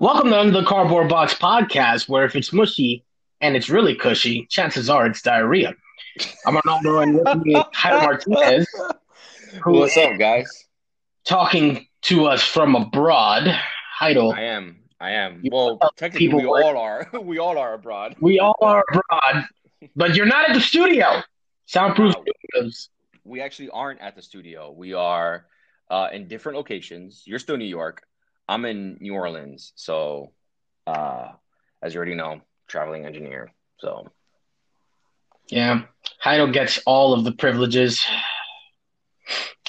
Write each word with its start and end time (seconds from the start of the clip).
Welcome 0.00 0.30
to 0.30 0.38
Under 0.38 0.60
the 0.60 0.66
Cardboard 0.66 1.08
Box 1.08 1.34
podcast, 1.34 2.08
where 2.08 2.24
if 2.24 2.36
it's 2.36 2.52
mushy 2.52 3.04
and 3.40 3.56
it's 3.56 3.68
really 3.68 3.94
cushy, 3.94 4.46
chances 4.46 4.88
are 4.88 5.06
it's 5.06 5.22
diarrhea. 5.22 5.74
I'm 6.46 6.54
Ronaldo 6.56 7.02
and 7.02 7.14
with 7.16 7.44
me 7.44 7.56
is 7.56 7.64
Jairo 7.74 8.02
Martinez, 8.28 8.66
who 9.62 9.72
What's 9.80 9.96
is 9.96 10.04
up, 10.04 10.18
guys? 10.18 10.66
talking 11.24 11.86
to 12.02 12.26
us 12.26 12.42
from 12.42 12.76
abroad. 12.76 13.48
Jairo, 14.00 14.34
I 14.34 14.42
am. 14.42 14.76
I 15.00 15.10
am. 15.12 15.42
Well, 15.50 15.78
technically, 15.96 16.26
people 16.28 16.40
we 16.40 16.46
all 16.46 16.76
are. 16.76 17.08
We 17.20 17.38
all 17.38 17.58
are 17.58 17.74
abroad. 17.74 18.16
we 18.20 18.38
all 18.38 18.56
are 18.60 18.84
abroad, 18.90 19.46
but 19.96 20.14
you're 20.14 20.26
not 20.26 20.48
at 20.48 20.54
the 20.54 20.60
studio. 20.60 21.22
Soundproof 21.66 22.14
Wow. 22.14 22.24
Studios. 22.52 22.88
We 23.24 23.40
actually 23.40 23.70
aren't 23.70 24.00
at 24.00 24.14
the 24.16 24.22
studio. 24.22 24.70
We 24.70 24.94
are 24.94 25.46
uh, 25.90 26.08
in 26.12 26.28
different 26.28 26.56
locations. 26.56 27.22
You're 27.26 27.38
still 27.38 27.54
in 27.56 27.60
New 27.60 27.66
York. 27.66 28.02
I'm 28.48 28.64
in 28.64 28.98
New 29.00 29.14
Orleans. 29.14 29.72
So, 29.76 30.32
uh, 30.86 31.28
as 31.82 31.94
you 31.94 31.98
already 31.98 32.14
know, 32.14 32.40
traveling 32.66 33.04
engineer. 33.04 33.52
So, 33.78 34.08
Yeah, 35.48 35.82
Jairo 36.24 36.52
gets 36.52 36.80
all 36.86 37.12
of 37.12 37.24
the 37.24 37.32
privileges. 37.32 38.04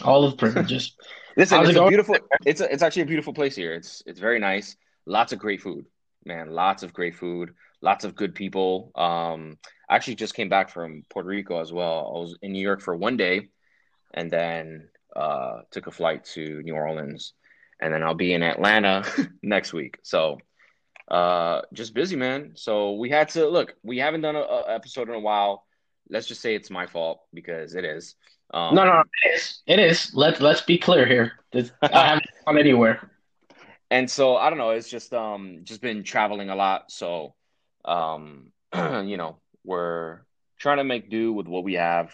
All 0.04 0.23
of 0.23 0.31
the 0.31 0.38
privileges. 0.38 0.95
listen, 1.38 1.57
How's 1.57 1.70
it's 1.70 1.77
it 1.77 1.84
a 1.84 1.88
beautiful. 1.88 2.16
It's 2.45 2.62
a, 2.62 2.71
it's 2.71 2.84
actually 2.84 3.04
a 3.04 3.07
beautiful 3.07 3.34
place 3.34 3.55
here. 3.55 3.73
It's 3.73 4.02
it's 4.05 4.20
very 4.20 4.40
nice. 4.40 4.76
Lots 5.05 5.34
of 5.34 5.40
great 5.40 5.62
food, 5.62 5.85
man. 6.26 6.52
Lots 6.52 6.84
of 6.84 6.93
great 6.93 7.16
food. 7.16 7.54
Lots 7.82 8.05
of 8.05 8.16
good 8.16 8.35
people. 8.35 8.91
Um, 8.96 9.57
I 9.90 9.96
actually 9.96 10.16
just 10.16 10.35
came 10.35 10.49
back 10.49 10.70
from 10.70 11.04
Puerto 11.09 11.27
Rico 11.27 11.59
as 11.59 11.71
well. 11.73 12.13
I 12.16 12.20
was 12.20 12.38
in 12.41 12.52
New 12.52 12.62
York 12.62 12.82
for 12.82 12.96
one 12.96 13.18
day, 13.18 13.49
and 14.13 14.30
then 14.30 14.90
uh, 15.16 15.62
took 15.71 15.88
a 15.88 15.91
flight 15.91 16.23
to 16.35 16.62
New 16.62 16.76
Orleans, 16.76 17.34
and 17.80 17.94
then 17.94 18.04
I'll 18.04 18.14
be 18.16 18.34
in 18.34 18.44
Atlanta 18.44 19.06
next 19.44 19.74
week. 19.74 19.98
So, 20.04 20.38
uh, 21.10 21.62
just 21.74 21.94
busy, 21.94 22.16
man. 22.16 22.52
So 22.55 22.94
we 22.94 23.10
had 23.10 23.30
to 23.30 23.48
look. 23.48 23.74
We 23.84 23.98
haven't 23.99 24.21
done 24.21 24.36
a, 24.36 24.40
a 24.41 24.74
episode 24.76 25.10
in 25.10 25.16
a 25.16 25.20
while. 25.20 25.66
Let's 26.10 26.27
just 26.27 26.41
say 26.41 26.55
it's 26.55 26.70
my 26.70 26.86
fault 26.88 27.21
because 27.34 27.76
it 27.76 27.86
is. 27.86 28.16
Um, 28.54 28.76
No, 28.76 28.84
no, 28.86 29.04
it 29.24 29.36
is. 29.36 29.62
It 29.68 29.80
is. 29.80 30.12
Let's 30.13 30.40
let's 30.41 30.62
be 30.62 30.77
clear 30.77 31.05
here. 31.05 31.34
This- 31.52 31.71
I 31.82 32.08
haven't 32.08 32.26
gone 32.46 32.58
anywhere. 32.58 33.12
and 33.91 34.10
so 34.10 34.36
I 34.36 34.49
don't 34.49 34.60
know. 34.60 34.71
It's 34.71 34.90
just 34.90 35.14
um 35.14 35.60
just 35.64 35.82
been 35.82 36.04
traveling 36.04 36.49
a 36.49 36.55
lot. 36.55 36.91
So 36.91 37.36
um 37.86 38.52
you 38.76 39.18
know 39.18 39.38
we're 39.64 40.20
trying 40.60 40.77
to 40.77 40.84
make 40.84 41.10
do 41.10 41.34
with 41.34 41.48
what 41.48 41.64
we 41.64 41.76
have. 41.76 42.14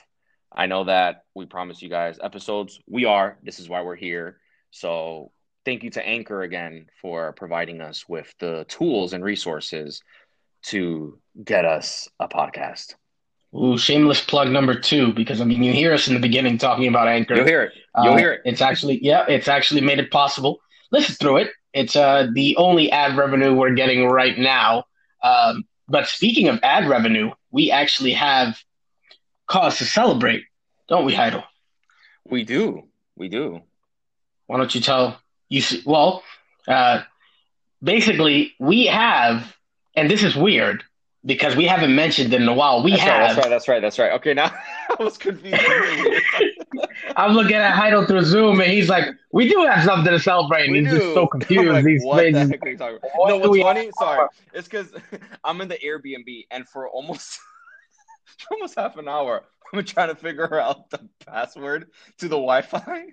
I 0.51 0.67
know 0.67 0.85
that 0.85 1.23
we 1.33 1.45
promised 1.45 1.81
you 1.81 1.89
guys 1.89 2.17
episodes. 2.21 2.79
We 2.87 3.05
are. 3.05 3.37
This 3.43 3.59
is 3.59 3.67
why 3.67 3.81
we're 3.81 3.95
here. 3.95 4.39
So 4.71 5.31
thank 5.65 5.83
you 5.83 5.89
to 5.91 6.07
Anchor 6.07 6.43
again 6.43 6.87
for 7.01 7.33
providing 7.33 7.81
us 7.81 8.07
with 8.07 8.33
the 8.39 8.65
tools 8.69 9.13
and 9.13 9.23
resources 9.23 10.01
to 10.63 11.19
get 11.43 11.65
us 11.65 12.07
a 12.19 12.27
podcast. 12.27 12.95
Ooh, 13.55 13.77
shameless 13.77 14.23
plug 14.23 14.49
number 14.49 14.75
two, 14.75 15.13
because 15.13 15.41
I 15.41 15.45
mean, 15.45 15.63
you 15.63 15.71
hear 15.73 15.93
us 15.93 16.07
in 16.07 16.13
the 16.13 16.19
beginning 16.19 16.57
talking 16.57 16.87
about 16.87 17.07
Anchor. 17.07 17.35
You'll 17.35 17.45
hear 17.45 17.63
it. 17.63 17.73
You'll 18.03 18.13
Uh, 18.13 18.17
hear 18.17 18.33
it. 18.33 18.41
It's 18.45 18.61
actually, 18.61 18.99
yeah, 19.03 19.25
it's 19.27 19.47
actually 19.47 19.81
made 19.81 19.99
it 19.99 20.11
possible. 20.11 20.59
Listen 20.91 21.15
through 21.15 21.37
it. 21.37 21.51
It's 21.73 21.95
uh, 21.95 22.27
the 22.33 22.55
only 22.57 22.91
ad 22.91 23.17
revenue 23.17 23.53
we're 23.53 23.73
getting 23.73 24.07
right 24.07 24.37
now. 24.37 24.85
Um, 25.23 25.65
but 25.87 26.07
speaking 26.07 26.47
of 26.47 26.59
ad 26.63 26.87
revenue, 26.87 27.31
we 27.51 27.71
actually 27.71 28.13
have 28.13 28.57
cause 29.47 29.77
to 29.77 29.85
celebrate, 29.85 30.43
don't 30.89 31.05
we, 31.05 31.13
Heidel? 31.13 31.43
We 32.25 32.43
do. 32.43 32.83
We 33.15 33.29
do. 33.29 33.61
Why 34.47 34.57
don't 34.57 34.73
you 34.73 34.81
tell 34.81 35.19
you? 35.49 35.61
See, 35.61 35.83
well, 35.85 36.23
uh, 36.67 37.03
basically, 37.81 38.53
we 38.59 38.85
have, 38.87 39.55
and 39.95 40.09
this 40.09 40.23
is 40.23 40.35
weird 40.35 40.83
because 41.25 41.55
we 41.55 41.65
haven't 41.65 41.95
mentioned 41.95 42.33
it 42.33 42.41
in 42.41 42.47
a 42.47 42.53
while. 42.53 42.83
We 42.83 42.91
That's 42.91 43.03
right. 43.03 43.09
have. 43.09 43.35
That's 43.35 43.37
right. 43.37 43.49
That's 43.49 43.67
right. 43.67 43.81
That's 43.81 43.99
right. 43.99 44.11
Okay, 44.13 44.33
now 44.33 44.51
I 44.99 45.03
was 45.03 45.17
confused. 45.17 45.57
I'm 47.17 47.33
looking 47.33 47.55
at 47.55 47.73
Heidel 47.73 48.05
through 48.05 48.23
Zoom, 48.23 48.61
and 48.61 48.71
he's 48.71 48.89
like, 48.89 49.05
"We 49.31 49.49
do 49.49 49.65
have 49.65 49.83
something 49.83 50.11
to 50.11 50.19
celebrate." 50.19 50.67
And 50.67 50.75
he's 50.75 50.89
just 50.89 51.01
do. 51.01 51.13
so 51.13 51.27
confused. 51.27 51.71
like, 51.71 51.85
he's 51.85 52.03
what 52.03 52.31
the 52.31 52.47
heck 52.47 52.63
are 52.63 52.69
you 52.69 52.77
talking 52.77 52.97
about? 52.97 53.11
What 53.15 53.29
no, 53.29 53.37
what's 53.49 53.61
funny? 53.61 53.85
have? 53.85 53.93
Sorry, 53.97 54.27
it's 54.53 54.67
because 54.67 54.93
I'm 55.43 55.61
in 55.61 55.67
the 55.67 55.77
Airbnb, 55.77 56.45
and 56.51 56.67
for 56.67 56.87
almost 56.89 57.39
for 58.37 58.53
almost 58.55 58.75
half 58.75 58.97
an 58.97 59.07
hour, 59.07 59.43
I'm 59.73 59.83
trying 59.83 60.09
to 60.09 60.15
figure 60.15 60.59
out 60.59 60.89
the 60.89 61.07
password 61.25 61.87
to 62.19 62.25
the 62.25 62.35
Wi-Fi. 62.35 63.05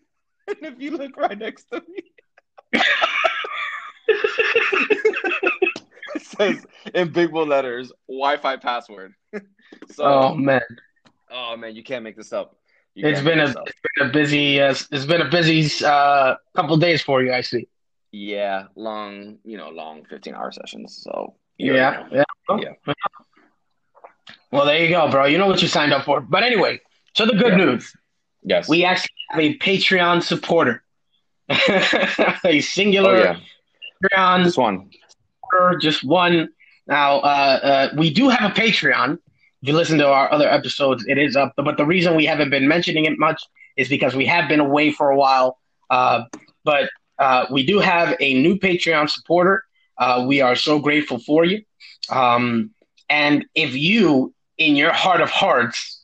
And 0.49 0.57
if 0.63 0.81
you 0.81 0.97
look 0.97 1.17
right 1.17 1.39
next 1.39 1.71
to 1.71 1.77
me, 1.89 2.03
it 4.09 5.83
says 6.23 6.65
in 6.95 7.11
big 7.13 7.33
bold 7.33 7.49
letters 7.49 7.93
Wi-Fi 8.09 8.57
password. 8.57 9.15
so, 9.91 10.05
Oh 10.05 10.35
man, 10.35 10.61
oh 11.31 11.57
man, 11.57 11.75
you 11.75 11.83
can't 11.83 12.05
make 12.05 12.17
this 12.17 12.33
up. 12.33 12.57
You 12.95 13.09
it's 13.09 13.23
been 13.23 13.41
a 13.41 13.45
up. 13.45 13.67
it's 13.67 13.79
been 13.97 14.09
a 14.09 14.13
busy 14.13 14.61
uh, 14.61 14.71
it's 14.91 15.07
been 15.07 15.23
a 15.23 15.31
busy 15.31 15.85
uh, 15.85 16.37
couple 16.55 16.77
days 16.77 17.03
for 17.03 17.23
you. 17.23 17.33
I 17.33 17.41
see. 17.41 17.69
yeah, 18.13 18.65
long, 18.77 19.39
you 19.45 19.57
know, 19.57 19.71
long 19.71 20.05
15 20.05 20.35
hour 20.35 20.53
sessions. 20.53 21.01
So 21.03 21.35
Yeah, 21.59 22.07
yeah. 22.13 22.25
Yeah. 22.59 22.93
Well, 24.51 24.67
there 24.67 24.83
you 24.85 24.91
go, 24.91 25.11
bro. 25.11 25.25
You 25.25 25.39
know 25.39 25.47
what 25.47 25.63
you 25.63 25.69
signed 25.69 25.95
up 25.95 26.05
for. 26.05 26.21
But 26.21 26.43
anyway, 26.43 26.81
so 27.15 27.25
the 27.25 27.33
good 27.33 27.53
Yeah. 27.59 27.65
news: 27.65 27.97
Yes. 28.43 28.69
we 28.69 28.85
actually 28.85 29.09
have 29.31 29.41
a 29.41 29.57
Patreon 29.59 30.23
supporter, 30.23 30.83
a 31.69 32.39
oh 32.45 32.61
singular 32.61 33.19
yeah. 33.19 33.41
Patreon 34.05 34.45
This 34.45 34.57
one. 34.57 34.91
just 35.81 36.05
one. 36.05 36.49
Now, 36.87 37.19
uh, 37.19 37.61
uh, 37.63 37.89
we 37.97 38.11
do 38.13 38.29
have 38.29 38.51
a 38.51 38.55
Patreon. 38.55 39.15
If 39.15 39.69
you 39.69 39.75
listen 39.75 39.99
to 39.99 40.09
our 40.09 40.33
other 40.33 40.49
episodes, 40.49 41.05
it 41.07 41.19
is 41.19 41.37
up. 41.37 41.53
But 41.57 41.77
the 41.77 41.87
reason 41.87 42.17
we 42.17 42.25
haven't 42.27 42.51
been 42.51 42.67
mentioning 42.67 43.05
it 43.05 43.19
much 43.19 43.43
is 43.77 43.89
because 43.89 44.15
we 44.15 44.27
have 44.27 44.49
been 44.49 44.61
away 44.61 44.91
for 44.91 45.11
a 45.11 45.17
while. 45.17 45.59
Uh, 45.91 46.25
but 46.65 46.91
uh, 47.19 47.47
we 47.51 47.65
do 47.65 47.79
have 47.79 48.17
a 48.19 48.35
new 48.35 48.59
Patreon 48.59 49.09
supporter. 49.09 49.63
Uh, 49.99 50.25
we 50.27 50.41
are 50.41 50.57
so 50.57 50.79
grateful 50.79 51.19
for 51.19 51.45
you. 51.45 51.63
Um, 52.11 52.71
and 53.09 53.45
if 53.55 53.75
you, 53.75 54.35
in 54.59 54.75
your 54.75 54.93
heart 54.93 55.21
of 55.21 55.31
hearts, 55.31 56.03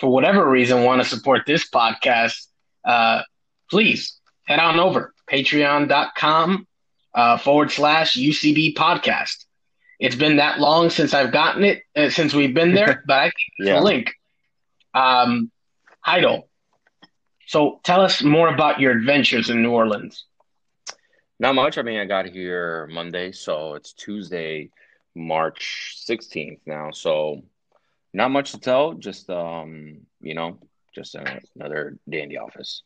for 0.00 0.10
whatever 0.10 0.48
reason, 0.48 0.84
want 0.84 1.02
to 1.02 1.08
support 1.08 1.42
this 1.46 1.68
podcast, 1.68 2.46
uh, 2.84 3.22
please 3.70 4.18
head 4.44 4.58
on 4.58 4.78
over 4.78 5.12
patreon.com 5.30 6.66
uh, 7.14 7.38
forward 7.38 7.70
slash 7.70 8.14
UCB 8.16 8.74
podcast. 8.74 9.44
It's 10.00 10.16
been 10.16 10.36
that 10.36 10.58
long 10.58 10.90
since 10.90 11.14
I've 11.14 11.32
gotten 11.32 11.64
it, 11.64 11.82
uh, 11.96 12.10
since 12.10 12.34
we've 12.34 12.54
been 12.54 12.74
there, 12.74 13.02
but 13.06 13.18
I 13.18 13.24
think 13.24 13.34
it's 13.58 13.68
Yeah. 13.68 13.80
a 13.80 13.82
link. 13.82 14.12
Um, 14.92 15.50
Heidel, 16.00 16.48
so 17.46 17.80
tell 17.84 18.00
us 18.00 18.22
more 18.22 18.48
about 18.48 18.80
your 18.80 18.92
adventures 18.92 19.50
in 19.50 19.62
New 19.62 19.70
Orleans. 19.70 20.24
Not 21.40 21.54
much. 21.54 21.78
I 21.78 21.82
mean, 21.82 21.98
I 21.98 22.04
got 22.04 22.26
here 22.26 22.88
Monday, 22.92 23.32
so 23.32 23.74
it's 23.74 23.92
Tuesday, 23.92 24.70
March 25.14 25.96
16th 26.08 26.60
now. 26.66 26.90
So 26.92 27.42
not 28.12 28.30
much 28.30 28.52
to 28.52 28.60
tell. 28.60 28.94
Just 28.94 29.28
um, 29.30 29.98
you 30.20 30.34
know, 30.34 30.58
just 30.94 31.16
uh, 31.16 31.24
another 31.56 31.98
day 32.08 32.22
in 32.22 32.28
the 32.28 32.38
office. 32.38 32.82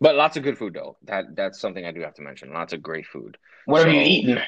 But 0.00 0.14
lots 0.14 0.36
of 0.36 0.42
good 0.42 0.58
food 0.58 0.74
though. 0.74 0.96
That 1.04 1.34
that's 1.34 1.60
something 1.60 1.84
I 1.84 1.92
do 1.92 2.00
have 2.02 2.14
to 2.14 2.22
mention. 2.22 2.52
Lots 2.52 2.72
of 2.72 2.82
great 2.82 3.06
food. 3.06 3.38
What 3.64 3.84
have 3.84 3.94
you 3.94 4.00
eaten? 4.00 4.38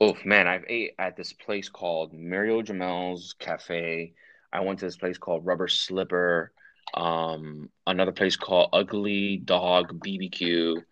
Oh 0.00 0.16
man, 0.24 0.46
I've 0.46 0.64
ate 0.66 0.92
at 0.98 1.16
this 1.16 1.32
place 1.32 1.68
called 1.68 2.14
Mario 2.14 2.62
Jamel's 2.62 3.34
Cafe. 3.38 4.14
I 4.52 4.60
went 4.60 4.78
to 4.78 4.86
this 4.86 4.96
place 4.96 5.18
called 5.18 5.44
Ruby 5.44 5.68
Slipper. 5.68 6.52
Um, 6.94 7.68
another 7.86 8.12
place 8.12 8.36
called 8.36 8.70
Ugly 8.72 9.38
Dog 9.44 10.00
BBQ. 10.00 10.82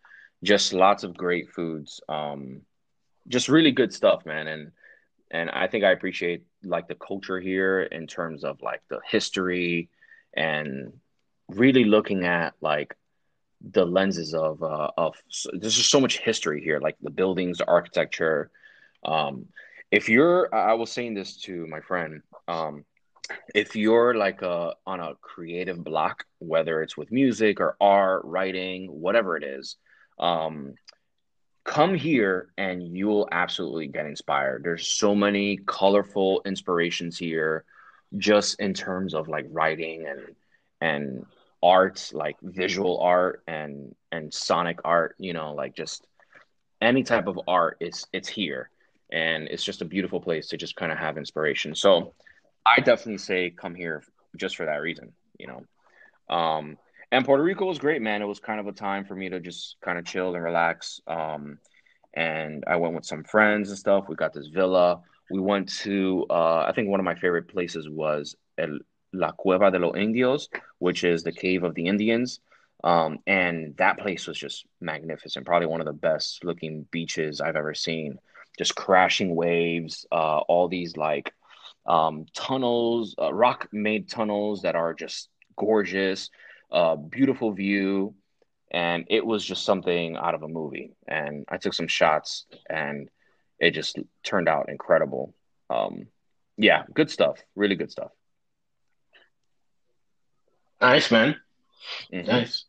Just 0.45 0.73
lots 0.73 1.05
of 1.05 1.17
great 1.17 1.51
foods. 1.51 2.01
Um, 2.09 2.63
just 3.29 3.49
really 3.49 3.73
good 3.73 3.93
stuff, 3.93 4.27
man. 4.27 4.47
And 4.47 4.73
and 5.31 5.51
I 5.51 5.69
think 5.69 5.85
I 5.85 5.93
appreciate 5.93 6.45
like 6.63 6.87
the 6.87 6.95
culture 6.95 7.41
here 7.41 7.83
in 7.83 8.07
terms 8.07 8.45
of 8.45 8.61
like 8.63 8.83
the 8.91 9.01
history 9.11 9.89
and 10.35 10.93
really 11.49 11.85
looking 11.85 12.25
at 12.25 12.55
like 12.61 12.95
the 13.61 13.85
lenses 13.85 14.35
of 14.35 14.63
uh, 14.63 14.91
of 14.97 15.15
there's 15.53 15.77
just 15.77 15.91
so 15.91 16.01
much 16.01 16.19
history 16.19 16.63
here, 16.63 16.81
like 16.81 16.97
the 17.03 17.11
buildings, 17.11 17.59
the 17.59 17.67
architecture. 17.67 18.51
Um, 19.05 19.47
if 19.91 20.09
you're, 20.09 20.55
I 20.55 20.75
was 20.75 20.93
saying 20.93 21.15
this 21.15 21.37
to 21.43 21.67
my 21.67 21.81
friend, 21.81 22.23
um, 22.47 22.85
if 23.55 23.75
you're 23.75 24.15
like 24.15 24.43
a, 24.43 24.75
on 24.87 25.01
a 25.01 25.15
creative 25.21 25.83
block, 25.83 26.25
whether 26.39 26.83
it's 26.83 26.97
with 26.97 27.11
music 27.11 27.61
or 27.61 27.77
art, 27.81 28.23
writing, 28.25 28.87
whatever 28.87 29.37
it 29.37 29.45
is, 29.45 29.77
um, 30.19 30.75
come 31.65 31.95
here 31.95 32.49
and 32.57 32.83
you'll 32.83 33.29
absolutely 33.31 33.89
get 33.89 34.07
inspired. 34.07 34.63
There's 34.63 34.89
so 34.89 35.15
many 35.15 35.59
colorful 35.67 36.43
inspirations 36.45 37.19
here, 37.19 37.65
just 38.17 38.61
in 38.61 38.75
terms 38.75 39.15
of 39.15 39.29
like 39.29 39.47
writing 39.51 40.07
and 40.07 40.35
and 40.81 41.27
art, 41.63 42.11
like 42.13 42.37
visual 42.43 43.01
art 43.01 43.43
and 43.47 43.95
and 44.13 44.33
sonic 44.33 44.81
art. 44.85 45.15
You 45.19 45.33
know, 45.33 45.55
like 45.55 45.75
just 45.77 46.07
any 46.81 47.03
type 47.03 47.27
of 47.27 47.41
art, 47.49 47.77
it's 47.81 48.07
it's 48.13 48.29
here, 48.29 48.71
and 49.13 49.49
it's 49.49 49.65
just 49.65 49.83
a 49.83 49.87
beautiful 49.87 50.21
place 50.21 50.49
to 50.49 50.57
just 50.57 50.77
kind 50.77 50.93
of 50.93 50.99
have 50.99 51.19
inspiration. 51.19 51.75
So, 51.75 52.15
I 52.65 52.81
definitely 52.81 53.19
say 53.19 53.51
come 53.51 53.75
here 53.75 54.03
just 54.37 54.57
for 54.57 54.67
that 54.67 54.83
reason. 54.83 55.13
You 55.39 55.49
know, 55.49 56.35
um, 56.35 56.79
and 57.11 57.25
Puerto 57.25 57.43
Rico 57.43 57.65
was 57.65 57.79
great, 57.79 58.03
man. 58.03 58.23
It 58.23 58.27
was 58.27 58.41
kind 58.41 58.61
of 58.61 58.67
a 58.67 58.73
time 58.73 59.05
for 59.05 59.15
me 59.15 59.29
to 59.31 59.41
just 59.41 59.77
kind 59.83 59.99
of 59.99 60.05
chill 60.05 60.35
and 60.35 60.45
relax. 60.45 61.01
Um, 61.07 61.59
and 62.15 62.65
I 62.67 62.77
went 62.77 62.95
with 62.95 63.07
some 63.07 63.25
friends 63.25 63.71
and 63.71 63.79
stuff. 63.79 64.07
We 64.09 64.15
got 64.15 64.35
this 64.35 64.49
villa. 64.49 65.01
We 65.31 65.41
went 65.41 65.69
to, 65.81 66.27
uh, 66.31 66.65
I 66.69 66.73
think 66.75 66.89
one 66.89 67.01
of 67.01 67.05
my 67.05 67.15
favorite 67.15 67.49
places 67.49 67.89
was 67.89 68.35
El, 68.59 68.79
La 69.13 69.33
Cueva 69.33 69.71
de 69.71 69.79
los 69.79 69.97
Indios, 69.97 70.49
which 70.79 71.05
is 71.05 71.23
the 71.23 71.33
cave 71.33 71.65
of 71.65 71.75
the 71.75 71.87
Indians. 71.87 72.41
Um, 72.85 73.19
and 73.27 73.77
that 73.79 73.99
place 73.99 74.27
was 74.27 74.39
just 74.39 74.67
magnificent. 74.81 75.47
Probably 75.47 75.67
one 75.67 75.81
of 75.81 75.87
the 75.87 75.93
best 75.93 76.45
looking 76.45 76.87
beaches 76.91 77.41
I've 77.41 77.57
ever 77.57 77.75
seen. 77.75 78.19
Just 78.57 78.75
crashing 78.75 79.35
waves, 79.35 80.07
uh, 80.13 80.39
all 80.39 80.69
these 80.69 80.97
like 80.97 81.33
um, 81.87 82.27
tunnels, 82.35 83.15
uh, 83.21 83.33
rock 83.33 83.69
made 83.73 84.09
tunnels 84.09 84.63
that 84.63 84.77
are 84.77 84.95
just 84.95 85.29
gorgeous, 85.57 86.31
uh, 86.71 86.97
beautiful 86.97 87.53
view 87.53 88.15
and 88.71 89.05
it 89.09 89.25
was 89.25 89.45
just 89.45 89.65
something 89.65 90.17
out 90.17 90.35
of 90.35 90.43
a 90.43 90.49
movie. 90.49 90.93
And 91.07 91.45
I 91.49 91.57
took 91.57 91.75
some 91.75 91.89
shots, 91.89 92.47
and 92.69 93.09
it 93.59 93.71
just 93.71 93.99
turned 94.23 94.49
out 94.49 94.69
incredible. 94.69 95.35
Um, 95.71 96.09
yeah, 96.57 96.85
good 96.93 97.11
stuff. 97.11 97.39
Really 97.55 97.77
good 97.77 97.91
stuff. 97.91 98.11
Nice, 100.81 101.11
man. 101.11 101.37
Mm-hmm. 102.13 102.27
Nice. 102.27 102.65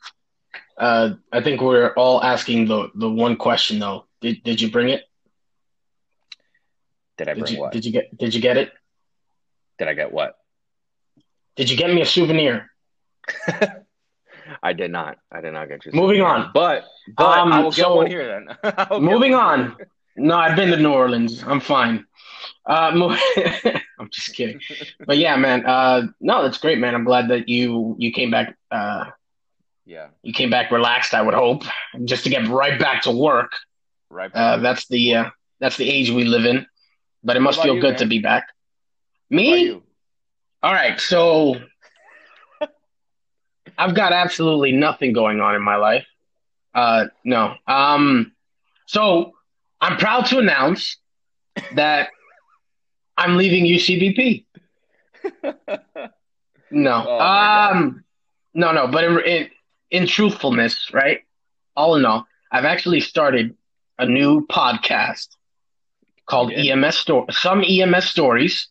Uh, 0.78 1.16
I 1.32 1.42
think 1.42 1.62
we're 1.62 1.94
all 1.94 2.24
asking 2.24 2.68
the 2.68 2.90
the 2.96 3.10
one 3.10 3.36
question 3.36 3.80
though. 3.80 4.06
Did 4.22 4.44
did 4.44 4.62
you 4.62 4.72
bring 4.72 4.90
it? 4.90 5.04
Did 7.18 7.28
I 7.28 7.34
bring 7.34 7.46
did 7.46 7.54
you, 7.54 7.60
what? 7.60 7.72
Did 7.74 7.86
you 7.86 7.92
get 7.92 8.18
Did 8.18 8.34
you 8.34 8.42
get 8.42 8.58
it? 8.58 8.72
Did 9.78 9.88
I 9.90 9.94
get 9.94 10.12
what? 10.12 10.38
Did 11.56 11.70
you 11.70 11.76
get 11.76 11.94
me 11.94 12.02
a 12.02 12.06
souvenir? 12.06 12.72
I 14.64 14.74
did 14.74 14.92
not. 14.92 15.18
I 15.32 15.42
did 15.42 15.54
not 15.54 15.68
get 15.68 15.86
you. 15.86 15.92
Moving 15.94 16.22
on, 16.22 16.52
but 16.54 16.86
but 17.16 17.38
um, 17.38 17.52
I 17.52 17.60
will 17.60 17.72
get 17.72 17.84
so, 17.84 17.98
one 17.98 18.08
here 18.08 18.46
then. 18.64 18.74
moving 19.02 19.36
on. 19.36 19.76
No, 20.16 20.38
I've 20.38 20.56
been 20.56 20.70
to 20.72 20.78
New 20.78 20.94
Orleans. 20.94 21.44
I'm 21.46 21.60
fine. 21.60 22.06
Uh, 22.66 22.92
I'm 24.00 24.10
just 24.12 24.36
kidding, 24.36 24.62
but 25.06 25.18
yeah, 25.18 25.36
man. 25.36 25.66
Uh, 25.66 26.08
no, 26.20 26.44
that's 26.44 26.58
great, 26.58 26.78
man. 26.78 26.94
I'm 26.94 27.04
glad 27.04 27.30
that 27.30 27.50
you 27.50 27.96
you 27.98 28.12
came 28.12 28.32
back. 28.32 28.56
Uh, 28.70 29.06
yeah, 29.86 30.08
you 30.22 30.34
came 30.34 30.50
back 30.50 30.72
relaxed. 30.72 31.14
I 31.14 31.22
would 31.22 31.34
hope 31.34 31.64
just 32.06 32.24
to 32.26 32.30
get 32.30 32.48
right 32.48 32.80
back 32.80 33.04
to 33.04 33.12
work. 33.12 33.52
Right. 34.10 34.32
Uh, 34.34 34.58
that's 34.58 34.88
the 34.88 35.16
uh, 35.16 35.30
that's 35.60 35.78
the 35.78 35.90
age 35.90 36.12
we 36.12 36.26
live 36.26 36.46
in, 36.46 36.66
but 37.24 37.36
it 37.36 37.40
must 37.42 37.62
feel 37.62 37.76
you, 37.76 37.82
good 37.82 37.92
man? 37.92 38.00
to 38.00 38.06
be 38.06 38.20
back. 38.20 38.48
Me. 39.30 39.82
All 40.62 40.74
right, 40.74 41.00
so 41.00 41.56
I've 43.78 43.96
got 43.96 44.12
absolutely 44.12 44.74
nothing 44.74 45.14
going 45.14 45.40
on 45.40 45.56
in 45.56 45.62
my 45.62 45.78
life. 45.78 46.06
Uh, 46.74 47.06
no. 47.24 47.56
Um, 47.68 48.34
so 48.86 49.34
I'm 49.80 49.98
proud 49.98 50.26
to 50.28 50.40
announce 50.40 50.98
that 51.76 52.10
I'm 53.19 53.38
leaving 53.38 53.66
UCBP. 53.66 54.45
No. 56.71 57.06
Oh 57.07 57.19
um, 57.19 58.04
no, 58.54 58.71
no. 58.71 58.88
But 58.88 59.04
in, 59.04 59.19
in, 59.21 59.50
in 59.92 60.07
truthfulness, 60.07 60.92
right? 60.94 61.21
All 61.75 61.95
in 61.95 62.06
all, 62.06 62.27
I've 62.51 62.66
actually 62.66 63.00
started 63.00 63.56
a 63.98 64.06
new 64.06 64.45
podcast 64.48 65.30
called 66.25 66.51
yeah. 66.51 66.74
EMS 66.74 66.98
Story. 66.98 67.25
Some 67.31 67.63
EMS 67.63 68.06
stories. 68.06 68.68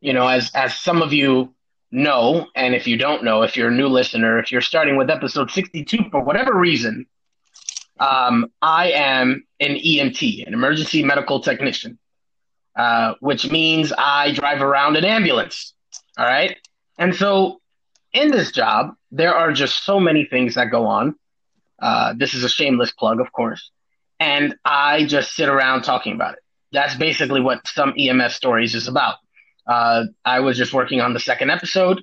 You 0.00 0.12
know, 0.12 0.26
as 0.26 0.50
as 0.54 0.76
some 0.76 1.00
of 1.00 1.12
you 1.12 1.54
know, 1.90 2.48
and 2.54 2.74
if 2.74 2.86
you 2.86 2.98
don't 2.98 3.24
know, 3.24 3.42
if 3.42 3.56
you're 3.56 3.68
a 3.68 3.74
new 3.74 3.88
listener, 3.88 4.38
if 4.38 4.52
you're 4.52 4.60
starting 4.60 4.96
with 4.96 5.08
episode 5.08 5.50
62 5.50 6.10
for 6.10 6.22
whatever 6.22 6.52
reason, 6.54 7.06
um, 8.00 8.50
I 8.60 8.90
am 8.90 9.46
an 9.60 9.76
EMT, 9.76 10.46
an 10.46 10.52
emergency 10.52 11.02
medical 11.02 11.40
technician, 11.40 11.98
uh, 12.76 13.14
which 13.20 13.50
means 13.50 13.92
I 13.96 14.32
drive 14.32 14.62
around 14.62 14.96
an 14.96 15.04
ambulance. 15.04 15.74
All 16.18 16.26
right. 16.26 16.56
And 16.98 17.14
so 17.14 17.60
in 18.12 18.30
this 18.30 18.52
job, 18.52 18.94
there 19.10 19.34
are 19.34 19.52
just 19.52 19.84
so 19.84 20.00
many 20.00 20.24
things 20.24 20.54
that 20.54 20.70
go 20.70 20.86
on. 20.86 21.16
Uh, 21.80 22.14
this 22.16 22.34
is 22.34 22.44
a 22.44 22.48
shameless 22.48 22.92
plug, 22.92 23.20
of 23.20 23.32
course. 23.32 23.70
And 24.20 24.56
I 24.64 25.04
just 25.06 25.34
sit 25.34 25.48
around 25.48 25.82
talking 25.82 26.14
about 26.14 26.34
it. 26.34 26.40
That's 26.72 26.94
basically 26.96 27.40
what 27.40 27.66
some 27.66 27.94
EMS 27.98 28.34
stories 28.34 28.74
is 28.74 28.88
about. 28.88 29.16
Uh, 29.66 30.04
I 30.24 30.40
was 30.40 30.56
just 30.56 30.72
working 30.72 31.00
on 31.00 31.14
the 31.14 31.20
second 31.20 31.50
episode, 31.50 32.02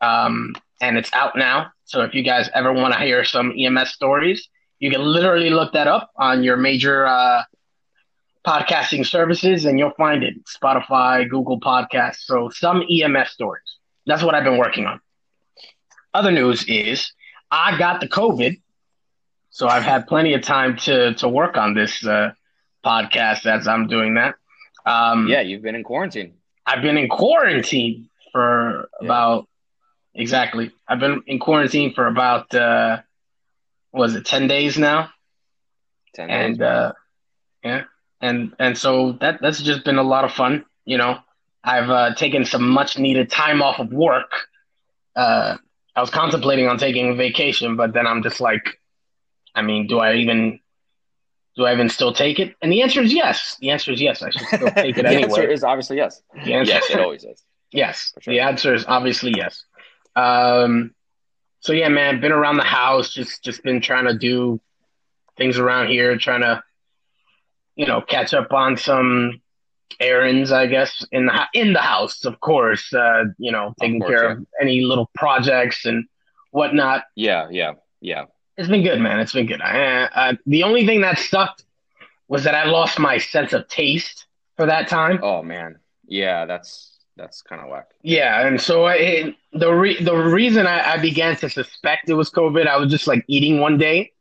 um, 0.00 0.54
and 0.80 0.96
it's 0.96 1.10
out 1.12 1.36
now. 1.36 1.70
So 1.84 2.02
if 2.02 2.14
you 2.14 2.22
guys 2.22 2.48
ever 2.54 2.72
want 2.72 2.94
to 2.94 3.00
hear 3.00 3.24
some 3.24 3.52
EMS 3.58 3.90
stories, 3.90 4.48
you 4.78 4.90
can 4.90 5.02
literally 5.02 5.50
look 5.50 5.72
that 5.72 5.86
up 5.86 6.10
on 6.16 6.42
your 6.42 6.56
major 6.56 7.06
uh, 7.06 7.42
podcasting 8.46 9.06
services, 9.06 9.64
and 9.64 9.78
you'll 9.78 9.94
find 9.96 10.22
it 10.22 10.34
Spotify, 10.46 11.28
Google 11.28 11.60
Podcasts. 11.60 12.24
So 12.24 12.50
some 12.50 12.82
EMS 12.90 13.30
stories. 13.30 13.78
That's 14.06 14.22
what 14.22 14.34
I've 14.34 14.44
been 14.44 14.58
working 14.58 14.86
on. 14.86 15.00
Other 16.12 16.30
news 16.30 16.64
is 16.68 17.12
I 17.50 17.78
got 17.78 18.00
the 18.00 18.08
COVID, 18.08 18.60
so 19.50 19.68
I've 19.68 19.82
had 19.82 20.06
plenty 20.06 20.34
of 20.34 20.42
time 20.42 20.76
to 20.78 21.14
to 21.14 21.28
work 21.28 21.56
on 21.56 21.74
this 21.74 22.04
uh, 22.06 22.32
podcast 22.84 23.46
as 23.46 23.66
I'm 23.66 23.86
doing 23.86 24.14
that. 24.14 24.34
Um, 24.86 25.28
yeah, 25.28 25.40
you've 25.40 25.62
been 25.62 25.74
in 25.74 25.82
quarantine. 25.82 26.34
I've 26.66 26.82
been 26.82 26.98
in 26.98 27.08
quarantine 27.08 28.08
for 28.32 28.88
yeah. 29.00 29.06
about 29.06 29.48
exactly. 30.14 30.70
I've 30.86 31.00
been 31.00 31.22
in 31.26 31.38
quarantine 31.38 31.94
for 31.94 32.06
about 32.06 32.54
uh 32.54 33.00
was 33.92 34.14
it 34.16 34.26
10 34.26 34.48
days 34.48 34.76
now? 34.76 35.10
10 36.14 36.28
days. 36.28 36.36
And 36.36 36.62
uh 36.62 36.92
yeah. 37.62 37.84
And 38.24 38.54
and 38.58 38.76
so 38.76 39.12
that 39.20 39.40
that's 39.42 39.60
just 39.62 39.84
been 39.84 39.98
a 39.98 40.02
lot 40.02 40.24
of 40.24 40.32
fun, 40.32 40.64
you 40.84 40.98
know. 40.98 41.18
I've 41.62 41.90
uh, 41.90 42.14
taken 42.14 42.44
some 42.44 42.68
much 42.68 42.98
needed 42.98 43.30
time 43.30 43.62
off 43.62 43.78
of 43.78 43.92
work. 43.92 44.30
Uh 45.14 45.56
I 45.96 46.00
was 46.00 46.10
contemplating 46.10 46.66
on 46.66 46.76
taking 46.78 47.10
a 47.10 47.14
vacation, 47.14 47.76
but 47.76 47.92
then 47.92 48.06
I'm 48.06 48.22
just 48.22 48.40
like 48.40 48.80
I 49.54 49.62
mean, 49.62 49.86
do 49.86 49.98
I 49.98 50.14
even 50.14 50.60
do 51.56 51.64
I 51.66 51.72
even 51.72 51.88
still 51.88 52.12
take 52.12 52.40
it? 52.40 52.56
And 52.60 52.72
the 52.72 52.82
answer 52.82 53.00
is 53.00 53.12
yes. 53.12 53.56
The 53.60 53.70
answer 53.70 53.92
is 53.92 54.00
yes. 54.00 54.22
I 54.22 54.30
should 54.30 54.46
still 54.46 54.70
take 54.84 54.98
it 54.98 55.02
the 55.02 55.08
anyway. 55.08 55.22
The 55.22 55.28
answer 55.28 55.50
is 55.50 55.64
obviously 55.64 55.96
yes. 55.98 56.22
The 56.44 56.54
answer, 56.54 56.72
yes, 56.72 56.90
it 56.90 57.00
always 57.06 57.24
is. 57.24 57.44
Yes. 57.70 58.12
Sure. 58.20 58.34
The 58.34 58.40
answer 58.40 58.74
is 58.74 58.84
obviously 58.88 59.34
yes. 59.36 59.64
Um, 60.16 60.94
so 61.60 61.72
yeah, 61.72 61.88
man, 61.88 62.20
been 62.20 62.32
around 62.32 62.56
the 62.56 62.64
house, 62.64 63.12
just 63.12 63.44
just 63.44 63.62
been 63.62 63.80
trying 63.80 64.06
to 64.06 64.16
do 64.16 64.60
things 65.36 65.58
around 65.58 65.88
here, 65.88 66.16
trying 66.16 66.42
to, 66.42 66.62
you 67.76 67.86
know, 67.86 68.00
catch 68.00 68.34
up 68.34 68.52
on 68.52 68.76
some 68.76 69.40
errands, 70.00 70.52
I 70.52 70.66
guess, 70.66 71.04
in 71.12 71.26
the 71.26 71.46
in 71.52 71.72
the 71.72 71.80
house, 71.80 72.24
of 72.24 72.40
course. 72.40 72.92
Uh, 72.92 73.24
you 73.38 73.52
know, 73.52 73.74
taking 73.80 74.02
of 74.02 74.06
course, 74.06 74.20
care 74.20 74.30
yeah. 74.30 74.36
of 74.36 74.46
any 74.60 74.82
little 74.82 75.10
projects 75.14 75.84
and 75.84 76.04
whatnot. 76.50 77.04
Yeah, 77.14 77.48
yeah, 77.50 77.72
yeah. 78.00 78.24
It's 78.56 78.68
been 78.68 78.82
good, 78.82 79.00
man. 79.00 79.18
It's 79.18 79.32
been 79.32 79.46
good. 79.46 79.60
I, 79.60 80.08
I, 80.14 80.38
the 80.46 80.62
only 80.62 80.86
thing 80.86 81.00
that 81.00 81.18
sucked 81.18 81.64
was 82.28 82.44
that 82.44 82.54
I 82.54 82.64
lost 82.64 82.98
my 82.98 83.18
sense 83.18 83.52
of 83.52 83.66
taste 83.68 84.26
for 84.56 84.66
that 84.66 84.88
time. 84.88 85.18
Oh 85.22 85.42
man, 85.42 85.78
yeah, 86.06 86.44
that's 86.46 86.98
that's 87.16 87.42
kind 87.42 87.60
of 87.60 87.68
whack. 87.68 87.90
Yeah, 88.02 88.46
and 88.46 88.60
so 88.60 88.86
it, 88.86 89.34
the 89.52 89.72
re- 89.72 90.02
the 90.02 90.14
reason 90.14 90.66
I, 90.66 90.92
I, 90.92 90.98
began 90.98 91.36
to 91.36 91.50
suspect 91.50 92.08
it 92.08 92.14
was 92.14 92.30
COVID, 92.30 92.66
I 92.66 92.76
was 92.76 92.90
just 92.90 93.06
like 93.06 93.24
eating 93.28 93.60
one 93.60 93.78
day, 93.78 94.12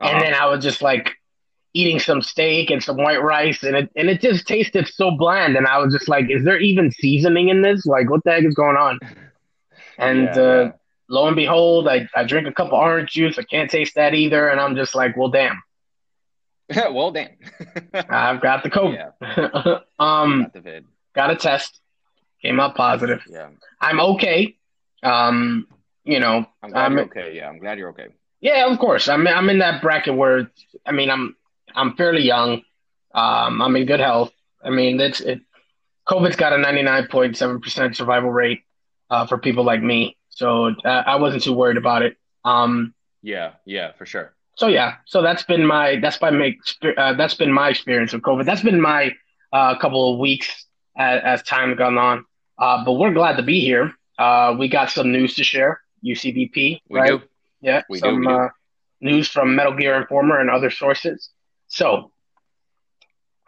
uh-huh. 0.00 0.10
and 0.10 0.20
then 0.20 0.34
I 0.34 0.46
was 0.46 0.62
just 0.62 0.82
like 0.82 1.16
eating 1.74 1.98
some 1.98 2.22
steak 2.22 2.70
and 2.70 2.82
some 2.82 2.96
white 2.96 3.22
rice, 3.22 3.62
and 3.62 3.76
it 3.76 3.90
and 3.96 4.08
it 4.08 4.20
just 4.20 4.46
tasted 4.46 4.88
so 4.88 5.10
bland, 5.10 5.56
and 5.56 5.66
I 5.66 5.78
was 5.78 5.92
just 5.92 6.08
like, 6.08 6.30
is 6.30 6.44
there 6.44 6.58
even 6.58 6.90
seasoning 6.90 7.48
in 7.50 7.62
this? 7.62 7.84
Like, 7.84 8.08
what 8.08 8.24
the 8.24 8.32
heck 8.32 8.44
is 8.44 8.54
going 8.54 8.76
on? 8.76 8.98
And 9.98 10.22
yeah, 10.22 10.42
uh, 10.42 10.72
lo 11.08 11.26
and 11.26 11.36
behold, 11.36 11.88
I, 11.88 12.08
I 12.14 12.24
drink 12.24 12.46
a 12.46 12.52
cup 12.52 12.68
of 12.68 12.74
orange 12.74 13.12
juice. 13.12 13.38
I 13.38 13.42
can't 13.42 13.70
taste 13.70 13.94
that 13.94 14.14
either. 14.14 14.48
And 14.48 14.60
I'm 14.60 14.76
just 14.76 14.94
like, 14.94 15.16
well, 15.16 15.28
damn. 15.28 15.62
well, 16.92 17.10
damn. 17.10 17.30
I've 17.94 18.40
got 18.40 18.62
the 18.62 18.70
COVID. 18.70 19.12
Yeah. 19.20 19.78
um, 19.98 20.50
got, 20.52 20.64
the 20.64 20.84
got 21.14 21.30
a 21.30 21.36
test. 21.36 21.80
Came 22.42 22.60
out 22.60 22.74
positive. 22.74 23.22
Yeah. 23.28 23.48
I'm 23.80 24.00
okay. 24.00 24.56
Um, 25.02 25.66
you 26.04 26.20
know, 26.20 26.46
I'm 26.62 26.70
glad 26.70 26.84
I'm, 26.84 26.98
okay. 26.98 27.34
Yeah, 27.34 27.48
I'm 27.48 27.58
glad 27.58 27.78
you're 27.78 27.88
okay. 27.90 28.08
Yeah, 28.40 28.70
of 28.70 28.78
course. 28.78 29.08
I'm 29.08 29.26
I'm 29.26 29.48
in 29.48 29.60
that 29.60 29.80
bracket 29.80 30.14
where 30.14 30.50
I 30.84 30.92
mean 30.92 31.08
I'm 31.08 31.34
I'm 31.74 31.96
fairly 31.96 32.22
young. 32.22 32.62
Um, 33.14 33.62
I'm 33.62 33.76
in 33.76 33.86
good 33.86 34.00
health. 34.00 34.32
I 34.62 34.70
mean, 34.70 35.00
it's 35.00 35.20
it. 35.20 35.40
COVID's 36.08 36.36
got 36.36 36.52
a 36.52 36.56
99.7% 36.56 37.96
survival 37.96 38.30
rate 38.30 38.62
uh, 39.10 39.26
for 39.26 39.38
people 39.38 39.64
like 39.64 39.82
me. 39.82 40.16
So 40.28 40.66
uh, 40.84 40.88
I 41.06 41.16
wasn't 41.16 41.42
too 41.42 41.54
worried 41.54 41.76
about 41.78 42.02
it. 42.02 42.16
Um, 42.44 42.94
yeah, 43.22 43.52
yeah, 43.64 43.92
for 43.92 44.04
sure. 44.04 44.34
so 44.56 44.66
yeah, 44.66 44.96
so 45.06 45.22
that's 45.22 45.44
been 45.44 45.66
my 45.66 45.96
that's 45.96 46.20
my 46.20 46.54
uh, 46.96 47.14
that's 47.14 47.34
been 47.34 47.52
my 47.52 47.70
experience 47.70 48.12
with 48.12 48.22
COVID. 48.22 48.44
That's 48.44 48.62
been 48.62 48.80
my 48.80 49.14
uh, 49.52 49.78
couple 49.78 50.12
of 50.12 50.18
weeks 50.20 50.66
as, 50.96 51.22
as 51.24 51.42
time 51.42 51.74
gone 51.76 51.96
on. 51.96 52.24
Uh, 52.58 52.84
but 52.84 52.92
we're 52.92 53.14
glad 53.14 53.36
to 53.36 53.42
be 53.42 53.60
here. 53.60 53.92
Uh, 54.18 54.54
we 54.58 54.68
got 54.68 54.90
some 54.90 55.10
news 55.10 55.34
to 55.36 55.44
share. 55.44 55.80
UCBP, 56.04 56.54
we 56.88 57.00
right? 57.00 57.08
Do. 57.08 57.22
Yeah, 57.62 57.82
we 57.88 57.98
some 57.98 58.20
do, 58.20 58.28
do. 58.28 58.34
Uh, 58.34 58.48
news 59.00 59.28
from 59.28 59.56
Metal 59.56 59.74
Gear 59.74 59.94
Informer 59.94 60.38
and 60.38 60.50
other 60.50 60.70
sources. 60.70 61.30
So, 61.74 62.12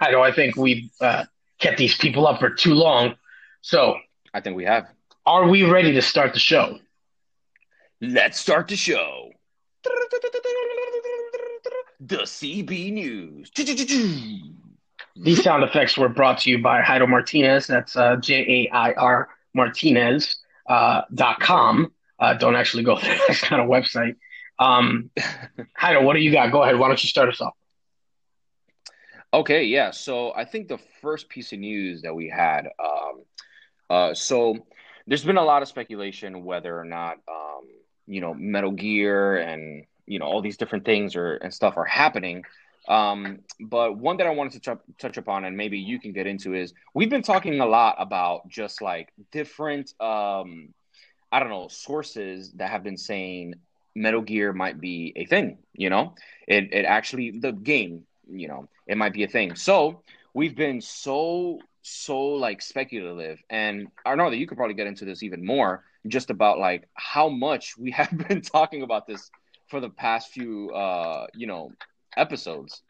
I 0.00 0.12
I 0.12 0.32
think 0.32 0.56
we've 0.56 0.90
uh, 1.00 1.26
kept 1.60 1.78
these 1.78 1.96
people 1.96 2.26
up 2.26 2.40
for 2.40 2.50
too 2.50 2.74
long. 2.74 3.14
So, 3.60 3.98
I 4.34 4.40
think 4.40 4.56
we 4.56 4.64
have. 4.64 4.88
Are 5.24 5.48
we 5.48 5.62
ready 5.62 5.92
to 5.92 6.02
start 6.02 6.32
the 6.32 6.40
show? 6.40 6.80
Let's 8.00 8.40
start 8.40 8.66
the 8.66 8.74
show. 8.74 9.30
The 12.00 12.16
CB 12.24 12.92
News. 12.94 13.52
These 15.14 15.44
sound 15.44 15.62
effects 15.62 15.96
were 15.96 16.08
brought 16.08 16.38
to 16.40 16.50
you 16.50 16.60
by 16.60 16.82
Jairo 16.82 17.08
Martinez. 17.08 17.68
That's 17.68 17.94
uh, 17.94 18.16
J 18.16 18.68
A 18.72 18.74
I 18.74 18.92
R 18.94 19.28
Martinez 19.54 20.36
uh, 20.68 21.02
dot 21.14 21.38
com. 21.38 21.92
Uh, 22.18 22.34
don't 22.34 22.56
actually 22.56 22.82
go 22.82 22.98
there. 23.00 23.16
That's 23.28 23.48
not 23.52 23.60
a 23.60 23.64
website. 23.64 24.16
Um, 24.58 25.10
Jairo, 25.80 26.02
what 26.02 26.14
do 26.14 26.18
you 26.18 26.32
got? 26.32 26.50
Go 26.50 26.64
ahead. 26.64 26.76
Why 26.76 26.88
don't 26.88 27.00
you 27.04 27.08
start 27.08 27.28
us 27.28 27.40
off? 27.40 27.54
Okay, 29.32 29.64
yeah. 29.64 29.90
So 29.90 30.32
I 30.34 30.44
think 30.44 30.68
the 30.68 30.78
first 31.02 31.28
piece 31.28 31.52
of 31.52 31.58
news 31.58 32.02
that 32.02 32.14
we 32.14 32.28
had. 32.28 32.68
Um, 32.78 33.22
uh, 33.90 34.14
so 34.14 34.56
there's 35.06 35.24
been 35.24 35.36
a 35.36 35.44
lot 35.44 35.62
of 35.62 35.68
speculation 35.68 36.44
whether 36.44 36.78
or 36.78 36.84
not 36.84 37.18
um, 37.28 37.66
you 38.06 38.20
know 38.20 38.34
Metal 38.34 38.70
Gear 38.70 39.36
and 39.36 39.84
you 40.06 40.18
know 40.18 40.26
all 40.26 40.42
these 40.42 40.56
different 40.56 40.84
things 40.84 41.16
or 41.16 41.34
and 41.36 41.52
stuff 41.52 41.76
are 41.76 41.84
happening. 41.84 42.44
Um, 42.88 43.40
but 43.60 43.96
one 43.98 44.18
that 44.18 44.26
I 44.26 44.30
wanted 44.30 44.62
to 44.62 44.76
t- 44.76 44.82
touch 44.98 45.16
upon, 45.16 45.44
and 45.44 45.56
maybe 45.56 45.78
you 45.78 45.98
can 45.98 46.12
get 46.12 46.26
into, 46.26 46.54
is 46.54 46.72
we've 46.94 47.10
been 47.10 47.22
talking 47.22 47.60
a 47.60 47.66
lot 47.66 47.96
about 47.98 48.48
just 48.48 48.80
like 48.80 49.08
different, 49.32 49.92
um, 50.00 50.72
I 51.32 51.40
don't 51.40 51.48
know, 51.48 51.66
sources 51.68 52.52
that 52.52 52.70
have 52.70 52.84
been 52.84 52.96
saying 52.96 53.54
Metal 53.96 54.20
Gear 54.20 54.52
might 54.52 54.80
be 54.80 55.12
a 55.16 55.26
thing. 55.26 55.58
You 55.74 55.90
know, 55.90 56.14
it 56.46 56.72
it 56.72 56.84
actually 56.84 57.38
the 57.40 57.52
game, 57.52 58.04
you 58.30 58.48
know, 58.48 58.68
it 58.86 58.96
might 58.96 59.12
be 59.12 59.24
a 59.24 59.28
thing. 59.28 59.54
So 59.54 60.02
we've 60.34 60.56
been 60.56 60.80
so 60.80 61.60
so 61.82 62.18
like 62.18 62.62
speculative, 62.62 63.40
and 63.48 63.88
I 64.04 64.14
know 64.16 64.30
that 64.30 64.36
you 64.36 64.46
could 64.46 64.58
probably 64.58 64.74
get 64.74 64.88
into 64.88 65.04
this 65.04 65.22
even 65.22 65.44
more, 65.44 65.84
just 66.08 66.30
about 66.30 66.58
like 66.58 66.88
how 66.94 67.28
much 67.28 67.76
we 67.78 67.90
have 67.92 68.16
been 68.28 68.42
talking 68.42 68.82
about 68.82 69.06
this 69.06 69.30
for 69.68 69.80
the 69.80 69.90
past 69.90 70.30
few 70.30 70.70
uh 70.70 71.26
you 71.34 71.46
know 71.46 71.72
episodes 72.16 72.82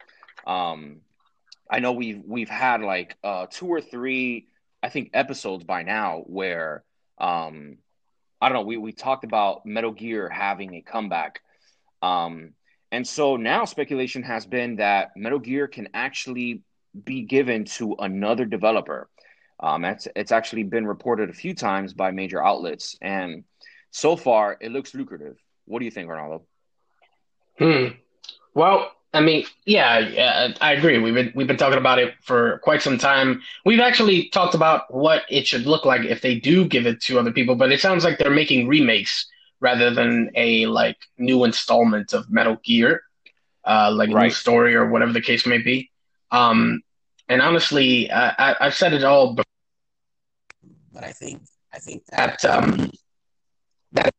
um 0.45 0.97
i 1.71 1.79
know 1.79 1.91
we've 1.91 2.21
we've 2.25 2.49
had 2.49 2.81
like 2.81 3.17
uh 3.23 3.45
two 3.49 3.67
or 3.67 3.81
three 3.81 4.47
i 4.83 4.89
think 4.89 5.09
episodes 5.13 5.63
by 5.63 5.83
now 5.83 6.23
where 6.27 6.83
um 7.17 7.77
i 8.41 8.47
don't 8.47 8.57
know 8.57 8.63
we 8.65 8.77
we 8.77 8.91
talked 8.91 9.23
about 9.23 9.65
metal 9.65 9.91
gear 9.91 10.29
having 10.29 10.75
a 10.75 10.81
comeback 10.81 11.41
um 12.01 12.53
and 12.91 13.07
so 13.07 13.35
now 13.35 13.65
speculation 13.65 14.23
has 14.23 14.45
been 14.45 14.77
that 14.77 15.11
metal 15.15 15.39
gear 15.39 15.67
can 15.67 15.89
actually 15.93 16.61
be 17.03 17.21
given 17.21 17.65
to 17.65 17.95
another 17.99 18.45
developer 18.45 19.09
um 19.59 19.85
it's 19.85 20.07
it's 20.15 20.31
actually 20.31 20.63
been 20.63 20.87
reported 20.87 21.29
a 21.29 21.33
few 21.33 21.53
times 21.53 21.93
by 21.93 22.11
major 22.11 22.43
outlets 22.43 22.97
and 23.01 23.43
so 23.91 24.15
far 24.15 24.57
it 24.61 24.71
looks 24.71 24.93
lucrative 24.95 25.37
what 25.65 25.79
do 25.79 25.85
you 25.85 25.91
think 25.91 26.09
ronaldo 26.09 26.41
Hmm. 27.57 27.87
Well, 28.53 28.91
I 29.13 29.21
mean, 29.21 29.45
yeah, 29.65 29.99
yeah, 29.99 30.53
I 30.61 30.73
agree. 30.73 30.97
We've 30.99 31.13
been 31.13 31.31
we've 31.33 31.47
been 31.47 31.57
talking 31.57 31.79
about 31.79 31.99
it 31.99 32.13
for 32.21 32.59
quite 32.59 32.81
some 32.81 32.97
time. 32.97 33.41
We've 33.65 33.79
actually 33.79 34.29
talked 34.29 34.53
about 34.53 34.93
what 34.93 35.23
it 35.29 35.47
should 35.47 35.65
look 35.65 35.85
like 35.85 36.05
if 36.05 36.21
they 36.21 36.35
do 36.35 36.65
give 36.65 36.85
it 36.85 37.01
to 37.03 37.19
other 37.19 37.31
people, 37.31 37.55
but 37.55 37.71
it 37.71 37.79
sounds 37.79 38.03
like 38.03 38.19
they're 38.19 38.29
making 38.29 38.67
remakes 38.67 39.27
rather 39.59 39.89
than 39.91 40.29
a 40.35 40.65
like 40.67 40.97
new 41.17 41.43
installment 41.43 42.13
of 42.13 42.29
Metal 42.29 42.57
Gear, 42.63 43.01
uh, 43.65 43.91
like 43.91 44.09
Right. 44.11 44.25
new 44.25 44.29
story 44.31 44.75
or 44.75 44.89
whatever 44.89 45.13
the 45.13 45.21
case 45.21 45.45
may 45.45 45.57
be. 45.57 45.89
Um, 46.31 46.81
and 47.29 47.41
honestly, 47.41 48.09
I, 48.11 48.29
I, 48.51 48.55
I've 48.61 48.75
said 48.75 48.93
it 48.93 49.03
all 49.03 49.33
before, 49.33 49.43
but 50.93 51.03
I 51.03 51.11
think 51.11 51.41
I 51.73 51.79
think 51.79 52.05
that 52.07 52.43
um, 52.45 52.91
that 53.93 54.11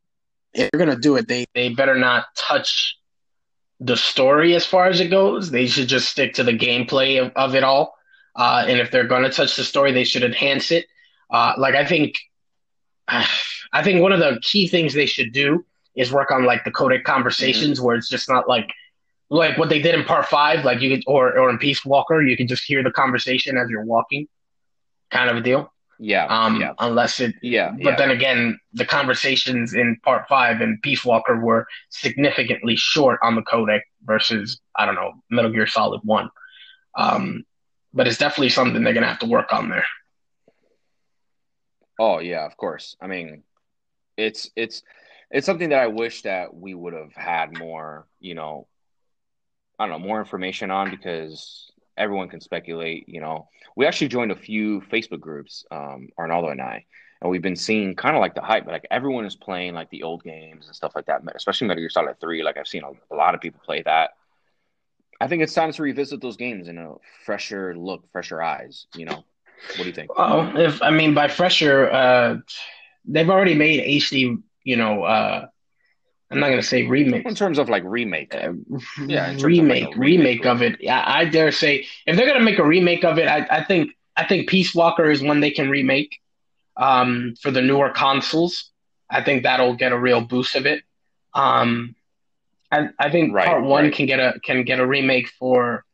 if 0.52 0.71
they're 0.71 0.78
gonna 0.78 0.99
do 0.99 1.16
it, 1.16 1.28
they 1.28 1.47
they 1.54 1.68
better 1.71 1.95
not 1.95 2.26
touch 2.37 2.97
the 3.80 3.97
story 3.97 4.54
as 4.54 4.66
far 4.66 4.87
as 4.88 5.00
it 5.00 5.09
goes. 5.09 5.50
They 5.50 5.66
should 5.66 5.88
just 5.88 6.09
stick 6.09 6.35
to 6.35 6.42
the 6.45 6.52
gameplay 6.52 7.25
of, 7.25 7.33
of 7.37 7.54
it 7.54 7.62
all. 7.64 7.95
Uh, 8.35 8.64
and 8.68 8.78
if 8.80 8.90
they're 8.90 9.07
going 9.07 9.23
to 9.23 9.30
touch 9.30 9.57
the 9.57 9.64
story, 9.64 9.92
they 9.92 10.04
should 10.04 10.23
enhance 10.23 10.71
it. 10.71 10.87
Uh, 11.30 11.52
like 11.59 11.75
I 11.75 11.85
think, 11.85 12.16
I 13.72 13.82
think 13.82 14.00
one 14.00 14.12
of 14.12 14.20
the 14.20 14.40
key 14.42 14.68
things 14.68 14.94
they 14.94 15.06
should 15.06 15.32
do 15.32 15.64
is 15.94 16.12
work 16.12 16.30
on 16.30 16.44
like 16.44 16.64
the 16.64 16.70
codec 16.70 17.04
conversations 17.04 17.80
where 17.80 17.96
it's 17.96 18.08
just 18.08 18.28
not 18.28 18.48
like 18.48 18.70
like 19.30 19.58
what 19.58 19.68
they 19.68 19.80
did 19.80 19.94
in 19.94 20.04
part 20.04 20.26
five, 20.26 20.64
like 20.64 20.80
you 20.80 20.90
could 20.90 21.04
or 21.06 21.38
or 21.38 21.50
in 21.50 21.58
Peace 21.58 21.84
Walker, 21.84 22.22
you 22.22 22.37
can 22.37 22.46
just 22.46 22.64
hear 22.64 22.82
the 22.82 22.90
conversation 22.90 23.56
as 23.58 23.68
you're 23.68 23.84
walking, 23.84 24.26
kind 25.10 25.28
of 25.28 25.37
a 25.37 25.40
deal. 25.40 25.72
Yeah. 25.98 26.26
Um, 26.26 26.60
yeah. 26.60 26.75
unless 26.78 27.18
it 27.20 27.34
Yeah. 27.42 27.70
but 27.70 27.82
yeah. 27.82 27.96
then 27.96 28.10
again, 28.10 28.58
the 28.72 28.87
conversations 28.87 29.75
in 29.75 29.96
part 30.04 30.28
five 30.28 30.60
and 30.60 30.80
Peace 30.80 31.04
Walker 31.04 31.38
were 31.40 31.66
significantly 31.90 32.76
short 32.76 33.18
on 33.22 33.34
the 33.34 33.42
codec 33.42 33.80
versus, 34.04 34.60
I 34.76 34.87
don't 34.87 34.94
know, 34.94 35.14
Metal 35.28 35.50
Gear 35.50 35.66
Solid 35.66 36.00
1. 36.04 36.30
Um, 36.96 37.44
but 37.92 38.06
it's 38.06 38.18
definitely 38.18 38.50
something 38.50 38.84
they're 38.84 38.92
going 38.92 39.02
to 39.02 39.08
have 39.08 39.18
to 39.20 39.26
work 39.26 39.52
on 39.52 39.70
there. 39.70 39.87
Oh 41.98 42.20
yeah, 42.20 42.46
of 42.46 42.56
course. 42.56 42.96
I 43.00 43.08
mean, 43.08 43.42
it's 44.18 44.50
it's 44.56 44.82
it's 45.30 45.46
something 45.46 45.70
that 45.70 45.82
I 45.82 45.87
wish 45.87 46.22
that 46.22 46.54
we 46.54 46.75
would 46.75 46.92
have 46.92 47.14
had 47.14 47.56
more, 47.58 48.06
you 48.18 48.34
know, 48.34 48.66
I 49.78 49.87
don't 49.87 50.00
know, 50.00 50.06
more 50.06 50.18
information 50.18 50.70
on 50.70 50.90
because 50.90 51.70
everyone 51.96 52.28
can 52.28 52.40
speculate, 52.40 53.08
you 53.08 53.20
know. 53.20 53.48
We 53.76 53.87
actually 53.87 54.08
joined 54.08 54.32
a 54.32 54.37
few 54.37 54.80
Facebook 54.80 55.20
groups, 55.20 55.64
um, 55.70 56.08
Arnaldo 56.18 56.48
and 56.48 56.60
I, 56.60 56.84
and 57.20 57.30
we've 57.30 57.42
been 57.42 57.56
seeing 57.56 57.94
kind 57.94 58.16
of 58.16 58.20
like 58.20 58.34
the 58.34 58.40
hype, 58.40 58.64
but 58.64 58.72
like 58.72 58.87
everyone 58.90 59.25
is 59.25 59.37
playing 59.37 59.75
like 59.75 59.90
the 59.90 60.02
old 60.02 60.25
games 60.25 60.66
and 60.66 60.75
stuff 60.75 60.92
like 60.96 61.06
that, 61.06 61.22
especially 61.34 61.68
Metal 61.68 61.82
Gear 61.82 61.90
Solid 61.90 62.20
3. 62.20 62.42
Like 62.42 62.56
I've 62.56 62.68
seen 62.68 62.82
a, 62.82 63.14
a 63.14 63.16
lot 63.16 63.34
of 63.34 63.40
people 63.40 63.60
play 63.64 63.82
that. 63.82 64.10
I 65.20 65.26
think 65.26 65.42
it's 65.42 65.54
time 65.54 65.72
to 65.72 65.82
revisit 65.82 66.20
those 66.20 66.37
games 66.37 66.68
in 66.68 66.78
a 66.78 66.94
fresher 67.25 67.76
look, 67.76 68.10
fresher 68.12 68.42
eyes, 68.42 68.87
you 68.94 69.04
know. 69.04 69.25
What 69.70 69.78
do 69.78 69.87
you 69.87 69.92
think? 69.92 70.16
Well, 70.16 70.56
if, 70.56 70.80
I 70.80 70.90
mean, 70.90 71.14
by 71.14 71.26
fresher, 71.26 71.90
uh, 71.90 72.37
they've 73.08 73.28
already 73.30 73.54
made 73.54 73.80
HD, 74.02 74.36
you 74.64 74.76
know, 74.76 75.02
uh, 75.04 75.46
I'm 76.30 76.40
not 76.40 76.48
going 76.48 76.60
to 76.60 76.66
say 76.66 76.86
remake. 76.86 77.26
In 77.26 77.34
terms 77.34 77.58
of 77.58 77.68
like 77.68 77.82
remake. 77.84 78.34
Uh, 78.34 78.52
Yeah, 79.06 79.28
terms 79.28 79.42
of, 79.42 79.42
like, 79.42 79.44
remake, 79.44 79.96
remake 79.96 79.96
remake 79.96 80.46
of 80.46 80.62
it. 80.62 80.80
Yeah, 80.80 81.02
I 81.06 81.24
dare 81.24 81.52
say 81.52 81.86
if 82.06 82.16
they're 82.16 82.26
gonna 82.26 82.44
make 82.44 82.58
a 82.58 82.66
remake 82.66 83.04
of 83.04 83.18
it, 83.18 83.28
I, 83.28 83.46
I 83.50 83.64
think 83.64 83.92
I 84.16 84.24
think 84.24 84.48
Peace 84.48 84.74
Walker 84.74 85.10
is 85.10 85.22
one 85.22 85.40
they 85.40 85.50
can 85.50 85.70
remake 85.70 86.20
um, 86.76 87.34
for 87.40 87.50
the 87.50 87.62
newer 87.62 87.90
consoles. 87.90 88.70
I 89.10 89.22
think 89.22 89.42
that'll 89.42 89.74
get 89.74 89.92
a 89.92 89.98
real 89.98 90.20
boost 90.20 90.54
of 90.54 90.66
it. 90.66 90.82
Um, 91.34 91.94
I, 92.70 92.88
I 92.98 93.10
think 93.10 93.32
Right, 93.32 93.46
Part 93.46 93.64
One 93.64 93.84
right. 93.84 93.94
can 93.94 94.06
get 94.06 94.20
a 94.20 94.38
can 94.44 94.64
get 94.64 94.80
a 94.80 94.86
remake 94.86 95.28
for 95.38 95.84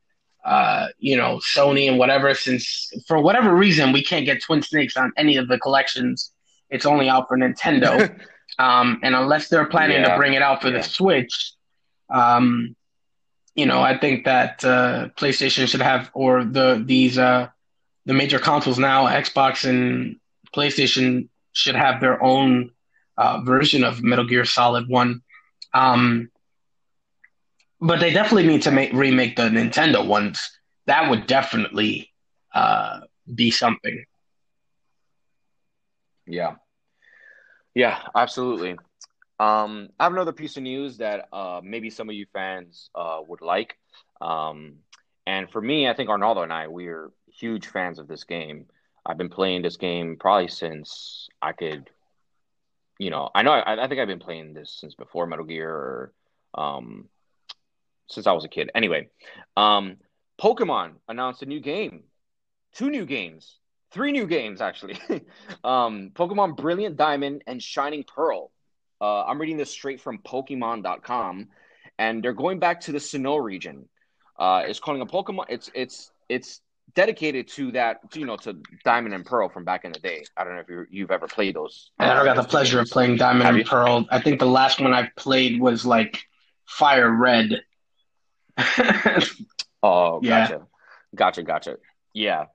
uh, 0.45 0.89
you 0.99 1.17
know 1.17 1.39
Sony 1.55 1.89
and 1.89 1.99
whatever. 1.99 2.35
Since 2.35 2.93
for 3.07 3.21
whatever 3.21 3.55
reason 3.55 3.93
we 3.93 4.03
can't 4.03 4.27
get 4.27 4.43
Twin 4.43 4.63
Snakes 4.63 4.97
on 4.97 5.13
any 5.17 5.37
of 5.37 5.47
the 5.47 5.59
collections, 5.59 6.33
it's 6.75 6.87
only 6.87 7.09
out 7.09 7.29
for 7.29 7.37
Nintendo. 7.37 7.93
Um, 8.59 9.01
and 9.03 9.17
unless 9.17 9.49
they're 9.49 9.67
planning 9.67 10.03
Yeah, 10.03 10.11
to 10.13 10.17
bring 10.17 10.35
it 10.35 10.43
out 10.43 10.61
for 10.63 10.69
yeah. 10.69 10.77
the 10.77 10.83
Switch, 10.83 11.55
um, 12.11 12.77
you 13.57 13.67
know, 13.67 13.81
I 13.83 13.99
think 13.99 14.27
that 14.27 14.65
uh, 14.65 15.09
PlayStation 15.17 15.67
should 15.67 15.81
have, 15.81 16.11
or 16.15 16.45
the 16.45 16.81
these 16.85 17.19
uh, 17.19 17.49
the 18.05 18.15
major 18.15 18.39
consoles 18.39 18.79
now, 18.79 19.07
Xbox 19.09 19.69
and 19.69 20.21
PlayStation 20.55 21.29
should 21.53 21.75
have 21.75 22.01
their 22.01 22.23
own 22.23 22.71
uh, 23.17 23.41
version 23.41 23.83
of 23.83 24.03
Metal 24.05 24.27
Gear 24.27 24.45
Solid 24.45 24.89
One. 24.89 25.23
Um, 25.73 26.31
but 27.81 27.99
they 27.99 28.13
definitely 28.13 28.47
need 28.47 28.63
to 28.63 28.71
make 28.71 28.93
remake 28.93 29.37
the 29.37 29.49
Nintendo 29.49 30.07
ones. 30.07 30.39
That 30.87 31.11
would 31.11 31.27
definitely 31.27 32.13
uh, 32.55 33.01
be 33.35 33.51
something. 33.51 34.05
Yeah. 36.27 36.57
Yeah, 37.75 38.01
absolutely. 38.15 38.73
Um, 39.41 39.89
I 39.99 40.05
have 40.05 40.13
another 40.13 40.33
piece 40.33 40.57
of 40.57 40.63
news 40.63 40.99
that 40.99 41.29
uh, 41.33 41.61
maybe 41.63 41.91
some 41.91 42.09
of 42.09 42.15
you 42.15 42.27
fans 42.33 42.91
uh, 42.95 43.21
would 43.27 43.41
like. 43.41 43.77
Um, 44.21 44.77
and 45.27 45.51
for 45.51 45.61
me, 45.61 45.89
I 45.89 45.95
think 45.95 46.09
Arnaldo 46.09 46.43
and 46.43 46.53
I, 46.53 46.69
we're 46.69 47.11
huge 47.27 47.67
fans 47.67 47.99
of 47.99 48.07
this 48.07 48.25
game. 48.25 48.67
I've 49.05 49.19
been 49.19 49.29
playing 49.29 49.63
this 49.63 49.77
game 49.77 50.17
probably 50.19 50.49
since 50.49 51.29
I 51.43 51.53
could, 51.53 51.91
you 52.99 53.11
know, 53.11 53.29
I 53.35 53.43
know 53.43 53.53
I, 53.53 53.85
I 53.85 53.89
think 53.89 54.01
I've 54.01 54.09
been 54.09 54.21
playing 54.21 54.55
this 54.55 54.77
since 54.81 54.95
before 54.95 55.27
Metal 55.27 55.45
Gear 55.45 55.69
or 55.69 56.13
um, 56.55 57.09
since 58.09 58.27
I 58.27 58.33
was 58.33 58.45
a 58.45 58.49
kid. 58.49 58.71
Anyway, 58.75 59.09
um, 59.57 59.97
Pokemon 60.41 60.93
announced 61.09 61.43
a 61.43 61.47
new 61.47 61.61
game, 61.61 62.05
two 62.73 62.89
new 62.89 63.05
games, 63.05 63.59
three 63.95 64.13
new 64.13 64.27
games 64.27 64.61
actually. 64.61 64.99
um, 65.65 66.11
Pokemon 66.15 66.57
Brilliant 66.57 66.97
Diamond 66.97 67.43
and 67.47 67.63
Shining 67.63 68.05
Pearl. 68.05 68.51
Uh, 69.01 69.25
I'm 69.25 69.41
reading 69.41 69.57
this 69.57 69.71
straight 69.71 70.01
from 70.01 70.19
Pokemon.com, 70.19 71.49
and 71.99 72.23
they're 72.23 72.33
going 72.33 72.59
back 72.59 72.81
to 72.83 72.93
the 72.93 72.99
Sinnoh 72.99 73.43
region. 73.43 73.89
Uh, 74.39 74.65
it's 74.67 74.81
calling 74.81 75.01
a 75.01 75.07
Pokemon. 75.07 75.47
It's 75.49 75.71
it's 75.75 76.11
it's 76.29 76.61
dedicated 76.95 77.49
to 77.49 77.73
that, 77.73 78.01
you 78.15 78.27
know, 78.27 78.37
to 78.37 78.57
Diamond 78.85 79.15
and 79.15 79.25
Pearl 79.25 79.49
from 79.49 79.65
back 79.65 79.85
in 79.85 79.93
the 79.93 79.99
day. 79.99 80.25
I 80.37 80.45
don't 80.45 80.55
know 80.55 80.63
if 80.67 80.89
you 80.91 81.03
have 81.05 81.11
ever 81.11 81.27
played 81.27 81.57
those. 81.57 81.91
I 81.99 82.07
never 82.07 82.25
got 82.25 82.37
the 82.37 82.45
pleasure 82.45 82.81
of 82.81 82.89
playing 82.89 83.17
Diamond 83.17 83.45
Have 83.45 83.55
and 83.55 83.65
you? 83.65 83.69
Pearl. 83.69 84.07
I 84.11 84.21
think 84.21 84.39
the 84.39 84.47
last 84.47 84.81
one 84.81 84.93
I 84.93 85.11
played 85.17 85.61
was 85.61 85.85
like 85.85 86.25
Fire 86.67 87.11
Red. 87.11 87.63
oh, 89.83 90.21
gotcha. 90.21 90.23
Yeah. 90.23 90.59
Gotcha, 91.15 91.43
gotcha. 91.43 91.77
Yeah. 92.13 92.47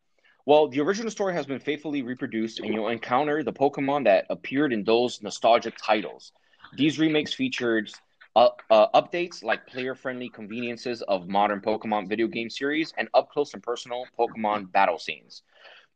Well, 0.49 0.67
the 0.67 0.79
original 0.79 1.11
story 1.11 1.35
has 1.35 1.45
been 1.45 1.59
faithfully 1.59 2.01
reproduced, 2.01 2.59
and 2.59 2.73
you'll 2.73 2.87
encounter 2.87 3.43
the 3.43 3.53
Pokemon 3.53 4.05
that 4.05 4.25
appeared 4.31 4.73
in 4.73 4.83
those 4.83 5.21
nostalgic 5.21 5.75
titles. 5.77 6.31
These 6.75 6.97
remakes 6.97 7.31
featured 7.35 7.91
uh, 8.35 8.49
uh, 8.71 8.87
updates 8.99 9.43
like 9.43 9.67
player-friendly 9.67 10.29
conveniences 10.29 11.03
of 11.03 11.27
modern 11.27 11.61
Pokemon 11.61 12.09
video 12.09 12.25
game 12.25 12.49
series 12.49 12.91
and 12.97 13.07
up-close 13.13 13.53
and 13.53 13.61
personal 13.61 14.05
Pokemon 14.17 14.71
battle 14.71 14.97
scenes. 14.97 15.43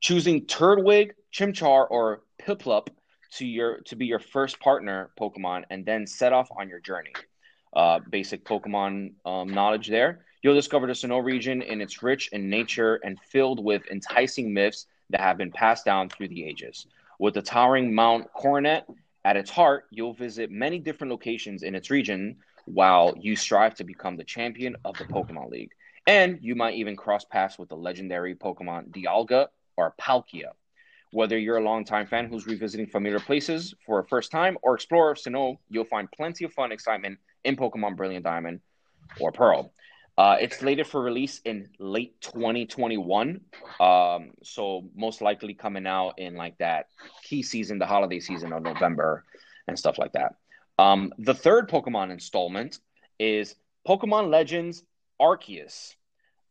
Choosing 0.01 0.45
Turtwig, 0.45 1.13
Chimchar, 1.33 1.87
or 1.89 2.21
Piplup 2.39 2.89
to 3.37 3.47
your 3.47 3.79
to 3.87 3.95
be 3.95 4.05
your 4.05 4.19
first 4.19 4.59
partner 4.59 5.09
Pokemon, 5.19 5.63
and 5.71 5.83
then 5.83 6.05
set 6.05 6.31
off 6.31 6.49
on 6.55 6.69
your 6.69 6.79
journey. 6.79 7.13
Uh, 7.75 8.01
basic 8.07 8.45
Pokemon 8.45 9.13
um, 9.25 9.47
knowledge 9.47 9.87
there. 9.87 10.25
You'll 10.43 10.55
discover 10.55 10.87
the 10.87 10.93
Sinnoh 10.93 11.23
region 11.23 11.61
in 11.61 11.79
its 11.79 12.03
rich 12.03 12.27
in 12.33 12.49
nature 12.49 12.95
and 12.95 13.17
filled 13.17 13.63
with 13.63 13.89
enticing 13.89 14.53
myths 14.53 14.87
that 15.09 15.21
have 15.21 15.37
been 15.37 15.51
passed 15.51 15.85
down 15.85 16.09
through 16.09 16.27
the 16.27 16.43
ages. 16.43 16.85
With 17.17 17.35
the 17.35 17.41
towering 17.41 17.95
Mount 17.95 18.27
Coronet 18.33 18.85
at 19.23 19.37
its 19.37 19.49
heart, 19.49 19.85
you'll 19.89 20.13
visit 20.13 20.51
many 20.51 20.79
different 20.79 21.11
locations 21.11 21.63
in 21.63 21.75
its 21.75 21.89
region 21.89 22.35
while 22.65 23.13
you 23.17 23.37
strive 23.37 23.75
to 23.75 23.85
become 23.85 24.17
the 24.17 24.25
champion 24.25 24.75
of 24.83 24.97
the 24.97 25.05
Pokemon 25.05 25.49
League. 25.49 25.71
And 26.07 26.39
you 26.41 26.55
might 26.55 26.75
even 26.75 26.97
cross 26.97 27.23
paths 27.23 27.57
with 27.57 27.69
the 27.69 27.77
legendary 27.77 28.35
Pokemon 28.35 28.89
Dialga 28.89 29.47
or 29.77 29.95
Palkia. 29.97 30.51
Whether 31.11 31.37
you're 31.37 31.57
a 31.57 31.63
longtime 31.63 32.07
fan 32.07 32.27
who's 32.27 32.47
revisiting 32.47 32.87
familiar 32.87 33.21
places 33.21 33.73
for 33.85 33.99
a 33.99 34.05
first 34.05 34.29
time 34.29 34.57
or 34.61 34.75
explorer 34.75 35.11
of 35.11 35.19
Sinnoh, 35.19 35.57
you'll 35.69 35.85
find 35.85 36.11
plenty 36.11 36.43
of 36.43 36.51
fun 36.51 36.73
excitement 36.73 37.19
in 37.45 37.55
Pokemon 37.55 37.95
Brilliant 37.95 38.25
Diamond 38.25 38.59
or 39.21 39.31
Pearl. 39.31 39.71
Uh, 40.17 40.37
it's 40.39 40.59
slated 40.59 40.85
for 40.85 41.01
release 41.01 41.41
in 41.43 41.69
late 41.79 42.19
2021. 42.21 43.41
Um, 43.79 44.31
so 44.43 44.85
most 44.95 45.21
likely 45.21 45.53
coming 45.55 45.87
out 45.87 46.19
in 46.19 46.35
like 46.35 46.57
that 46.59 46.87
key 47.23 47.41
season, 47.41 47.79
the 47.79 47.85
holiday 47.85 48.19
season 48.19 48.53
of 48.53 48.61
November 48.61 49.23
and 49.67 49.77
stuff 49.77 49.97
like 49.97 50.13
that. 50.13 50.35
Um, 50.77 51.13
the 51.17 51.33
third 51.33 51.69
Pokemon 51.69 52.11
installment 52.11 52.79
is 53.19 53.55
Pokemon 53.87 54.29
Legends 54.29 54.83
Arceus, 55.19 55.95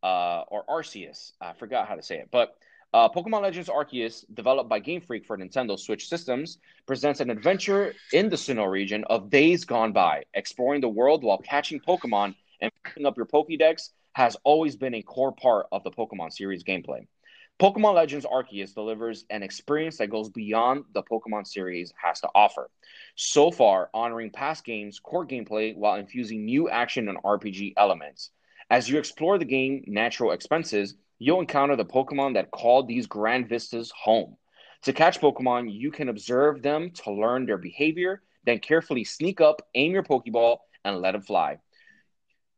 uh, 0.02 0.42
or 0.48 0.64
Arceus. 0.66 1.32
I 1.40 1.52
forgot 1.52 1.88
how 1.88 1.94
to 1.94 2.02
say 2.02 2.18
it, 2.18 2.28
but 2.32 2.56
uh, 2.94 3.08
Pokemon 3.08 3.42
Legends 3.42 3.68
Arceus, 3.68 4.24
developed 4.34 4.68
by 4.68 4.78
Game 4.78 5.00
Freak 5.00 5.24
for 5.24 5.38
Nintendo 5.38 5.78
Switch 5.78 6.08
systems, 6.08 6.58
presents 6.86 7.20
an 7.20 7.30
adventure 7.30 7.94
in 8.12 8.28
the 8.28 8.36
Sinnoh 8.36 8.70
region 8.70 9.04
of 9.04 9.30
days 9.30 9.64
gone 9.64 9.92
by, 9.92 10.24
exploring 10.34 10.82
the 10.82 10.88
world 10.88 11.24
while 11.24 11.38
catching 11.38 11.80
Pokemon 11.80 12.34
and 12.62 12.72
picking 12.84 13.04
up 13.04 13.16
your 13.18 13.26
Pokédex 13.26 13.90
has 14.12 14.36
always 14.44 14.76
been 14.76 14.94
a 14.94 15.02
core 15.02 15.32
part 15.32 15.66
of 15.72 15.82
the 15.84 15.90
Pokemon 15.90 16.32
series 16.32 16.64
gameplay. 16.64 17.06
Pokemon 17.60 17.94
Legends 17.94 18.24
Arceus 18.24 18.74
delivers 18.74 19.24
an 19.30 19.42
experience 19.42 19.98
that 19.98 20.10
goes 20.10 20.30
beyond 20.30 20.84
the 20.94 21.02
Pokemon 21.02 21.46
series 21.46 21.92
has 22.02 22.20
to 22.20 22.28
offer. 22.34 22.70
So 23.14 23.50
far, 23.50 23.90
honoring 23.92 24.30
past 24.30 24.64
games' 24.64 24.98
core 24.98 25.26
gameplay 25.26 25.76
while 25.76 25.96
infusing 25.96 26.44
new 26.44 26.70
action 26.70 27.08
and 27.08 27.18
RPG 27.18 27.74
elements. 27.76 28.30
As 28.70 28.88
you 28.88 28.98
explore 28.98 29.38
the 29.38 29.44
game 29.44 29.84
natural 29.86 30.32
expenses, 30.32 30.94
you'll 31.18 31.40
encounter 31.40 31.76
the 31.76 31.84
Pokemon 31.84 32.34
that 32.34 32.50
call 32.50 32.84
these 32.84 33.06
grand 33.06 33.48
vistas 33.48 33.92
home. 33.94 34.36
To 34.82 34.92
catch 34.92 35.20
Pokemon, 35.20 35.72
you 35.72 35.90
can 35.90 36.08
observe 36.08 36.62
them 36.62 36.90
to 37.04 37.12
learn 37.12 37.46
their 37.46 37.58
behavior, 37.58 38.22
then 38.44 38.58
carefully 38.58 39.04
sneak 39.04 39.40
up, 39.40 39.62
aim 39.74 39.92
your 39.92 40.02
Pokeball, 40.02 40.58
and 40.84 41.00
let 41.00 41.14
it 41.14 41.24
fly. 41.24 41.58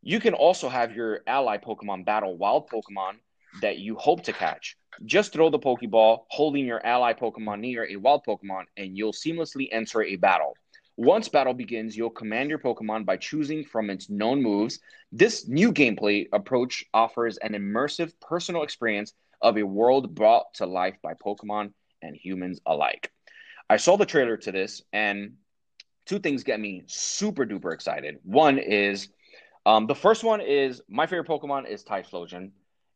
You 0.06 0.20
can 0.20 0.34
also 0.34 0.68
have 0.68 0.94
your 0.94 1.22
ally 1.26 1.56
Pokemon 1.56 2.04
battle 2.04 2.36
wild 2.36 2.68
Pokemon 2.68 3.14
that 3.62 3.78
you 3.78 3.96
hope 3.96 4.22
to 4.24 4.34
catch. 4.34 4.76
Just 5.06 5.32
throw 5.32 5.48
the 5.48 5.58
Pokeball, 5.58 6.24
holding 6.28 6.66
your 6.66 6.84
ally 6.84 7.14
Pokemon 7.14 7.60
near 7.60 7.88
a 7.88 7.96
wild 7.96 8.22
Pokemon, 8.26 8.64
and 8.76 8.98
you'll 8.98 9.14
seamlessly 9.14 9.66
enter 9.72 10.02
a 10.02 10.16
battle. 10.16 10.58
Once 10.98 11.30
battle 11.30 11.54
begins, 11.54 11.96
you'll 11.96 12.10
command 12.10 12.50
your 12.50 12.58
Pokemon 12.58 13.06
by 13.06 13.16
choosing 13.16 13.64
from 13.64 13.88
its 13.88 14.10
known 14.10 14.42
moves. 14.42 14.78
This 15.10 15.48
new 15.48 15.72
gameplay 15.72 16.28
approach 16.34 16.84
offers 16.92 17.38
an 17.38 17.54
immersive 17.54 18.12
personal 18.20 18.62
experience 18.62 19.14
of 19.40 19.56
a 19.56 19.62
world 19.62 20.14
brought 20.14 20.52
to 20.56 20.66
life 20.66 20.98
by 21.02 21.14
Pokemon 21.14 21.72
and 22.02 22.14
humans 22.14 22.60
alike. 22.66 23.10
I 23.70 23.78
saw 23.78 23.96
the 23.96 24.04
trailer 24.04 24.36
to 24.36 24.52
this, 24.52 24.82
and 24.92 25.36
two 26.04 26.18
things 26.18 26.44
get 26.44 26.60
me 26.60 26.82
super 26.88 27.46
duper 27.46 27.72
excited. 27.72 28.18
One 28.22 28.58
is 28.58 29.08
um, 29.66 29.86
the 29.86 29.94
first 29.94 30.24
one 30.24 30.40
is 30.40 30.82
my 30.88 31.06
favorite 31.06 31.28
Pokemon 31.28 31.68
is 31.68 31.84
Typhlosion, 31.84 32.50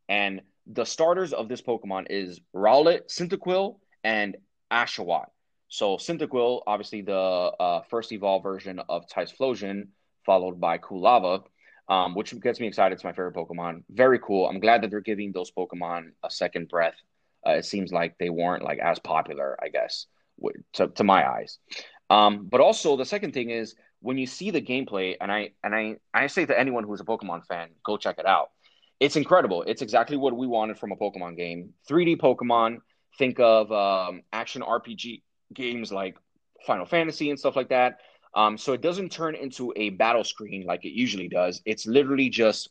and 0.08 0.42
the 0.66 0.84
starters 0.84 1.32
of 1.32 1.48
this 1.48 1.62
Pokemon 1.62 2.06
is 2.10 2.40
Rowlet, 2.54 3.08
Cyndaquil, 3.08 3.76
and 4.04 4.36
Oshawott. 4.70 5.26
So 5.68 5.96
Cyndaquil, 5.96 6.62
obviously 6.66 7.02
the 7.02 7.14
uh, 7.14 7.82
first 7.90 8.12
evolved 8.12 8.42
version 8.42 8.80
of 8.88 9.06
Typhlosion, 9.06 9.88
followed 10.24 10.60
by 10.60 10.78
Quilava, 10.78 11.42
um, 11.88 12.14
which 12.14 12.38
gets 12.40 12.60
me 12.60 12.66
excited. 12.66 12.94
It's 12.94 13.04
my 13.04 13.12
favorite 13.12 13.34
Pokemon. 13.34 13.84
Very 13.90 14.18
cool. 14.18 14.46
I'm 14.46 14.60
glad 14.60 14.82
that 14.82 14.90
they're 14.90 15.00
giving 15.00 15.32
those 15.32 15.50
Pokemon 15.50 16.12
a 16.22 16.30
second 16.30 16.68
breath. 16.68 16.96
Uh, 17.46 17.52
it 17.52 17.64
seems 17.64 17.92
like 17.92 18.16
they 18.18 18.30
weren't 18.30 18.62
like 18.62 18.78
as 18.78 18.98
popular, 18.98 19.56
I 19.62 19.68
guess, 19.68 20.06
to, 20.74 20.88
to 20.88 21.04
my 21.04 21.26
eyes. 21.26 21.58
Um, 22.10 22.46
but 22.50 22.60
also 22.60 22.96
the 22.96 23.04
second 23.04 23.32
thing 23.32 23.50
is 23.50 23.74
when 24.00 24.18
you 24.18 24.26
see 24.26 24.50
the 24.50 24.62
gameplay, 24.62 25.16
and 25.20 25.30
I 25.30 25.50
and 25.62 25.74
I 25.74 25.96
I 26.14 26.26
say 26.28 26.46
to 26.46 26.58
anyone 26.58 26.84
who's 26.84 27.00
a 27.00 27.04
Pokemon 27.04 27.46
fan, 27.46 27.70
go 27.84 27.96
check 27.96 28.18
it 28.18 28.26
out. 28.26 28.50
It's 29.00 29.16
incredible. 29.16 29.62
It's 29.62 29.82
exactly 29.82 30.16
what 30.16 30.36
we 30.36 30.46
wanted 30.46 30.78
from 30.78 30.92
a 30.92 30.96
Pokemon 30.96 31.36
game. 31.36 31.72
3D 31.88 32.18
Pokemon. 32.18 32.78
Think 33.16 33.40
of 33.40 33.70
um, 33.72 34.22
action 34.32 34.62
RPG 34.62 35.22
games 35.52 35.92
like 35.92 36.16
Final 36.66 36.86
Fantasy 36.86 37.30
and 37.30 37.38
stuff 37.38 37.56
like 37.56 37.68
that. 37.68 37.98
Um, 38.34 38.58
so 38.58 38.72
it 38.72 38.80
doesn't 38.80 39.10
turn 39.10 39.34
into 39.34 39.72
a 39.76 39.90
battle 39.90 40.24
screen 40.24 40.64
like 40.64 40.84
it 40.84 40.92
usually 40.92 41.28
does. 41.28 41.62
It's 41.64 41.86
literally 41.86 42.28
just 42.28 42.70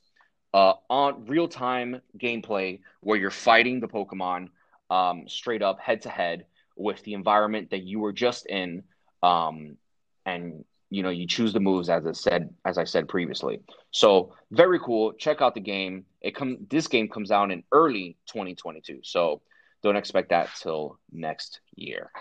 uh, 0.54 0.74
on 0.90 1.26
real 1.26 1.48
time 1.48 2.02
gameplay 2.18 2.80
where 3.02 3.18
you're 3.18 3.32
fighting 3.32 3.80
the 3.80 3.88
Pokemon 3.88 4.50
um, 4.90 5.28
straight 5.28 5.62
up 5.62 5.80
head 5.80 6.04
to 6.04 6.10
head 6.10 6.46
with 6.76 7.04
the 7.04 7.14
environment 7.14 7.72
that 7.72 7.84
you 7.84 8.00
were 8.00 8.14
just 8.14 8.46
in. 8.46 8.84
Um, 9.24 9.78
and 10.26 10.64
you 10.90 11.04
know 11.04 11.10
you 11.10 11.28
choose 11.28 11.54
the 11.54 11.60
moves 11.60 11.90
as 11.90 12.06
I 12.06 12.12
said 12.14 12.54
as 12.66 12.78
I 12.78 12.84
said 12.84 13.08
previously. 13.08 13.62
So 13.92 14.34
very 14.52 14.80
cool. 14.80 15.14
Check 15.14 15.42
out 15.42 15.54
the 15.54 15.62
game. 15.62 16.06
It 16.22 16.36
come 16.36 16.58
this 16.70 16.88
game 16.88 17.10
comes 17.10 17.32
out 17.32 17.52
in 17.52 17.64
early 17.72 18.18
2022. 18.28 19.00
So 19.04 19.42
don't 19.84 19.96
expect 19.96 20.30
that 20.30 20.50
till 20.56 21.00
next 21.12 21.60
year. 21.76 22.12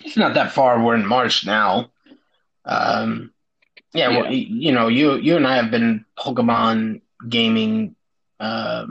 It's 0.00 0.16
not 0.16 0.34
that 0.34 0.52
far. 0.52 0.82
We're 0.82 0.96
in 0.96 1.06
March 1.06 1.46
now. 1.46 1.90
Um, 2.64 3.32
yeah, 3.92 4.10
yeah. 4.10 4.20
Well, 4.20 4.32
you 4.32 4.72
know, 4.72 4.88
you 4.88 5.16
you 5.16 5.36
and 5.36 5.46
I 5.46 5.56
have 5.56 5.70
been 5.70 6.04
Pokemon 6.18 7.02
gaming 7.28 7.94
uh, 8.40 8.86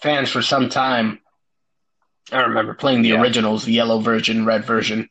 fans 0.00 0.30
for 0.30 0.42
some 0.42 0.68
time. 0.68 1.20
I 2.32 2.40
remember 2.40 2.74
playing 2.74 3.02
the 3.02 3.10
yeah. 3.10 3.20
originals, 3.20 3.64
the 3.64 3.72
yellow 3.72 4.00
version, 4.00 4.46
red 4.46 4.64
version, 4.64 5.08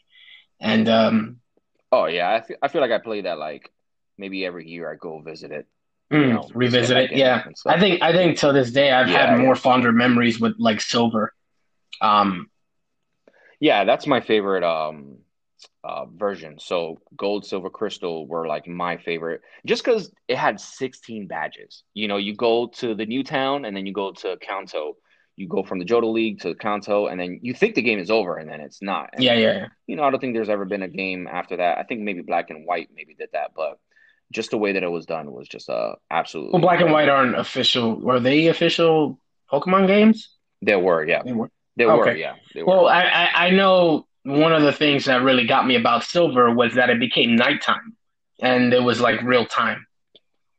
and 0.60 0.90
um, 0.90 1.40
Oh 1.94 2.06
yeah, 2.06 2.34
I 2.34 2.42
feel, 2.42 2.58
I 2.60 2.68
feel 2.70 2.82
like 2.82 2.90
I 2.90 2.98
play 2.98 3.22
that 3.22 3.38
like 3.38 3.72
maybe 4.18 4.44
every 4.44 4.68
year 4.68 4.92
I 4.92 4.96
go 4.96 5.22
visit 5.22 5.52
it. 5.52 5.68
Mm, 6.12 6.28
you 6.28 6.34
know, 6.34 6.50
revisit 6.56 6.98
it, 6.98 7.12
yeah. 7.12 7.44
I 7.68 7.80
think 7.80 8.02
I 8.02 8.12
think 8.12 8.40
to 8.40 8.52
this 8.52 8.72
day 8.72 8.92
I've 8.92 9.10
yeah, 9.10 9.28
had 9.28 9.38
more 9.38 9.54
yeah. 9.54 9.62
fonder 9.62 9.92
memories 9.92 10.40
with 10.40 10.56
like 10.58 10.82
silver. 10.82 11.32
Um, 12.02 12.50
yeah, 13.60 13.84
that's 13.84 14.08
my 14.08 14.22
favorite 14.22 14.64
um 14.64 15.18
uh, 15.84 16.06
version. 16.06 16.58
So 16.58 17.00
gold, 17.16 17.46
silver, 17.46 17.70
crystal 17.70 18.26
were 18.26 18.48
like 18.48 18.68
my 18.68 18.98
favorite, 18.98 19.42
just 19.68 19.86
because 19.86 20.12
it 20.28 20.38
had 20.38 20.60
16 20.60 21.28
badges. 21.28 21.84
You 21.94 22.08
know, 22.08 22.18
you 22.18 22.36
go 22.36 22.70
to 22.80 22.96
the 22.96 23.06
new 23.06 23.24
town 23.24 23.66
and 23.66 23.78
then 23.78 23.86
you 23.86 23.94
go 23.94 24.14
to 24.14 24.36
Kanto, 24.42 24.98
you 25.36 25.48
go 25.48 25.64
from 25.64 25.80
the 25.80 25.86
Johto 25.86 26.12
League 26.14 26.42
to 26.42 26.50
the 26.50 26.56
Kanto, 26.56 27.08
and 27.08 27.20
then 27.20 27.40
you 27.42 27.54
think 27.54 27.76
the 27.76 27.82
game 27.82 28.00
is 28.00 28.12
over, 28.12 28.38
and 28.38 28.50
then 28.50 28.62
it's 28.62 28.82
not. 28.82 29.10
And, 29.14 29.24
yeah, 29.24 29.34
yeah, 29.34 29.54
yeah. 29.54 29.68
You 29.88 29.96
know, 29.96 30.04
I 30.04 30.12
don't 30.12 30.20
think 30.20 30.36
there's 30.36 30.50
ever 30.50 30.66
been 30.66 30.84
a 30.84 30.88
game 30.88 31.28
after 31.28 31.58
that. 31.58 31.78
I 31.80 31.84
think 31.84 32.02
maybe 32.02 32.22
Black 32.22 32.50
and 32.50 32.66
White 32.66 32.90
maybe 32.96 33.16
did 33.16 33.30
that, 33.34 33.52
but 33.56 33.80
just 34.32 34.52
the 34.52 34.58
way 34.58 34.72
that 34.74 34.84
it 34.84 34.90
was 34.92 35.06
done 35.06 35.32
was 35.32 35.48
just 35.48 35.70
uh 35.70 35.94
absolutely. 36.10 36.54
Well, 36.54 36.62
black 36.62 36.82
and 36.82 36.92
white 36.92 37.10
aren't 37.10 37.36
official. 37.38 38.00
Were 38.00 38.20
they 38.20 38.48
official 38.48 39.20
Pokemon 39.52 39.88
games? 39.88 40.30
They 40.62 40.76
were, 40.76 41.04
yeah. 41.06 41.22
They 41.24 41.34
were. 41.34 41.52
They 41.76 41.86
Okay. 41.86 41.98
were, 41.98 42.16
yeah. 42.16 42.36
They 42.54 42.62
were. 42.64 42.68
Well, 42.68 42.88
I, 42.88 43.04
I 43.04 43.48
I 43.48 43.50
know 43.50 44.08
one 44.24 44.54
of 44.54 44.62
the 44.64 44.72
things 44.72 45.06
that 45.06 45.22
really 45.24 45.46
got 45.46 45.68
me 45.68 45.76
about 45.76 46.04
Silver 46.04 46.54
was 46.54 46.76
that 46.76 46.90
it 46.90 47.00
became 47.00 47.36
nighttime, 47.36 47.96
and 48.42 48.74
it 48.74 48.82
was 48.82 49.02
like 49.02 49.22
real 49.24 49.46
time. 49.46 49.86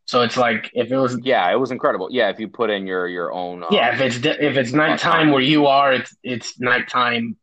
So 0.07 0.21
it's 0.23 0.37
like 0.37 0.71
if 0.75 0.93
it 0.93 0.97
was 0.97 1.19
yeah, 1.23 1.51
it 1.51 1.57
was 1.57 1.71
incredible. 1.71 2.09
Yeah, 2.11 2.29
if 2.29 2.39
you 2.39 2.49
put 2.49 2.71
in 2.71 2.87
your 2.87 3.09
your 3.09 3.33
own. 3.33 3.63
Um, 3.63 3.69
yeah, 3.73 3.95
if 3.95 4.01
it's 4.01 4.17
if 4.17 4.57
it's 4.57 4.73
nighttime 4.73 5.31
where 5.31 5.41
you 5.41 5.67
are, 5.67 5.93
it's 5.93 6.15
it's 6.23 6.61
nighttime 6.61 7.37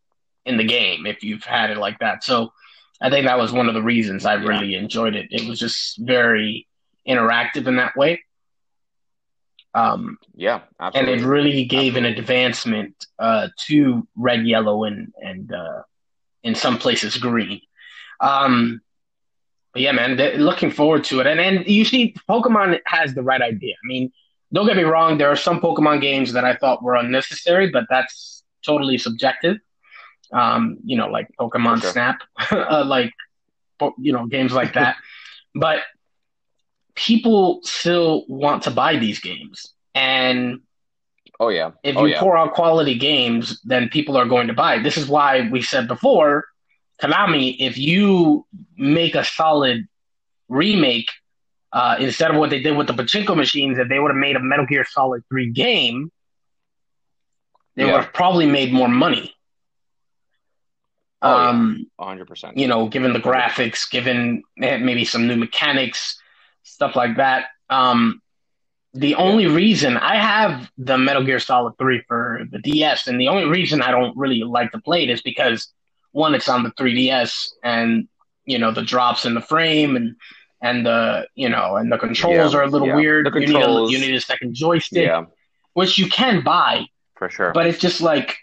in 0.46 0.58
the 0.58 0.64
game 0.64 1.06
if 1.06 1.24
you've 1.24 1.44
had 1.44 1.72
it 1.72 1.78
like 1.78 2.00
that. 2.00 2.24
So 2.24 2.54
I 3.02 3.10
think 3.10 3.26
that 3.26 3.38
was 3.40 3.52
one 3.52 3.68
of 3.68 3.74
the 3.74 3.82
reasons 3.82 4.26
I 4.26 4.36
Yeah. 4.36 4.48
really 4.48 4.76
enjoyed 4.76 5.16
it. 5.16 5.28
It 5.32 5.48
was 5.48 5.60
just 5.60 5.98
very 6.00 6.68
interactive 7.08 7.66
in 7.68 7.78
that 7.78 7.96
way. 7.96 8.22
Um, 9.74 10.18
yeah, 10.36 10.62
and 10.80 11.08
it 11.08 11.22
really 11.24 11.64
gave 11.66 11.96
an 11.96 12.06
advancement 12.06 13.06
uh, 13.20 13.48
to 13.68 14.08
red, 14.16 14.46
yellow, 14.46 14.84
and 14.84 15.14
and 15.22 15.52
uh, 15.52 15.82
in 16.44 16.56
some 16.56 16.78
places 16.78 17.18
green. 17.18 17.62
Um, 18.20 18.82
but 19.74 19.82
yeah, 19.82 19.92
man, 19.92 20.18
looking 20.38 20.72
forward 20.72 21.04
to 21.06 21.20
it. 21.22 21.28
And 21.28 21.40
and 21.40 21.66
you 21.68 21.86
see, 21.86 22.14
Pokemon 22.30 22.80
has 22.86 23.14
the 23.14 23.24
right 23.24 23.42
idea. 23.42 23.76
I 23.76 23.88
mean, 23.88 24.12
don't 24.54 24.68
get 24.68 24.76
me 24.76 24.84
wrong. 24.84 25.18
There 25.18 25.32
are 25.32 25.36
some 25.36 25.62
Pokemon 25.62 26.02
games 26.02 26.34
that 26.34 26.44
I 26.44 26.56
thought 26.56 26.84
were 26.84 26.96
unnecessary, 26.96 27.70
but 27.70 27.86
that's 27.90 28.44
totally 28.66 28.98
subjective. 28.98 29.58
Um, 30.34 30.78
you 30.84 30.98
know, 30.98 31.08
like 31.08 31.30
Pokemon 31.40 31.82
sure. 31.82 31.92
Snap, 31.92 32.22
uh, 32.52 32.84
like 32.86 33.14
you 33.98 34.12
know, 34.12 34.26
games 34.26 34.54
like 34.54 34.74
that. 34.74 34.98
but 35.56 35.80
people 36.96 37.62
still 37.64 38.26
want 38.28 38.64
to 38.64 38.72
buy 38.72 38.98
these 38.98 39.20
games, 39.20 39.74
and 39.96 40.60
oh 41.40 41.48
yeah. 41.50 41.72
if 41.84 41.96
oh 41.96 42.06
you 42.06 42.14
yeah. 42.14 42.20
pour 42.20 42.38
out 42.38 42.54
quality 42.54 42.98
games, 42.98 43.62
then 43.64 43.88
people 43.88 44.18
are 44.18 44.26
going 44.26 44.48
to 44.48 44.54
buy. 44.54 44.80
This 44.80 44.98
is 44.98 45.08
why 45.08 45.48
we 45.50 45.62
said 45.62 45.88
before, 45.88 46.46
Konami, 47.02 47.56
if 47.60 47.78
you 47.78 48.46
make 48.78 49.16
a 49.16 49.24
solid 49.24 49.88
remake 50.50 51.10
uh, 51.74 51.96
instead 52.00 52.30
of 52.32 52.38
what 52.38 52.50
they 52.50 52.62
did 52.62 52.76
with 52.78 52.88
the 52.88 52.94
pachinko 52.94 53.36
machines, 53.36 53.78
if 53.78 53.88
they 53.90 54.00
would 54.00 54.12
have 54.12 54.18
made 54.18 54.36
a 54.36 54.40
Metal 54.40 54.66
Gear 54.66 54.86
Solid 54.90 55.24
3 55.30 55.52
game, 55.52 56.12
they 57.76 57.86
Yeah. 57.86 57.94
would 57.94 58.04
have 58.04 58.14
probably 58.14 58.46
made 58.46 58.72
more 58.74 58.90
money. 58.90 59.34
Oh, 61.24 61.30
yeah. 61.44 61.50
um, 61.50 61.86
hundred 62.00 62.28
percent. 62.28 62.58
you 62.58 62.68
know, 62.68 62.88
given 62.88 63.14
the 63.14 63.20
graphics, 63.20 63.90
given 63.90 64.42
eh, 64.62 64.78
maybe 64.78 65.06
some 65.06 65.28
new 65.28 65.36
mechanics, 65.36 66.20
stuff 66.64 66.96
like 66.96 67.18
that. 67.18 67.46
Um, 67.70 68.22
the 68.94 69.16
only 69.16 69.48
reason 69.48 69.98
I 69.98 70.16
have 70.16 70.70
the 70.78 70.98
Metal 70.98 71.24
Gear 71.24 71.40
Solid 71.40 71.78
3 71.78 72.02
for 72.08 72.42
the 72.52 72.60
DS, 72.60 73.08
and 73.08 73.22
the 73.22 73.28
only 73.30 73.46
reason 73.46 73.82
I 73.82 73.92
don't 73.92 74.18
really 74.18 74.44
like 74.44 74.72
to 74.74 74.80
play 74.82 75.04
it 75.04 75.10
is 75.10 75.22
because 75.22 75.72
one, 76.12 76.36
it's 76.36 76.50
on 76.50 76.64
the 76.64 76.72
3DS, 76.72 77.50
and 77.64 78.08
you 78.46 78.58
know 78.58 78.72
the 78.72 78.82
drops 78.84 79.26
in 79.26 79.34
the 79.34 79.42
frame 79.42 79.96
and 79.96 80.16
and 80.62 80.86
the 80.86 81.28
you 81.36 81.50
know 81.50 81.76
and 81.78 81.92
the 81.92 81.98
controls 81.98 82.54
Yeah, 82.54 82.60
are 82.60 82.64
a 82.64 82.68
little 82.68 82.88
yeah. 82.88 82.96
weird. 82.96 83.26
The 83.28 83.32
You 83.40 83.48
need 83.48 83.50
a 83.56 83.60
controls- 83.60 83.92
you 83.92 84.00
need 84.00 84.16
a 84.16 84.22
second 84.22 84.54
joystick, 84.56 85.06
Yeah, 85.06 85.26
which 85.74 85.98
you 85.98 86.08
can 86.10 86.44
buy, 86.44 86.86
for 87.16 87.30
sure. 87.30 87.52
but 87.54 87.66
it's 87.68 87.80
just 87.80 88.02
like, 88.02 88.38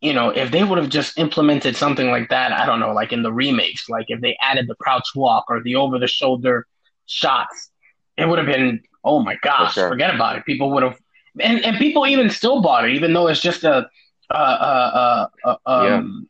you 0.00 0.12
know, 0.12 0.30
if 0.30 0.50
they 0.50 0.64
would 0.64 0.78
have 0.78 0.88
just 0.88 1.18
implemented 1.18 1.76
something 1.76 2.10
like 2.10 2.28
that, 2.30 2.52
I 2.52 2.64
don't 2.66 2.80
know, 2.80 2.92
like 2.92 3.12
in 3.12 3.22
the 3.22 3.32
remakes, 3.32 3.88
like 3.88 4.06
if 4.08 4.20
they 4.20 4.36
added 4.40 4.66
the 4.68 4.74
crouch 4.76 5.08
walk 5.14 5.44
or 5.48 5.62
the 5.62 5.76
over 5.76 5.98
the 5.98 6.08
shoulder 6.08 6.66
shots, 7.06 7.70
it 8.16 8.26
would 8.28 8.38
have 8.38 8.46
been, 8.46 8.80
oh 9.04 9.20
my 9.20 9.36
gosh, 9.42 9.74
sure. 9.74 9.88
forget 9.88 10.14
about 10.14 10.36
it. 10.38 10.44
People 10.44 10.70
would 10.72 10.82
have, 10.82 10.98
and, 11.40 11.64
and 11.64 11.76
people 11.76 12.06
even 12.06 12.30
still 12.30 12.60
bought 12.62 12.84
it, 12.88 12.94
even 12.94 13.12
though 13.12 13.26
it's 13.28 13.40
just 13.40 13.64
a, 13.64 13.88
a, 14.30 14.34
a, 14.34 15.30
a, 15.44 15.56
um, 15.66 16.28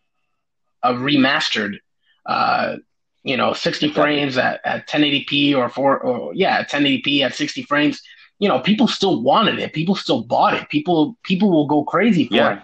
a 0.83 0.93
remastered, 0.93 1.79
uh, 2.27 2.77
you 3.23 3.37
know, 3.37 3.53
60 3.53 3.93
frames 3.93 4.37
at, 4.37 4.61
at 4.65 4.89
1080p 4.89 5.57
or 5.57 5.69
four, 5.69 5.99
or 6.01 6.35
yeah, 6.35 6.65
1080p 6.65 7.23
at 7.23 7.35
60 7.35 7.63
frames. 7.63 8.03
You 8.39 8.49
know, 8.49 8.59
people 8.59 8.89
still 8.89 9.23
wanted 9.23 9.61
it. 9.61 9.73
People 9.73 9.95
still 9.95 10.25
bought 10.25 10.55
it. 10.55 10.69
People, 10.69 11.17
people 11.23 11.51
will 11.51 11.67
go 11.67 11.85
crazy 11.85 12.27
for 12.27 12.53
it. 12.53 12.63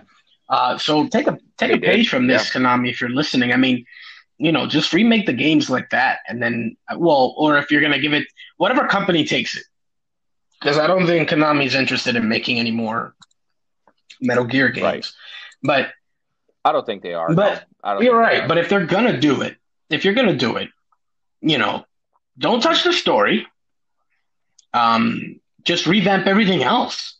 Uh, 0.49 0.79
so 0.79 1.07
take 1.07 1.27
a 1.27 1.39
take 1.57 1.71
They 1.71 1.89
a 1.89 1.93
page 1.93 2.05
did, 2.05 2.09
from 2.09 2.27
this, 2.27 2.51
Konami, 2.51 2.91
if 2.91 3.01
you're 3.01 3.11
listening. 3.11 3.53
I 3.53 3.57
mean, 3.57 3.85
you 4.39 4.51
know, 4.51 4.67
just 4.67 4.93
remake 4.93 5.27
the 5.27 5.33
games 5.33 5.69
like 5.69 5.91
that, 5.91 6.21
and 6.27 6.43
then, 6.43 6.77
well, 6.97 7.35
or 7.37 7.59
if 7.59 7.71
you're 7.71 7.83
gonna 7.83 7.99
give 7.99 8.15
it, 8.15 8.27
whatever 8.57 8.87
company 8.87 9.25
takes 9.25 9.57
it, 9.57 9.65
because 10.61 10.79
I 10.79 10.87
don't 10.87 11.07
think 11.07 11.29
Konami's 11.29 11.75
interested 11.75 12.17
in 12.17 12.29
making 12.29 12.59
any 12.59 12.71
more 12.71 13.15
Metal 14.21 14.45
Gear 14.45 14.71
games. 14.71 14.85
Right. 14.85 15.13
But 15.63 15.91
I 16.65 16.73
don't 16.73 16.87
think 16.87 17.03
they 17.03 17.15
are. 17.15 17.35
But 17.35 17.55
no. 17.55 17.61
I 17.61 17.61
don't 17.61 17.78
you're 18.01 18.17
right. 18.17 18.47
But 18.49 18.59
if 18.59 18.69
they're 18.69 18.87
gonna 18.87 19.19
do 19.19 19.43
it, 19.43 19.57
if 19.91 20.05
you're 20.05 20.15
gonna 20.15 20.37
do 20.37 20.57
it, 20.57 20.69
you 21.41 21.59
know, 21.59 21.85
don't 22.39 22.61
touch 22.63 22.85
the 22.85 22.93
story. 22.93 23.47
Um, 24.75 25.41
just 25.65 25.87
revamp 25.87 26.27
everything 26.27 26.63
else. 26.63 27.17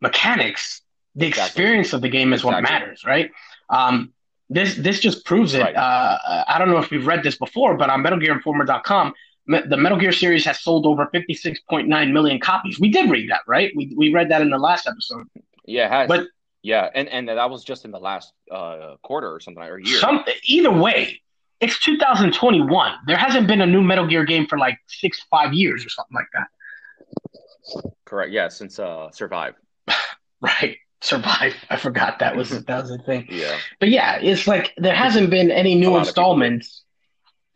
Mechanics, 0.00 0.82
the 1.14 1.26
Exactly. 1.26 1.46
experience 1.48 1.92
of 1.92 2.00
the 2.02 2.08
game 2.08 2.32
is 2.32 2.44
what 2.44 2.58
Exactly. 2.58 2.80
matters, 2.86 3.04
right? 3.04 3.30
Um, 3.70 4.12
this 4.50 4.76
this 4.76 5.00
just 5.00 5.24
proves 5.24 5.54
it. 5.54 5.62
Right. 5.62 5.76
Uh, 5.76 6.44
I 6.48 6.58
don't 6.58 6.68
know 6.70 6.78
if 6.78 6.90
you've 6.90 7.06
read 7.06 7.22
this 7.22 7.36
before, 7.36 7.76
but 7.76 7.90
on 7.90 8.02
MetalGearInformer.com, 8.02 9.14
me- 9.46 9.60
the 9.66 9.76
Metal 9.76 9.98
Gear 9.98 10.12
series 10.12 10.44
has 10.46 10.60
sold 10.60 10.86
over 10.86 11.06
56.9 11.06 12.12
million 12.12 12.40
copies. 12.40 12.80
We 12.80 12.88
did 12.90 13.10
read 13.10 13.30
that, 13.30 13.40
right? 13.46 13.72
We 13.76 13.92
we 13.96 14.12
read 14.12 14.30
that 14.30 14.40
in 14.40 14.50
the 14.50 14.58
last 14.58 14.86
episode. 14.86 15.26
yeah, 15.66 15.86
it 15.86 15.90
has. 15.90 16.08
But 16.08 16.26
yeah, 16.68 16.90
and 16.94 17.08
and 17.08 17.28
that 17.28 17.48
was 17.48 17.64
just 17.64 17.86
in 17.86 17.92
the 17.92 17.98
last 17.98 18.30
uh 18.50 18.96
quarter 19.02 19.32
or 19.32 19.40
something 19.40 19.62
or 19.62 19.78
year. 19.78 19.98
Some 19.98 20.22
either 20.44 20.70
way, 20.70 21.22
it's 21.60 21.82
2021. 21.82 22.92
There 23.06 23.16
hasn't 23.16 23.46
been 23.46 23.62
a 23.62 23.66
new 23.66 23.80
Metal 23.80 24.06
Gear 24.06 24.26
game 24.26 24.46
for 24.46 24.58
like 24.58 24.76
six, 24.86 25.24
five 25.30 25.54
years 25.54 25.86
or 25.86 25.88
something 25.88 26.14
like 26.14 26.26
that. 26.34 27.92
Correct. 28.04 28.32
Yeah, 28.32 28.48
since 28.48 28.78
uh 28.78 29.10
Survive. 29.12 29.54
Right? 30.40 30.76
Survive. 31.00 31.54
I 31.70 31.76
forgot 31.76 32.18
that 32.18 32.36
was 32.36 32.50
that 32.50 32.82
was 32.82 32.90
a 32.90 32.98
thing. 32.98 33.26
Yeah. 33.30 33.56
But 33.80 33.88
yeah, 33.88 34.18
it's 34.20 34.46
like 34.46 34.74
there 34.76 34.94
hasn't 34.94 35.30
been 35.30 35.50
any 35.50 35.74
new 35.74 35.90
lot 35.90 36.02
of 36.02 36.02
people 36.02 36.08
installments, 36.10 36.84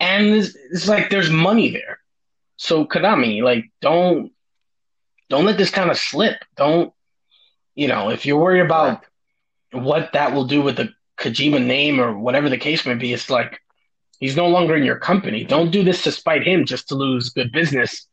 and 0.00 0.26
it's, 0.28 0.56
it's 0.72 0.88
like 0.88 1.10
there's 1.10 1.30
money 1.30 1.70
there. 1.70 1.98
So 2.56 2.86
Konami, 2.86 3.42
like, 3.42 3.66
don't 3.82 4.32
don't 5.28 5.44
let 5.44 5.58
this 5.58 5.70
kind 5.70 5.90
of 5.90 5.98
slip. 5.98 6.36
Don't 6.56 6.92
you 7.74 7.88
know 7.88 8.10
if 8.10 8.26
you're 8.26 8.38
worried 8.40 8.60
about 8.60 9.04
what 9.72 10.10
that 10.12 10.32
will 10.34 10.44
do 10.44 10.62
with 10.62 10.76
the 10.76 10.90
Kojima 11.18 11.64
name 11.64 12.00
or 12.00 12.16
whatever 12.18 12.48
the 12.48 12.58
case 12.58 12.84
may 12.84 12.94
be, 12.94 13.12
it's 13.12 13.30
like 13.30 13.60
he's 14.18 14.36
no 14.36 14.48
longer 14.48 14.74
in 14.76 14.84
your 14.84 14.98
company. 14.98 15.44
Don't 15.44 15.70
do 15.70 15.82
this 15.84 16.02
to 16.04 16.12
spite 16.12 16.46
him 16.46 16.64
just 16.66 16.88
to 16.88 16.94
lose 16.94 17.30
good 17.30 17.52
business 17.52 18.06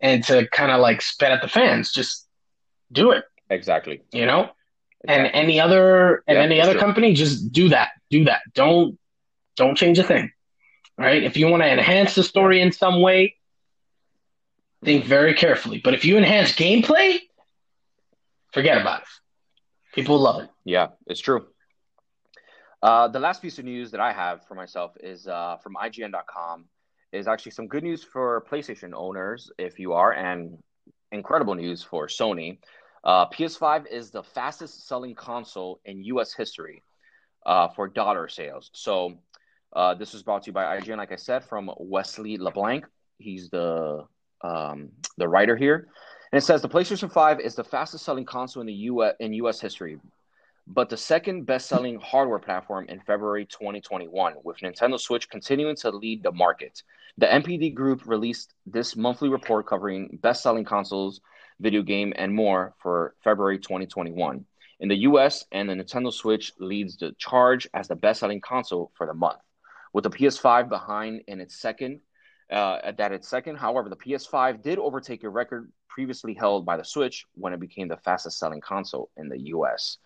and 0.00 0.22
to 0.24 0.46
kind 0.48 0.70
of 0.70 0.80
like 0.80 1.00
spit 1.02 1.30
at 1.30 1.42
the 1.42 1.48
fans. 1.48 1.92
Just 1.92 2.26
do 2.92 3.10
it, 3.12 3.24
Exactly. 3.50 4.02
you 4.12 4.26
know? 4.26 4.50
And 5.06 5.26
any 5.32 5.60
other 5.60 6.22
and 6.26 6.36
Yeah, 6.36 6.42
any 6.44 6.60
other 6.60 6.72
sure. 6.72 6.80
company, 6.80 7.14
just 7.14 7.50
do 7.52 7.70
that. 7.70 7.90
Do 8.10 8.24
that. 8.24 8.42
Don't 8.54 8.98
don't 9.56 9.76
change 9.76 9.98
a 9.98 10.02
thing. 10.02 10.32
Right? 10.96 11.22
If 11.24 11.36
you 11.36 11.48
want 11.48 11.62
to 11.62 11.68
enhance 11.70 12.14
the 12.14 12.22
story 12.22 12.60
in 12.60 12.72
some 12.72 13.00
way, 13.02 13.36
think 14.84 15.04
very 15.04 15.34
carefully. 15.34 15.80
But 15.82 15.94
if 15.94 16.04
you 16.04 16.16
enhance 16.16 16.52
gameplay, 16.52 17.20
forget 18.54 18.80
about 18.80 19.02
it. 19.02 19.08
People 19.94 20.18
love 20.18 20.42
it. 20.42 20.50
Yeah, 20.64 20.88
it's 21.06 21.20
true. 21.20 21.46
Uh, 22.82 23.08
the 23.08 23.18
last 23.18 23.42
piece 23.42 23.58
of 23.58 23.64
news 23.64 23.90
that 23.90 24.00
I 24.00 24.12
have 24.12 24.46
for 24.46 24.54
myself 24.54 24.92
is 25.00 25.26
uh, 25.26 25.56
from 25.62 25.74
IGN.com. 25.74 26.66
Is 27.12 27.28
actually 27.28 27.52
some 27.52 27.68
good 27.68 27.84
news 27.84 28.02
for 28.02 28.44
PlayStation 28.50 28.92
owners, 28.92 29.50
if 29.56 29.78
you 29.78 29.92
are, 29.92 30.12
and 30.12 30.58
incredible 31.12 31.54
news 31.54 31.80
for 31.80 32.08
Sony. 32.08 32.58
Uh, 33.04 33.26
PS5 33.28 33.86
is 33.86 34.10
the 34.10 34.22
fastest 34.22 34.88
selling 34.88 35.14
console 35.14 35.80
in 35.84 36.02
U.S. 36.04 36.34
history 36.34 36.82
uh, 37.46 37.68
for 37.68 37.86
dollar 37.86 38.26
sales. 38.26 38.70
So 38.72 39.14
uh, 39.74 39.94
this 39.94 40.12
was 40.12 40.24
brought 40.24 40.42
to 40.44 40.48
you 40.48 40.52
by 40.52 40.78
IGN, 40.78 40.96
like 40.96 41.12
I 41.12 41.16
said, 41.16 41.44
from 41.44 41.70
Wesley 41.78 42.36
LeBlanc. 42.36 42.84
He's 43.18 43.48
the 43.48 44.04
um, 44.42 44.90
the 45.16 45.28
writer 45.28 45.56
here, 45.56 45.88
and 46.34 46.42
it 46.42 46.44
says 46.44 46.60
the 46.60 46.68
PlayStation 46.68 47.12
5 47.12 47.38
is 47.38 47.54
the 47.54 47.62
fastest 47.62 48.04
selling 48.04 48.24
console 48.24 48.60
in 48.60 48.66
the 48.66 48.72
U.S. 48.90 49.14
in 49.20 49.32
U.S. 49.34 49.60
history, 49.60 50.00
but 50.66 50.88
the 50.88 50.96
second 50.96 51.46
best 51.46 51.68
selling 51.68 52.00
hardware 52.00 52.40
platform 52.40 52.86
in 52.88 52.98
February 52.98 53.46
2021, 53.46 54.34
with 54.42 54.58
Nintendo 54.58 54.98
Switch 54.98 55.30
continuing 55.30 55.76
to 55.76 55.92
lead 55.92 56.24
the 56.24 56.32
market. 56.32 56.82
The 57.18 57.26
NPD 57.26 57.72
Group 57.76 58.02
released 58.06 58.52
this 58.66 58.96
monthly 58.96 59.28
report 59.28 59.68
covering 59.68 60.18
best 60.22 60.42
selling 60.42 60.64
consoles, 60.64 61.20
video 61.60 61.82
game, 61.82 62.12
and 62.16 62.34
more 62.34 62.74
for 62.82 63.14
February 63.22 63.60
2021. 63.60 64.44
In 64.80 64.88
the 64.88 64.96
US, 64.96 65.44
and 65.52 65.68
the 65.68 65.74
Nintendo 65.74 66.12
Switch 66.12 66.50
leads 66.58 66.96
the 66.96 67.12
charge 67.16 67.68
as 67.74 67.86
the 67.86 67.94
best 67.94 68.18
selling 68.18 68.40
console 68.40 68.90
for 68.96 69.06
the 69.06 69.14
month, 69.14 69.38
with 69.92 70.02
the 70.02 70.10
PS5 70.10 70.68
behind 70.68 71.22
in 71.28 71.40
its 71.40 71.54
second 71.60 72.00
uh, 72.50 72.78
at 72.82 72.96
that 72.98 73.12
it's 73.12 73.28
second. 73.28 73.56
However, 73.56 73.88
the 73.88 73.96
PS5 73.96 74.62
did 74.62 74.78
overtake 74.78 75.24
a 75.24 75.28
record 75.28 75.70
previously 75.94 76.34
held 76.34 76.66
by 76.66 76.76
the 76.76 76.84
Switch 76.84 77.24
when 77.34 77.52
it 77.52 77.60
became 77.60 77.86
the 77.86 77.96
fastest 77.98 78.38
selling 78.38 78.60
console 78.60 79.10
in 79.16 79.28
the 79.28 79.38
US. 79.54 79.98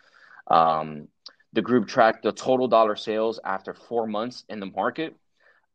Um, 0.49 1.09
the 1.55 1.63
group 1.63 1.89
tracked 1.89 2.23
the 2.23 2.33
total 2.33 2.69
dollar 2.69 2.95
sales 2.95 3.41
after 3.43 3.73
four 3.73 4.07
months 4.07 4.45
in 4.51 4.61
the 4.61 4.67
market. 4.67 5.17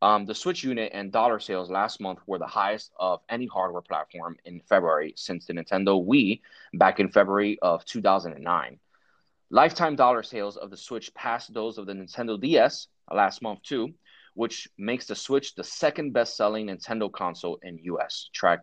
Um, 0.02 0.24
the 0.24 0.34
Switch 0.34 0.62
unit 0.62 0.92
and 0.94 1.10
dollar 1.10 1.40
sales 1.40 1.68
last 1.68 2.00
month 2.00 2.20
were 2.28 2.38
the 2.38 2.46
highest 2.46 2.92
of 2.96 3.22
any 3.28 3.46
hardware 3.46 3.82
platform 3.82 4.36
in 4.44 4.60
February 4.68 5.14
since 5.16 5.46
the 5.46 5.52
Nintendo 5.52 6.06
Wii 6.06 6.42
back 6.74 7.00
in 7.00 7.10
February 7.10 7.58
of 7.60 7.84
2009. 7.84 8.78
Lifetime 9.50 9.96
dollar 9.96 10.22
sales 10.22 10.56
of 10.56 10.70
the 10.70 10.76
Switch 10.76 11.12
passed 11.14 11.52
those 11.52 11.76
of 11.76 11.86
the 11.86 11.92
Nintendo 11.92 12.40
DS 12.40 12.86
last 13.10 13.42
month 13.42 13.62
too, 13.62 13.92
which 14.34 14.68
makes 14.78 15.06
the 15.06 15.16
Switch 15.16 15.56
the 15.56 15.64
second 15.64 16.12
best-selling 16.12 16.68
Nintendo 16.68 17.10
console 17.10 17.58
in 17.64 17.78
US 17.82 18.30
track 18.32 18.60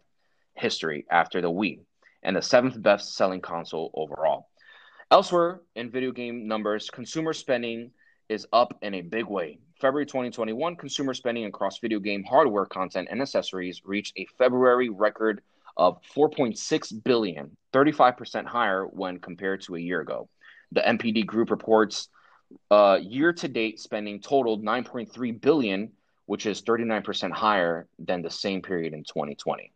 history 0.62 1.06
after 1.10 1.42
the 1.42 1.52
Wii, 1.52 1.80
and 2.24 2.36
the 2.36 2.42
seventh 2.42 2.82
best-selling 2.82 3.42
console 3.42 3.92
overall. 3.94 4.48
Elsewhere 5.10 5.62
in 5.76 5.92
video 5.92 6.12
game 6.12 6.48
numbers, 6.48 6.90
consumer 6.90 7.34
spending 7.34 7.92
is 8.30 8.48
up 8.54 8.78
in 8.82 8.94
a 8.94 9.02
big 9.02 9.26
way. 9.26 9.60
February 9.82 10.06
2021, 10.06 10.76
consumer 10.76 11.14
spending 11.14 11.46
across 11.46 11.80
video 11.80 12.00
game 12.00 12.24
hardware, 12.24 12.66
content, 12.66 13.08
and 13.12 13.22
accessories 13.22 13.82
reached 13.84 14.14
a 14.16 14.26
February 14.38 14.90
record 14.90 15.42
of 15.76 16.00
4.6 16.16 17.04
billion, 17.04 17.58
35% 17.74 18.46
higher 18.46 18.86
when 18.86 19.20
compared 19.20 19.62
to 19.62 19.76
a 19.76 19.80
year 19.80 20.02
ago. 20.02 20.30
The 20.72 20.82
NPD 20.82 21.26
group 21.26 21.50
reports 21.50 22.08
uh, 22.70 23.00
year-to-date 23.02 23.80
spending 23.80 24.22
totaled 24.22 24.64
9.3 24.64 25.42
billion, 25.42 25.92
which 26.26 26.46
is 26.46 26.62
39% 26.62 27.32
higher 27.32 27.88
than 28.00 28.22
the 28.22 28.30
same 28.30 28.62
period 28.62 28.94
in 28.94 29.04
2020. 29.04 29.72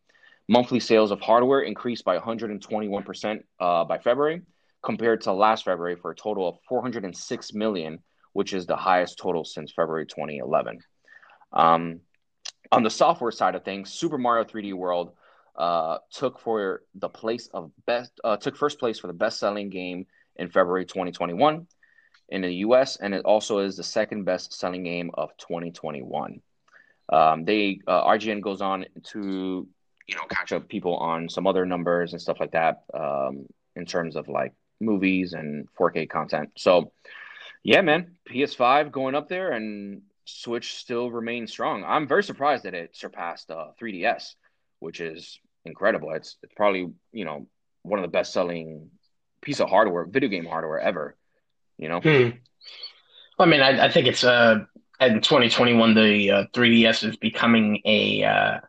Monthly 0.48 0.80
sales 0.80 1.12
of 1.12 1.20
hardware 1.22 1.62
increased 1.62 2.06
by 2.06 2.20
121% 2.20 3.40
uh, 3.60 3.84
by 3.86 3.98
February 3.98 4.42
compared 4.84 5.22
to 5.22 5.34
last 5.34 5.66
February 5.66 5.96
for 5.96 6.12
a 6.12 6.16
total 6.16 6.48
of 6.48 6.58
406 6.70 7.54
million, 7.54 8.00
which 8.34 8.54
is 8.54 8.68
the 8.68 8.76
highest 8.76 9.18
total 9.18 9.44
since 9.44 9.72
February 9.72 10.06
2011. 10.06 10.80
Um, 11.52 12.02
on 12.72 12.84
the 12.84 12.90
software 12.90 13.32
side 13.32 13.56
of 13.56 13.64
things, 13.64 13.92
Super 13.92 14.18
Mario 14.18 14.44
3D 14.44 14.74
World 14.74 15.14
uh, 15.56 15.98
took 16.12 16.40
for 16.40 16.84
the 16.94 17.10
place 17.10 17.50
of 17.54 17.72
best 17.88 18.12
uh, 18.24 18.38
took 18.38 18.56
first 18.56 18.80
place 18.80 19.00
for 19.00 19.08
the 19.08 19.14
best 19.14 19.40
selling 19.40 19.70
game 19.70 20.06
in 20.36 20.50
February 20.50 20.86
2021 20.86 21.66
in 22.30 22.42
the 22.42 22.54
US, 22.56 22.98
and 22.98 23.14
it 23.14 23.24
also 23.26 23.60
is 23.60 23.78
the 23.78 23.84
second 23.84 24.26
best 24.26 24.54
selling 24.54 24.84
game 24.84 25.12
of 25.14 25.30
2021. 25.38 26.42
Um, 27.12 27.46
they 27.46 27.80
uh, 27.88 28.04
IGN 28.06 28.42
goes 28.42 28.62
on 28.62 28.86
to 29.12 29.68
you 30.08 30.16
know 30.16 30.24
catch 30.30 30.52
up 30.52 30.68
people 30.68 30.96
on 30.98 31.30
some 31.30 31.48
other 31.48 31.66
numbers 31.66 32.14
and 32.14 32.22
stuff 32.22 32.40
like 32.40 32.52
that 32.52 32.84
um, 32.94 33.46
in 33.76 33.86
terms 33.86 34.16
of 34.16 34.28
like 34.28 34.54
movies 34.80 35.34
and 35.34 35.68
4K 35.80 36.10
content. 36.10 36.50
So 36.58 36.92
yeah, 37.64 37.82
man, 37.82 38.18
PS5 38.30 38.92
going 38.92 39.16
up 39.16 39.28
there 39.30 39.52
and 39.52 40.04
Switch 40.26 40.76
still 40.76 41.10
remains 41.12 41.52
strong. 41.52 41.84
I'm 41.84 42.08
very 42.08 42.24
surprised 42.24 42.64
that 42.64 42.74
it 42.74 42.96
surpassed 42.96 43.50
uh, 43.52 43.68
3DS, 43.82 44.36
which 44.80 45.00
is 45.02 45.40
incredible. 45.66 46.12
It's 46.12 46.38
it's 46.44 46.54
probably 46.56 46.92
you 47.12 47.26
know 47.26 47.48
one 47.84 48.00
of 48.00 48.04
the 48.04 48.12
best 48.12 48.34
selling 48.34 48.90
piece 49.42 49.60
of 49.60 49.70
hardware, 49.70 50.06
video 50.06 50.30
game 50.30 50.46
hardware 50.46 50.80
ever. 50.80 51.16
You 51.78 51.90
know. 51.90 52.00
Hmm. 52.00 52.30
I 53.38 53.46
mean, 53.46 53.62
I, 53.62 53.86
I 53.86 53.92
think 53.92 54.08
it's 54.08 54.24
uh 54.24 54.66
in 55.00 55.22
2021 55.22 55.94
the 55.94 56.32
uh, 56.32 56.44
3DS 56.54 57.08
is 57.08 57.18
becoming 57.18 57.82
a 57.86 58.24
uh, 58.24 58.60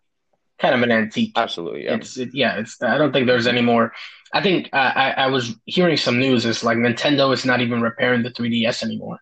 kind 0.58 0.74
of 0.74 0.82
an 0.82 0.90
antique. 0.90 1.32
Absolutely, 1.36 1.84
yeah. 1.84 1.94
It's 1.94 2.16
it, 2.16 2.30
yeah. 2.32 2.58
It's 2.58 2.82
I 2.82 2.98
don't 2.98 3.12
think 3.12 3.26
there's 3.26 3.46
any 3.46 3.62
more. 3.62 3.92
I 4.32 4.42
think 4.42 4.68
uh, 4.72 4.92
I 4.94 5.10
I 5.12 5.26
was 5.28 5.54
hearing 5.64 5.96
some 5.96 6.18
news. 6.18 6.44
It's 6.44 6.64
like 6.64 6.78
Nintendo 6.78 7.32
is 7.32 7.44
not 7.44 7.60
even 7.60 7.80
repairing 7.80 8.22
the 8.22 8.30
3DS 8.30 8.82
anymore. 8.82 9.18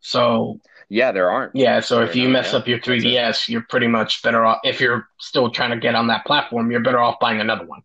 So 0.00 0.60
yeah, 0.88 1.12
there 1.12 1.30
aren't. 1.30 1.56
Yeah, 1.56 1.80
so 1.80 1.96
There 1.96 2.04
if 2.04 2.16
you 2.16 2.28
mess 2.28 2.52
yeah. 2.52 2.58
up 2.58 2.68
your 2.68 2.78
3DS, 2.78 3.48
you're 3.48 3.64
pretty 3.68 3.86
much 3.86 4.22
better 4.22 4.44
off. 4.44 4.58
If 4.64 4.80
you're 4.80 5.08
still 5.18 5.50
trying 5.50 5.70
to 5.70 5.78
get 5.78 5.94
on 5.94 6.08
that 6.08 6.26
platform, 6.26 6.70
you're 6.70 6.80
better 6.80 7.00
off 7.00 7.18
buying 7.20 7.40
another 7.40 7.64
one. 7.64 7.80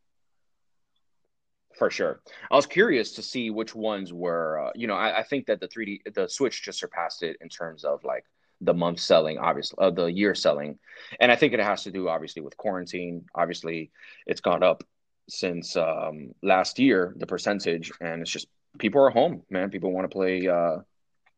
For 1.78 1.92
sure. 1.92 2.22
I 2.52 2.56
was 2.56 2.66
curious 2.66 3.14
to 3.14 3.22
see 3.22 3.52
which 3.52 3.76
ones 3.76 4.12
were, 4.12 4.60
uh, 4.60 4.72
you 4.74 4.88
know, 4.88 4.96
I, 4.96 5.20
I 5.20 5.24
think 5.24 5.46
that 5.46 5.60
the 5.60 5.68
3D, 5.68 6.14
the 6.16 6.28
Switch 6.28 6.64
just 6.64 6.80
surpassed 6.80 7.22
it 7.22 7.38
in 7.40 7.50
terms 7.50 7.84
of 7.84 8.04
like 8.04 8.26
the 8.62 8.74
month 8.74 9.00
selling, 9.00 9.38
obviously, 9.38 9.78
uh, 9.80 9.92
the 9.92 10.06
year 10.06 10.34
selling. 10.34 10.80
And 11.20 11.32
I 11.32 11.36
think 11.36 11.54
it 11.54 11.60
has 11.60 11.84
to 11.84 11.92
do, 11.92 12.10
obviously, 12.10 12.42
with 12.42 12.58
quarantine. 12.58 13.26
Obviously, 13.36 13.92
it's 14.26 14.42
gone 14.42 14.64
up 14.64 14.84
since 15.30 15.76
um, 15.76 16.34
last 16.42 16.80
year, 16.80 17.14
the 17.18 17.28
percentage, 17.28 17.92
and 18.02 18.22
it's 18.22 18.32
just 18.32 18.48
people 18.80 19.02
are 19.02 19.10
home, 19.10 19.44
man. 19.50 19.70
People 19.70 19.92
want 19.92 20.10
to 20.10 20.16
play, 20.16 20.48
uh, 20.48 20.78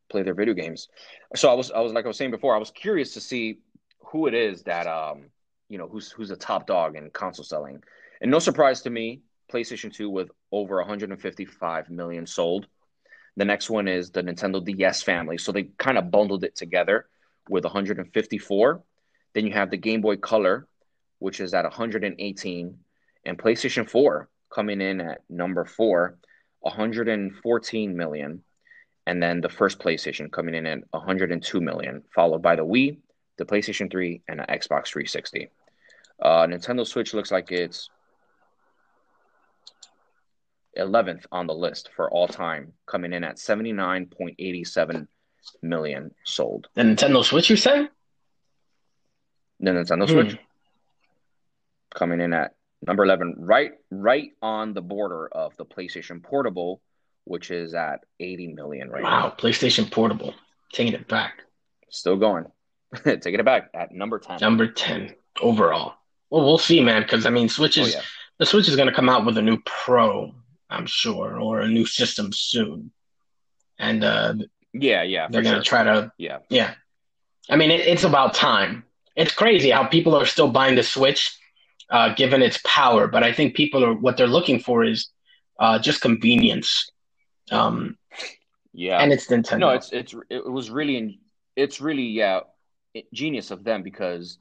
play 0.10 0.24
their 0.24 0.34
video 0.34 0.54
games. 0.54 0.88
So 1.36 1.50
I 1.50 1.54
was, 1.54 1.72
I 1.72 1.80
was 1.80 1.94
like 1.94 2.06
I 2.06 2.08
was 2.08 2.18
saying 2.18 2.32
before, 2.32 2.56
I 2.56 2.60
was 2.60 2.72
curious 2.72 3.14
to 3.16 3.22
see 3.22 3.60
who 4.12 4.28
it 4.28 4.34
is 4.34 4.64
that, 4.64 4.88
um, 4.88 5.26
you 5.68 5.78
know, 5.78 5.88
who's 5.88 6.12
who's 6.12 6.30
the 6.30 6.36
top 6.36 6.68
dog 6.68 6.96
in 6.96 7.10
console 7.12 7.46
selling. 7.46 7.84
And 8.22 8.32
no 8.32 8.40
surprise 8.40 8.82
to 8.84 8.90
me, 8.90 9.22
PlayStation 9.52 9.94
2 9.94 10.10
with 10.10 10.30
over 10.52 10.78
155 10.78 11.90
million 11.90 12.26
sold. 12.26 12.68
The 13.38 13.46
next 13.46 13.70
one 13.70 13.88
is 13.88 14.12
the 14.12 14.24
Nintendo 14.24 14.64
DS 14.64 15.02
family. 15.04 15.38
So 15.38 15.52
they 15.52 15.64
kind 15.78 15.98
of 15.98 16.12
bundled 16.12 16.44
it 16.44 16.56
together 16.56 17.08
with 17.48 17.64
154. 17.64 18.84
Then 19.34 19.46
you 19.46 19.54
have 19.54 19.72
the 19.72 19.78
Game 19.78 20.02
Boy 20.02 20.18
Color, 20.18 20.68
which 21.20 21.40
is 21.40 21.54
at 21.54 21.64
118, 21.64 22.80
and 23.26 23.38
PlayStation 23.38 23.90
4 23.90 24.30
coming 24.50 24.82
in 24.82 25.02
at 25.02 25.22
number 25.30 25.66
four, 25.66 26.18
114 26.62 27.96
million. 27.96 28.44
And 29.06 29.22
then 29.22 29.42
the 29.42 29.50
first 29.50 29.80
PlayStation 29.80 30.32
coming 30.32 30.56
in 30.56 30.66
at 30.66 30.80
102 30.92 31.62
million, 31.62 32.04
followed 32.14 32.42
by 32.42 32.56
the 32.56 32.66
Wii, 32.66 32.98
the 33.38 33.46
PlayStation 33.46 33.90
3, 33.90 34.22
and 34.28 34.40
the 34.40 34.44
Xbox 34.44 34.88
360. 34.88 35.50
Uh, 36.22 36.46
Nintendo 36.48 36.86
Switch 36.86 37.14
looks 37.14 37.32
like 37.32 37.52
it's 37.52 37.90
11th 40.78 41.26
on 41.32 41.48
the 41.48 41.54
list 41.54 41.90
for 41.96 42.10
all 42.12 42.28
time, 42.28 42.74
coming 42.86 43.14
in 43.14 43.24
at 43.24 43.38
79.87 43.38 45.08
million 45.62 46.12
sold. 46.26 46.68
The 46.76 46.84
Nintendo 46.84 47.24
Switch, 47.24 47.50
you 47.50 47.56
say? 47.56 47.88
The 49.60 49.72
Nintendo 49.72 50.06
Hmm. 50.08 50.12
Switch 50.12 50.38
coming 51.94 52.22
in 52.22 52.34
at 52.34 52.56
number 52.86 53.04
11, 53.04 53.36
right 53.40 53.72
right 53.90 54.32
on 54.42 54.74
the 54.74 54.82
border 54.82 55.28
of 55.28 55.56
the 55.58 55.66
PlayStation 55.66 56.22
Portable, 56.24 56.82
which 57.26 57.52
is 57.52 57.74
at 57.74 58.02
80 58.20 58.48
million 58.54 58.90
right 58.90 59.04
now. 59.04 59.28
Wow, 59.30 59.36
PlayStation 59.38 59.92
Portable, 59.92 60.34
taking 60.72 60.94
it 60.94 61.08
back. 61.08 61.44
Still 61.90 62.18
going. 62.18 62.46
Taking 63.04 63.36
it 63.40 63.46
back 63.46 63.70
at 63.76 63.92
number 63.92 64.18
10. 64.20 64.38
Number 64.42 64.68
10 64.68 65.14
overall. 65.42 65.94
Well, 66.32 66.44
we'll 66.46 66.58
see, 66.58 66.82
man, 66.84 67.02
because 67.04 67.26
I 67.28 67.30
mean, 67.32 67.48
Switch 67.50 67.78
Oh, 67.78 67.82
is 67.84 67.94
yeah. 67.94 68.02
the 68.40 68.46
Switch 68.48 68.68
is 68.68 68.76
going 68.76 68.88
to 68.88 68.94
come 68.94 69.10
out 69.10 69.26
with 69.26 69.38
a 69.38 69.42
new 69.44 69.58
Pro, 69.66 70.34
I'm 70.70 70.86
sure, 70.86 71.40
or 71.40 71.62
a 71.62 71.68
new 71.68 71.86
system 71.86 72.32
soon, 72.34 72.92
and 73.80 74.04
uh, 74.04 74.34
Yeah, 74.74 75.04
yeah, 75.04 75.28
they're 75.30 75.42
going 75.42 75.56
sure. 75.56 75.64
try 75.64 75.84
to, 75.84 76.12
Yeah. 76.18 76.40
yeah. 76.50 76.76
I 77.50 77.56
mean, 77.56 77.72
it, 77.72 77.82
it's 77.82 78.04
about 78.04 78.34
time. 78.36 78.84
It's 79.16 79.34
crazy 79.34 79.72
how 79.72 79.86
people 79.86 80.16
are 80.16 80.26
still 80.28 80.50
buying 80.52 80.76
the 80.76 80.84
Switch, 80.84 81.36
uh, 81.90 82.14
given 82.14 82.42
its 82.44 82.60
power. 82.64 83.08
But 83.08 83.24
I 83.24 83.34
think 83.34 83.56
people 83.56 83.84
are 83.84 83.94
what 83.94 84.16
they're 84.18 84.28
looking 84.28 84.60
for 84.60 84.84
is 84.84 85.10
uh, 85.60 85.80
just 85.80 86.02
convenience, 86.02 86.92
um, 87.52 87.98
Yeah. 88.74 89.00
and 89.02 89.12
it's 89.12 89.28
Nintendo. 89.28 89.60
No, 89.60 89.70
it's 89.72 89.92
it's 89.92 90.14
it 90.30 90.46
was 90.46 90.70
really 90.70 91.20
it's 91.56 91.82
really 91.82 92.06
yeah 92.22 92.42
genius 93.12 93.52
of 93.52 93.64
them 93.64 93.82
because 93.84 94.38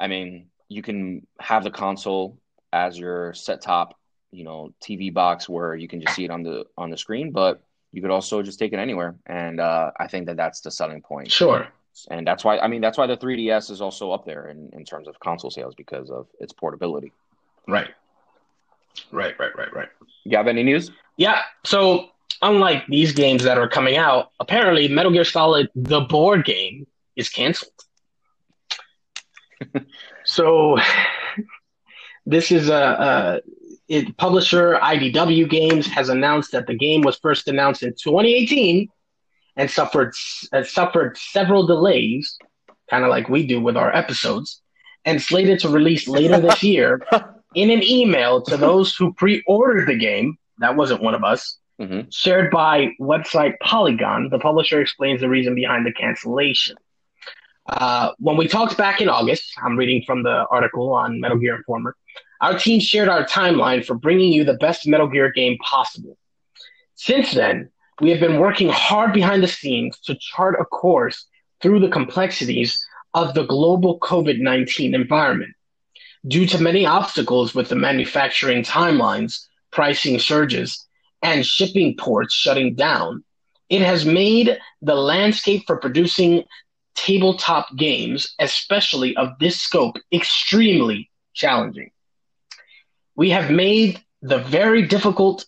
I 0.00 0.08
mean 0.08 0.48
you 0.68 0.82
can 0.82 1.26
have 1.38 1.62
the 1.62 1.70
console 1.70 2.38
as 2.72 2.98
your 2.98 3.34
set 3.34 3.60
top 3.62 3.94
you 4.32 4.44
know 4.44 4.72
TV 4.82 5.12
box 5.12 5.48
where 5.48 5.74
you 5.74 5.86
can 5.86 6.00
just 6.00 6.16
see 6.16 6.24
it 6.24 6.30
on 6.30 6.42
the 6.42 6.64
on 6.76 6.90
the 6.90 6.96
screen, 6.96 7.30
but 7.30 7.62
you 7.92 8.00
could 8.00 8.10
also 8.10 8.42
just 8.42 8.58
take 8.58 8.72
it 8.72 8.78
anywhere, 8.78 9.14
and 9.26 9.60
uh, 9.60 9.92
I 10.00 10.08
think 10.08 10.26
that 10.26 10.36
that's 10.36 10.60
the 10.60 10.70
selling 10.70 11.02
point, 11.02 11.30
sure. 11.30 11.68
and 12.10 12.26
that's 12.26 12.42
why 12.42 12.58
I 12.58 12.66
mean 12.68 12.80
that's 12.80 12.98
why 12.98 13.06
the 13.06 13.16
3DS 13.16 13.70
is 13.70 13.80
also 13.80 14.10
up 14.10 14.24
there 14.24 14.48
in 14.48 14.70
in 14.72 14.84
terms 14.84 15.06
of 15.06 15.20
console 15.20 15.50
sales 15.50 15.74
because 15.74 16.10
of 16.10 16.26
its 16.40 16.52
portability. 16.52 17.12
Right. 17.68 17.90
Right, 19.10 19.38
right, 19.38 19.56
right, 19.56 19.72
right. 19.72 19.88
You 20.24 20.36
have 20.36 20.48
any 20.48 20.62
news? 20.62 20.90
Yeah. 21.16 21.40
So 21.64 22.10
unlike 22.42 22.86
these 22.88 23.12
games 23.12 23.42
that 23.44 23.58
are 23.58 23.68
coming 23.68 23.96
out, 23.96 24.30
apparently 24.40 24.88
Metal 24.88 25.12
Gear 25.12 25.24
Solid 25.24 25.70
the 25.74 26.00
board 26.00 26.44
game 26.44 26.86
is 27.16 27.28
canceled. 27.28 27.72
so 30.24 30.78
this 32.26 32.50
is 32.52 32.68
a, 32.68 32.74
a 32.74 33.40
it, 33.96 34.16
publisher 34.16 34.66
IDW 34.92 35.46
Games 35.58 35.86
has 35.98 36.08
announced 36.16 36.50
that 36.52 36.66
the 36.66 36.74
game 36.86 37.00
was 37.08 37.16
first 37.26 37.44
announced 37.48 37.82
in 37.82 37.90
2018 37.90 38.88
and 39.58 39.70
suffered 39.70 40.12
uh, 40.52 40.62
suffered 40.78 41.16
several 41.36 41.62
delays, 41.66 42.24
kind 42.90 43.04
of 43.04 43.10
like 43.10 43.28
we 43.28 43.40
do 43.52 43.58
with 43.60 43.76
our 43.82 43.92
episodes. 44.02 44.48
and 45.04 45.20
slated 45.20 45.58
to 45.58 45.68
release 45.68 46.04
later 46.18 46.38
this 46.46 46.62
year, 46.74 46.88
in 47.62 47.68
an 47.76 47.82
email 47.98 48.40
to 48.40 48.56
those 48.56 48.88
who 48.96 49.12
pre-ordered 49.20 49.86
the 49.88 49.98
game, 50.08 50.28
that 50.62 50.76
wasn't 50.80 51.02
one 51.08 51.16
of 51.20 51.24
us, 51.32 51.42
Mhm. 51.80 52.06
shared 52.22 52.48
by 52.52 52.74
website 53.00 53.54
Polygon, 53.70 54.20
the 54.34 54.38
publisher 54.48 54.78
explains 54.80 55.18
the 55.20 55.28
reason 55.36 55.52
behind 55.62 55.82
the 55.88 55.92
cancellation. 56.02 56.76
Uh, 57.68 58.06
when 58.26 58.36
we 58.36 58.46
talked 58.56 58.76
back 58.76 59.00
in 59.00 59.08
August, 59.18 59.44
I'm 59.64 59.76
reading 59.76 60.00
from 60.08 60.22
the 60.28 60.36
article 60.56 60.86
on 61.02 61.08
Metal 61.22 61.38
Gear 61.42 61.56
Informer, 61.56 61.92
our 62.42 62.58
team 62.58 62.80
shared 62.80 63.08
our 63.08 63.24
timeline 63.24 63.84
for 63.84 63.94
bringing 63.94 64.32
you 64.32 64.44
the 64.44 64.54
best 64.54 64.86
Metal 64.86 65.06
Gear 65.06 65.30
game 65.32 65.56
possible. 65.58 66.18
Since 66.96 67.32
then, 67.32 67.70
we 68.00 68.10
have 68.10 68.18
been 68.18 68.40
working 68.40 68.68
hard 68.68 69.12
behind 69.12 69.42
the 69.42 69.48
scenes 69.48 69.98
to 70.00 70.16
chart 70.16 70.56
a 70.60 70.64
course 70.64 71.24
through 71.60 71.78
the 71.78 71.88
complexities 71.88 72.84
of 73.14 73.34
the 73.34 73.46
global 73.46 74.00
COVID 74.00 74.40
19 74.40 74.92
environment. 74.94 75.54
Due 76.26 76.46
to 76.46 76.60
many 76.60 76.84
obstacles 76.84 77.54
with 77.54 77.68
the 77.68 77.76
manufacturing 77.76 78.64
timelines, 78.64 79.46
pricing 79.70 80.18
surges, 80.18 80.84
and 81.22 81.46
shipping 81.46 81.96
ports 81.96 82.34
shutting 82.34 82.74
down, 82.74 83.22
it 83.68 83.82
has 83.82 84.04
made 84.04 84.58
the 84.82 84.96
landscape 84.96 85.62
for 85.66 85.76
producing 85.76 86.42
tabletop 86.96 87.68
games, 87.76 88.34
especially 88.40 89.16
of 89.16 89.30
this 89.38 89.60
scope, 89.60 89.96
extremely 90.12 91.08
challenging. 91.34 91.90
We 93.14 93.30
have 93.30 93.50
made 93.50 94.00
the 94.22 94.38
very 94.38 94.82
difficult, 94.82 95.46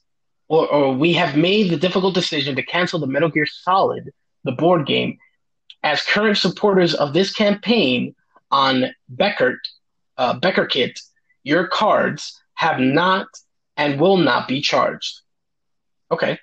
or, 0.49 0.67
or 0.67 0.95
we 0.95 1.13
have 1.15 1.37
made 1.37 1.71
the 1.71 1.77
difficult 1.77 2.15
decision 2.15 2.57
to 2.57 2.63
cancel 2.63 2.99
the 2.99 3.07
Metal 3.07 3.31
Gear 3.31 3.47
Solid, 3.47 4.13
the 4.45 4.53
board 4.53 4.87
game, 4.87 5.19
as 5.83 6.03
current 6.03 6.39
supporters 6.39 6.95
of 6.95 7.13
this 7.13 7.33
campaign 7.33 8.15
on 8.51 8.87
Beckert, 9.15 9.59
uh, 10.17 10.39
BackerKit, 10.39 11.01
your 11.43 11.67
cards 11.67 12.41
have 12.55 12.81
not 12.81 13.27
and 13.77 14.01
will 14.01 14.17
not 14.17 14.49
be 14.49 14.61
charged. 14.61 15.21
Okay. 16.11 16.39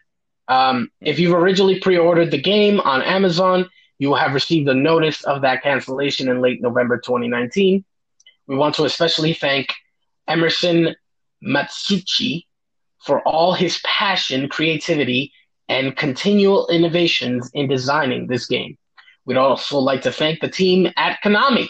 Um, 0.47 0.91
if 0.99 1.19
you've 1.19 1.33
originally 1.33 1.79
pre-ordered 1.79 2.31
the 2.31 2.41
game 2.41 2.79
on 2.81 3.01
Amazon, 3.01 3.69
you 3.99 4.09
will 4.09 4.17
have 4.17 4.33
received 4.33 4.67
a 4.67 4.73
notice 4.73 5.23
of 5.23 5.41
that 5.43 5.63
cancellation 5.63 6.27
in 6.27 6.41
late 6.41 6.61
November 6.61 6.97
2019. 6.97 7.85
We 8.47 8.55
want 8.55 8.75
to 8.75 8.83
especially 8.83 9.33
thank 9.33 9.69
Emerson 10.27 10.95
Matsuuchi 11.43 12.45
for 12.99 13.21
all 13.27 13.53
his 13.53 13.79
passion, 13.83 14.47
creativity, 14.49 15.31
and 15.67 15.95
continual 15.95 16.67
innovations 16.67 17.49
in 17.53 17.67
designing 17.67 18.27
this 18.27 18.45
game. 18.45 18.77
We'd 19.25 19.37
also 19.37 19.79
like 19.79 20.01
to 20.01 20.11
thank 20.11 20.39
the 20.39 20.49
team 20.49 20.91
at 20.97 21.19
Konami 21.23 21.67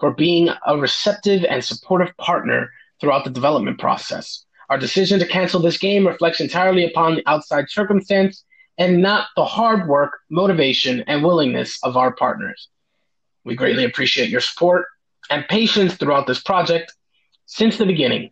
for 0.00 0.12
being 0.12 0.50
a 0.66 0.76
receptive 0.76 1.44
and 1.44 1.64
supportive 1.64 2.16
partner 2.16 2.70
throughout 3.00 3.24
the 3.24 3.30
development 3.30 3.78
process. 3.78 4.44
Our 4.68 4.78
decision 4.78 5.18
to 5.20 5.26
cancel 5.26 5.60
this 5.60 5.78
game 5.78 6.06
reflects 6.06 6.40
entirely 6.40 6.84
upon 6.84 7.14
the 7.14 7.22
outside 7.26 7.66
circumstance 7.68 8.44
and 8.78 9.00
not 9.00 9.28
the 9.36 9.44
hard 9.44 9.88
work, 9.88 10.18
motivation, 10.28 11.04
and 11.06 11.22
willingness 11.22 11.78
of 11.82 11.96
our 11.96 12.12
partners. 12.12 12.68
We 13.44 13.54
greatly 13.54 13.84
appreciate 13.84 14.28
your 14.28 14.40
support 14.40 14.86
and 15.30 15.46
patience 15.48 15.94
throughout 15.94 16.26
this 16.26 16.42
project. 16.42 16.92
Since 17.46 17.78
the 17.78 17.86
beginning, 17.86 18.30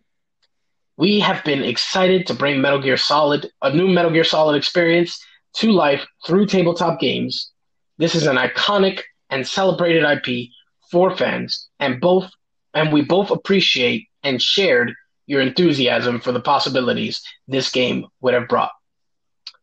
we 0.97 1.19
have 1.19 1.43
been 1.43 1.61
excited 1.63 2.25
to 2.27 2.33
bring 2.33 2.61
Metal 2.61 2.81
Gear 2.81 2.97
Solid, 2.97 3.51
a 3.61 3.73
new 3.73 3.87
Metal 3.87 4.11
Gear 4.11 4.23
Solid 4.23 4.55
experience, 4.55 5.19
to 5.55 5.71
life 5.71 6.05
through 6.25 6.45
tabletop 6.45 6.99
games. 6.99 7.51
This 7.97 8.15
is 8.15 8.27
an 8.27 8.37
iconic 8.37 9.01
and 9.29 9.45
celebrated 9.47 10.03
IP 10.03 10.49
for 10.91 11.15
fans, 11.15 11.69
and 11.79 11.99
both 11.99 12.29
and 12.73 12.91
we 12.91 13.01
both 13.01 13.31
appreciate 13.31 14.07
and 14.23 14.41
shared 14.41 14.93
your 15.27 15.41
enthusiasm 15.41 16.19
for 16.19 16.31
the 16.33 16.41
possibilities 16.41 17.21
this 17.47 17.71
game 17.71 18.05
would 18.21 18.33
have 18.33 18.47
brought. 18.49 18.71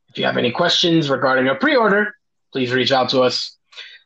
If 0.09 0.18
you 0.18 0.25
have 0.25 0.37
any 0.38 0.51
questions 0.51 1.09
regarding 1.11 1.49
a 1.49 1.55
pre-order, 1.55 2.14
please 2.53 2.73
reach 2.73 2.90
out 2.90 3.11
to 3.11 3.21
us. 3.21 3.57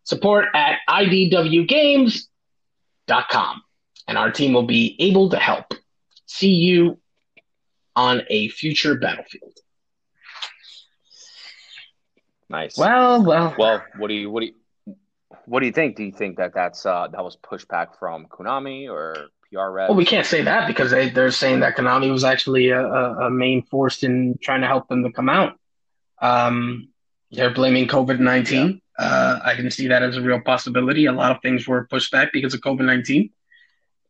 Support 0.04 0.46
at 0.54 0.78
idwgames.com, 0.88 2.22
and 4.08 4.18
our 4.18 4.30
team 4.30 4.52
will 4.52 4.66
be 4.66 4.96
able 4.98 5.30
to 5.30 5.38
help. 5.38 5.72
See 6.26 6.52
you 6.52 6.98
on 7.96 8.22
a 8.28 8.48
future 8.50 8.94
battlefield. 8.94 9.58
Nice. 12.48 12.78
Well, 12.78 13.24
well, 13.24 13.54
Well, 13.58 13.82
what 13.96 14.08
do 14.08 14.14
you 14.14 14.30
what 14.30 14.40
do 14.40 14.46
you 14.46 14.54
what 15.46 15.60
do 15.60 15.66
you 15.66 15.72
think? 15.72 15.96
Do 15.96 16.04
you 16.04 16.12
think 16.12 16.36
that 16.36 16.54
that's 16.54 16.86
uh 16.86 17.08
that 17.08 17.24
was 17.24 17.36
pushed 17.36 17.68
back 17.68 17.98
from 17.98 18.26
Konami 18.26 18.88
or 18.88 19.14
PR 19.50 19.70
reps? 19.70 19.88
Well, 19.88 19.96
we 19.96 20.04
can't 20.04 20.26
say 20.26 20.42
that 20.42 20.68
because 20.68 20.90
they, 20.90 21.08
they're 21.08 21.30
saying 21.30 21.60
that 21.60 21.76
Konami 21.76 22.10
was 22.10 22.22
actually 22.22 22.70
a, 22.70 22.84
a, 22.86 23.26
a 23.26 23.30
main 23.30 23.62
force 23.64 24.02
in 24.04 24.38
trying 24.40 24.60
to 24.60 24.66
help 24.66 24.88
them 24.88 25.02
to 25.02 25.10
come 25.10 25.28
out. 25.28 25.58
Um, 26.20 26.88
they're 27.32 27.52
blaming 27.52 27.88
COVID 27.88 28.20
19. 28.20 28.80
Uh, 28.98 29.40
I 29.44 29.54
can 29.54 29.70
see 29.70 29.88
that 29.88 30.02
as 30.02 30.16
a 30.16 30.22
real 30.22 30.40
possibility. 30.40 31.06
A 31.06 31.12
lot 31.12 31.32
of 31.32 31.42
things 31.42 31.66
were 31.66 31.86
pushed 31.86 32.12
back 32.12 32.32
because 32.32 32.54
of 32.54 32.60
COVID 32.60 32.84
19. 32.84 33.30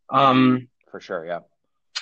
Um, 0.09 0.67
for 0.91 0.99
sure. 0.99 1.25
Yeah, 1.25 1.39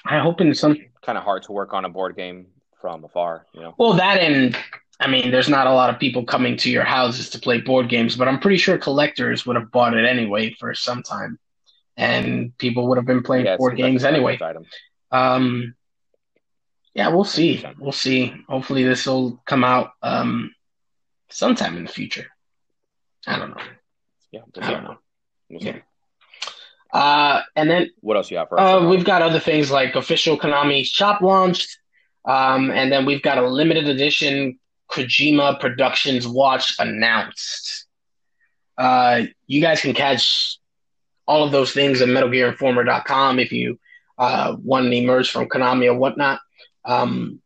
I 0.06 0.20
hope 0.20 0.42
in 0.42 0.54
some, 0.54 0.78
kind 1.06 1.18
of 1.18 1.24
hard 1.24 1.44
to 1.44 1.52
work 1.52 1.74
on 1.74 1.86
a 1.86 1.90
board 1.90 2.16
game 2.16 2.48
from 2.82 3.04
afar. 3.04 3.46
You 3.54 3.62
know. 3.62 3.76
well, 3.78 3.94
that 3.94 4.20
and 4.20 4.58
I 5.00 5.08
mean, 5.08 5.32
there's 5.32 5.50
not 5.50 5.68
a 5.68 5.74
lot 5.74 5.90
of 5.90 6.00
people 6.00 6.24
coming 6.24 6.58
to 6.58 6.70
your 6.70 6.84
houses 6.84 7.30
to 7.32 7.40
play 7.40 7.60
board 7.62 7.90
games, 7.90 8.16
but 8.16 8.28
I'm 8.28 8.40
pretty 8.40 8.58
sure 8.58 8.78
collectors 8.78 9.46
would 9.46 9.56
have 9.56 9.72
bought 9.72 9.96
it 9.96 10.06
anyway 10.06 10.56
for 10.60 10.74
some 10.74 11.04
time. 11.04 11.38
And 11.98 12.58
people 12.58 12.88
would 12.88 12.98
have 12.98 13.06
been 13.06 13.24
playing 13.24 13.46
Yeah, 13.46 13.58
board 13.58 13.78
games 13.78 14.04
anyway. 14.04 14.40
Um, 15.12 15.76
yeah, 16.94 17.10
we'll 17.10 17.26
see. 17.26 17.66
We'll 17.78 17.92
see. 17.92 18.34
Hopefully, 18.48 18.84
this 18.84 19.06
will 19.06 19.42
come 19.46 19.64
out 19.64 19.92
um, 20.02 20.54
sometime 21.30 21.78
in 21.78 21.86
the 21.86 21.92
future. 21.92 22.28
I 23.28 23.38
don't 23.38 23.52
know. 23.52 23.64
Yeah, 24.32 24.42
I 24.62 24.72
don't 24.72 24.84
know. 24.84 24.98
We'll 25.50 25.60
see. 25.62 25.68
Yeah. 25.68 25.80
Uh, 26.96 27.42
and 27.58 27.70
then 27.70 27.90
What 28.00 28.16
else 28.16 28.32
you 28.32 28.38
have 28.38 28.48
for 28.48 28.58
us? 28.60 28.82
uh, 28.82 28.88
we've 28.88 29.04
got 29.04 29.22
other 29.22 29.40
things 29.40 29.70
like 29.70 29.96
official 29.96 30.38
Konami 30.38 30.86
shop 30.86 31.20
launched, 31.22 31.78
um, 32.24 32.72
and 32.72 32.90
then 32.92 33.06
we've 33.06 33.22
got 33.22 33.38
a 33.38 33.46
limited 33.46 33.90
edition 33.90 34.58
Kojima 34.90 35.60
Productions 35.60 36.26
watch 36.26 36.74
announced. 36.80 37.86
Uh, 38.78 39.24
you 39.46 39.60
guys 39.60 39.82
can 39.82 39.94
catch 39.94 40.58
all 41.28 41.44
of 41.44 41.52
those 41.52 41.72
things 41.74 42.02
at 42.02 42.08
MetalGearInformer.com 42.08 43.40
if 43.40 43.52
you 43.52 43.78
uh, 44.18 44.56
want 44.64 44.86
any 44.86 45.06
merch 45.06 45.32
from 45.32 45.50
Konami 45.50 45.88
or 45.88 45.96
whatnot, 45.96 46.40
um, 46.86 47.42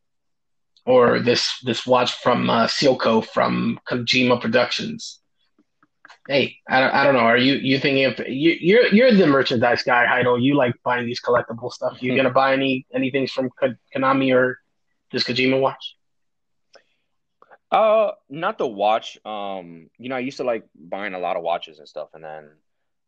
or 0.86 1.20
this 1.22 1.60
this 1.64 1.88
watch 1.88 2.14
from 2.14 2.50
uh, 2.50 2.68
Sealco 2.68 3.26
from 3.26 3.80
Kojima 3.90 4.40
Productions. 4.40 5.19
Hey, 6.30 6.58
I 6.70 6.80
don't, 6.80 6.94
I 6.94 7.04
don't 7.04 7.16
know. 7.16 7.22
Are 7.22 7.38
you 7.38 7.56
you 7.56 7.80
thinking 7.80 8.06
of 8.06 8.20
you, 8.28 8.56
you're 8.62 8.86
you're 8.94 9.12
the 9.12 9.26
merchandise 9.26 9.82
guy, 9.82 10.06
Heidel? 10.06 10.38
You 10.38 10.56
like 10.56 10.76
buying 10.84 11.08
these 11.08 11.20
collectible 11.20 11.72
stuff. 11.72 12.04
You 12.04 12.16
gonna 12.16 12.30
buy 12.30 12.54
any 12.54 12.86
anything 12.94 13.26
from 13.26 13.50
Konami 13.96 14.36
or 14.36 14.60
this 15.12 15.24
Kojima 15.24 15.60
watch? 15.60 15.96
Uh, 17.72 18.12
not 18.30 18.60
the 18.60 18.68
watch. 18.68 19.18
Um, 19.26 19.90
you 19.98 20.10
know, 20.10 20.18
I 20.18 20.20
used 20.20 20.38
to 20.38 20.44
like 20.44 20.66
buying 20.76 21.16
a 21.16 21.20
lot 21.20 21.36
of 21.36 21.42
watches 21.42 21.80
and 21.80 21.88
stuff, 21.88 22.10
and 22.14 22.24
then 22.24 22.52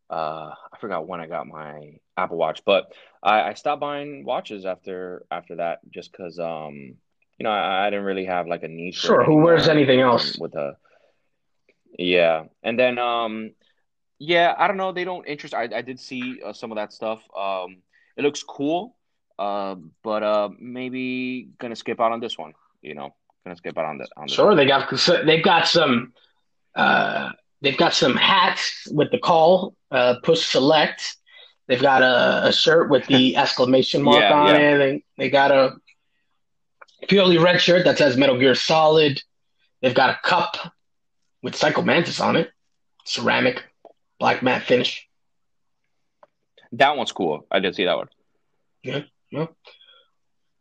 uh, 0.10 0.56
I 0.74 0.80
forgot 0.80 1.08
when 1.08 1.22
I 1.22 1.28
got 1.28 1.46
my 1.46 1.98
Apple 2.18 2.38
Watch, 2.38 2.64
but 2.66 2.92
I, 3.22 3.44
I 3.44 3.54
stopped 3.54 3.82
buying 3.82 4.26
watches 4.26 4.66
after 4.66 5.28
after 5.30 5.58
that, 5.58 5.82
just 5.94 6.12
because 6.12 6.40
um, 6.40 6.96
you 7.38 7.44
know, 7.44 7.52
I, 7.52 7.86
I 7.86 7.90
didn't 7.92 8.06
really 8.06 8.26
have 8.26 8.48
like 8.48 8.64
a 8.64 8.68
niche. 8.68 8.96
Sure. 8.98 9.24
Who 9.24 9.36
wears 9.36 9.68
anything 9.68 10.00
else? 10.00 10.40
with 10.40 10.56
a 10.56 10.76
yeah, 11.98 12.46
and 12.64 12.78
then 12.80 12.98
um, 12.98 13.52
yeah, 14.20 14.54
I 14.58 14.68
don't 14.68 14.78
know. 14.78 14.92
They 14.92 15.04
don't 15.04 15.28
interest. 15.28 15.54
I 15.54 15.64
I 15.74 15.82
did 15.82 16.00
see 16.00 16.42
uh, 16.46 16.54
some 16.54 16.72
of 16.72 16.76
that 16.78 16.94
stuff. 16.94 17.22
Um, 17.38 17.78
it 18.18 18.24
looks 18.24 18.44
cool. 18.44 18.96
Uh, 19.40 19.76
but 20.04 20.22
uh, 20.22 20.50
maybe 20.60 21.50
gonna 21.60 21.76
skip 21.76 22.00
out 22.00 22.12
on 22.12 22.20
this 22.20 22.38
one. 22.38 22.54
You 22.82 22.94
know, 22.94 23.16
gonna 23.44 23.56
skip 23.56 23.78
out 23.78 23.86
on 23.86 23.98
this 23.98 24.10
on 24.16 24.28
Sure. 24.28 24.48
one. 24.48 24.58
They 24.58 24.66
got 24.68 24.90
they've 25.26 25.44
got 25.44 25.68
some 25.68 26.14
uh, 26.76 27.32
they've 27.62 27.78
got 27.78 27.94
some 27.94 28.16
hats 28.16 28.88
with 28.92 29.10
the 29.12 29.18
call 29.18 29.76
uh, 29.90 30.16
push 30.24 30.46
select. 30.46 31.18
They've 31.68 31.82
got 31.82 32.02
a, 32.04 32.48
a 32.50 32.54
shirt 32.54 32.90
with 32.90 33.08
the 33.08 33.36
exclamation 33.44 34.04
mark 34.04 34.20
Yeah, 34.22 34.34
on 34.34 34.48
yeah. 34.48 34.56
it. 34.74 34.78
They 34.78 35.04
they 35.18 35.30
got 35.30 35.52
a 35.52 35.76
purely 37.08 37.38
red 37.38 37.60
shirt 37.60 37.86
that 37.86 37.98
says 37.98 38.18
Metal 38.18 38.38
Gear 38.38 38.56
Solid. 38.56 39.22
They've 39.82 39.96
got 39.96 40.12
a 40.12 40.20
cup 40.28 40.56
with 41.42 41.56
Psycho 41.56 41.82
Mantis 41.82 42.20
on 42.20 42.36
it, 42.36 42.52
ceramic, 43.06 43.64
black 44.20 44.44
matte 44.44 44.64
finish. 44.64 45.08
That 46.74 46.96
one's 46.96 47.12
cool. 47.12 47.46
I 47.52 47.60
did 47.60 47.76
see 47.76 47.86
that 47.86 47.98
one. 47.98 48.08
Yeah. 48.84 49.02
Well, 49.32 49.56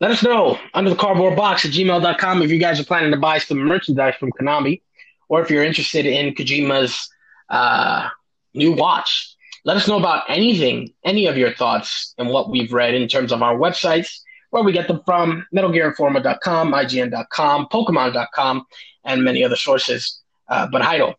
let 0.00 0.10
us 0.10 0.22
know 0.22 0.58
under 0.74 0.90
the 0.90 0.96
cardboard 0.96 1.36
box 1.36 1.64
at 1.64 1.72
gmail.com 1.72 2.42
if 2.42 2.50
you 2.50 2.58
guys 2.58 2.80
are 2.80 2.84
planning 2.84 3.10
to 3.10 3.18
buy 3.18 3.38
some 3.38 3.58
merchandise 3.58 4.14
from 4.18 4.32
Konami 4.32 4.82
or 5.28 5.42
if 5.42 5.50
you're 5.50 5.64
interested 5.64 6.06
in 6.06 6.34
Kojima's 6.34 7.08
uh, 7.48 8.08
new 8.54 8.72
watch. 8.72 9.36
Let 9.64 9.76
us 9.76 9.86
know 9.86 9.98
about 9.98 10.24
anything, 10.28 10.94
any 11.04 11.26
of 11.26 11.36
your 11.36 11.52
thoughts 11.52 12.14
and 12.16 12.30
what 12.30 12.50
we've 12.50 12.72
read 12.72 12.94
in 12.94 13.08
terms 13.08 13.30
of 13.30 13.42
our 13.42 13.56
websites, 13.56 14.20
where 14.50 14.62
we 14.62 14.72
get 14.72 14.88
them 14.88 15.02
from, 15.04 15.46
MetalGearInformer.com, 15.54 16.72
IGN.com, 16.72 17.68
Pokemon.com, 17.70 18.66
and 19.04 19.22
many 19.22 19.44
other 19.44 19.56
sources. 19.56 20.19
Uh, 20.50 20.66
but 20.66 20.82
Heidel, 20.82 21.14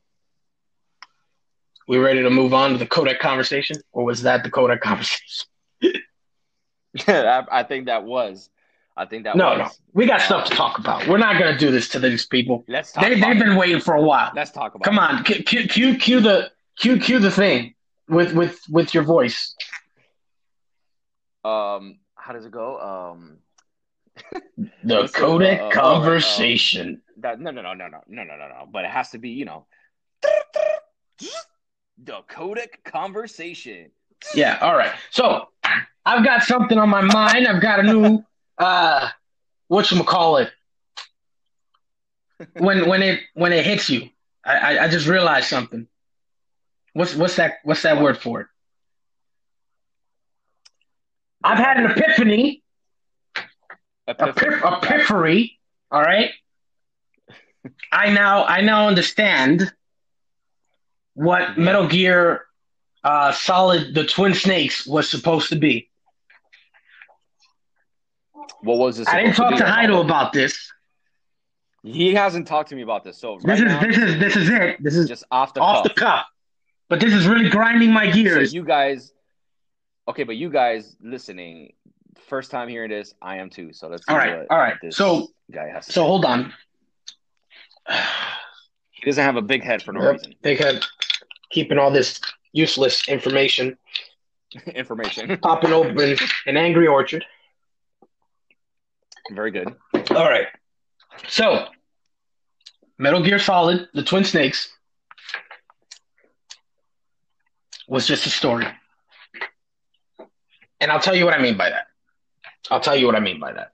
we 1.87 1.97
ready 1.97 2.21
to 2.21 2.29
move 2.29 2.53
on 2.53 2.71
to 2.73 2.77
the 2.77 2.85
Codec 2.85 3.19
conversation, 3.19 3.77
or 3.93 4.03
was 4.03 4.23
that 4.23 4.43
the 4.43 4.51
Codec 4.51 4.81
conversation? 4.81 5.45
I, 7.07 7.43
I 7.51 7.63
think 7.63 7.85
that 7.85 8.03
was. 8.03 8.49
I 8.97 9.05
think 9.05 9.23
that 9.23 9.37
No, 9.37 9.49
was. 9.51 9.57
no, 9.59 9.67
we 9.93 10.05
got 10.05 10.19
stuff 10.21 10.49
to 10.49 10.55
talk 10.55 10.77
about. 10.77 11.07
We're 11.07 11.17
not 11.17 11.39
gonna 11.39 11.57
do 11.57 11.71
this 11.71 11.87
to 11.89 11.99
these 11.99 12.25
people. 12.25 12.65
Let's 12.67 12.91
talk. 12.91 13.03
They, 13.05 13.19
they've 13.19 13.39
been 13.39 13.55
waiting 13.55 13.79
for 13.79 13.95
a 13.95 14.01
while. 14.01 14.31
Let's 14.35 14.51
talk 14.51 14.75
about. 14.75 14.83
Come 14.83 14.95
it. 14.95 15.01
on, 15.01 15.23
cue, 15.23 15.65
cue, 15.67 15.95
cue 15.97 16.19
the 16.19 16.51
cue, 16.77 16.99
cue 16.99 17.19
the 17.19 17.31
thing 17.31 17.73
with 18.09 18.33
with 18.33 18.59
with 18.69 18.93
your 18.93 19.03
voice. 19.03 19.55
Um, 21.45 21.99
how 22.15 22.33
does 22.33 22.45
it 22.45 22.51
go? 22.51 22.79
Um, 22.79 23.37
The 24.83 25.03
Codec 25.03 25.59
uh, 25.59 25.67
uh, 25.67 25.71
conversation. 25.71 27.01
that 27.17 27.39
no, 27.39 27.51
no, 27.51 27.61
no, 27.61 27.73
no, 27.73 27.87
no, 27.87 28.01
no, 28.07 28.23
no, 28.23 28.35
no, 28.35 28.47
no. 28.47 28.67
But 28.71 28.85
it 28.85 28.91
has 28.91 29.09
to 29.11 29.17
be, 29.17 29.29
you 29.29 29.45
know, 29.45 29.65
the 31.11 32.19
Codec 32.29 32.83
conversation. 32.83 33.91
Yeah, 34.35 34.57
all 34.61 34.75
right. 34.75 34.93
So 35.09 35.47
I've 36.05 36.25
got 36.25 36.43
something 36.43 36.77
on 36.77 36.89
my 36.89 37.01
mind. 37.01 37.47
I've 37.47 37.61
got 37.61 37.79
a 37.79 37.83
new 37.83 38.23
uh 38.57 39.09
whatchamacallit. 39.71 40.49
When 42.57 42.87
when 42.87 43.01
it 43.03 43.21
when 43.33 43.53
it 43.53 43.65
hits 43.65 43.89
you. 43.89 44.09
I, 44.43 44.57
I, 44.77 44.83
I 44.85 44.87
just 44.87 45.07
realized 45.07 45.47
something. 45.47 45.87
What's 46.93 47.15
what's 47.15 47.35
that 47.35 47.55
what's 47.63 47.83
that 47.83 48.01
word 48.01 48.17
for 48.17 48.41
it? 48.41 48.47
I've 51.43 51.57
had 51.57 51.77
an 51.77 51.91
epiphany, 51.91 52.63
Epiphany. 54.07 54.55
epip, 54.57 54.83
epiphany, 54.83 55.59
all 55.91 56.01
right? 56.01 56.31
I 57.91 58.09
now 58.11 58.45
I 58.45 58.61
now 58.61 58.87
understand 58.87 59.71
what 61.13 61.57
Metal 61.57 61.87
Gear 61.87 62.45
uh, 63.03 63.31
Solid 63.31 63.93
the 63.93 64.05
Twin 64.05 64.33
Snakes 64.33 64.87
was 64.87 65.09
supposed 65.09 65.49
to 65.49 65.55
be. 65.55 65.89
What 68.61 68.77
was 68.77 68.97
this? 68.97 69.07
I 69.07 69.21
didn't 69.21 69.35
talk 69.35 69.55
to 69.57 69.63
be? 69.65 69.69
Heido 69.69 70.03
about 70.03 70.33
this. 70.33 70.71
He 71.83 72.13
hasn't 72.13 72.47
talked 72.47 72.69
to 72.69 72.75
me 72.75 72.83
about 72.83 73.03
this. 73.03 73.19
So 73.19 73.37
right 73.37 73.45
This 73.45 73.59
is 73.59 73.65
now, 73.65 73.81
this 73.81 73.97
is 73.97 74.19
this 74.19 74.35
is 74.35 74.49
it. 74.49 74.77
This 74.83 74.95
is 74.95 75.07
just 75.07 75.23
off 75.31 75.53
the 75.53 75.61
off 75.61 75.83
cuff. 75.83 75.83
the 75.83 75.99
cuff. 75.99 76.25
But 76.89 76.99
this 76.99 77.13
is 77.13 77.27
really 77.27 77.49
grinding 77.49 77.91
my 77.91 78.11
So 78.11 78.13
gears. 78.13 78.53
you 78.53 78.63
guys, 78.63 79.13
okay, 80.07 80.23
but 80.23 80.35
you 80.35 80.49
guys 80.49 80.95
listening, 81.01 81.73
first 82.27 82.51
time 82.51 82.67
hearing 82.69 82.89
this, 82.89 83.13
I 83.21 83.37
am 83.37 83.49
too. 83.49 83.73
So 83.73 83.87
let's 83.87 84.07
All 84.07 84.17
right, 84.17 84.45
all 84.49 84.57
right. 84.57 84.77
So 84.91 85.27
guy 85.51 85.67
has. 85.69 85.85
To 85.87 85.93
so 85.93 86.01
say. 86.01 86.07
hold 86.07 86.25
on. 86.25 86.53
he 88.91 89.05
doesn't 89.05 89.23
have 89.23 89.35
a 89.35 89.41
big 89.41 89.63
head 89.63 89.81
for 89.83 89.93
no 89.93 90.01
Yep. 90.03 90.11
reason. 90.13 90.35
They 90.41 90.55
had 90.55 90.83
keeping 91.49 91.77
all 91.77 91.91
this 91.91 92.19
useless 92.53 93.07
information 93.07 93.77
Information. 94.75 95.37
popping 95.41 95.71
open 95.71 96.17
an 96.45 96.57
angry 96.57 96.87
orchard. 96.87 97.25
Very 99.31 99.51
good. 99.51 99.73
All 100.11 100.29
right. 100.29 100.47
So 101.27 101.67
Metal 102.97 103.23
Gear 103.23 103.39
Solid, 103.39 103.87
the 103.93 104.03
Twin 104.03 104.25
Snakes, 104.25 104.69
was 107.87 108.05
just 108.05 108.25
a 108.25 108.29
story. 108.29 108.67
And 110.81 110.91
I'll 110.91 110.99
tell 110.99 111.15
you 111.15 111.25
what 111.25 111.33
I 111.33 111.41
mean 111.41 111.57
by 111.57 111.69
that. 111.69 111.87
I'll 112.69 112.79
tell 112.79 112.95
you 112.95 113.05
what 113.05 113.15
I 113.15 113.19
mean 113.19 113.39
by 113.39 113.53
that. 113.53 113.73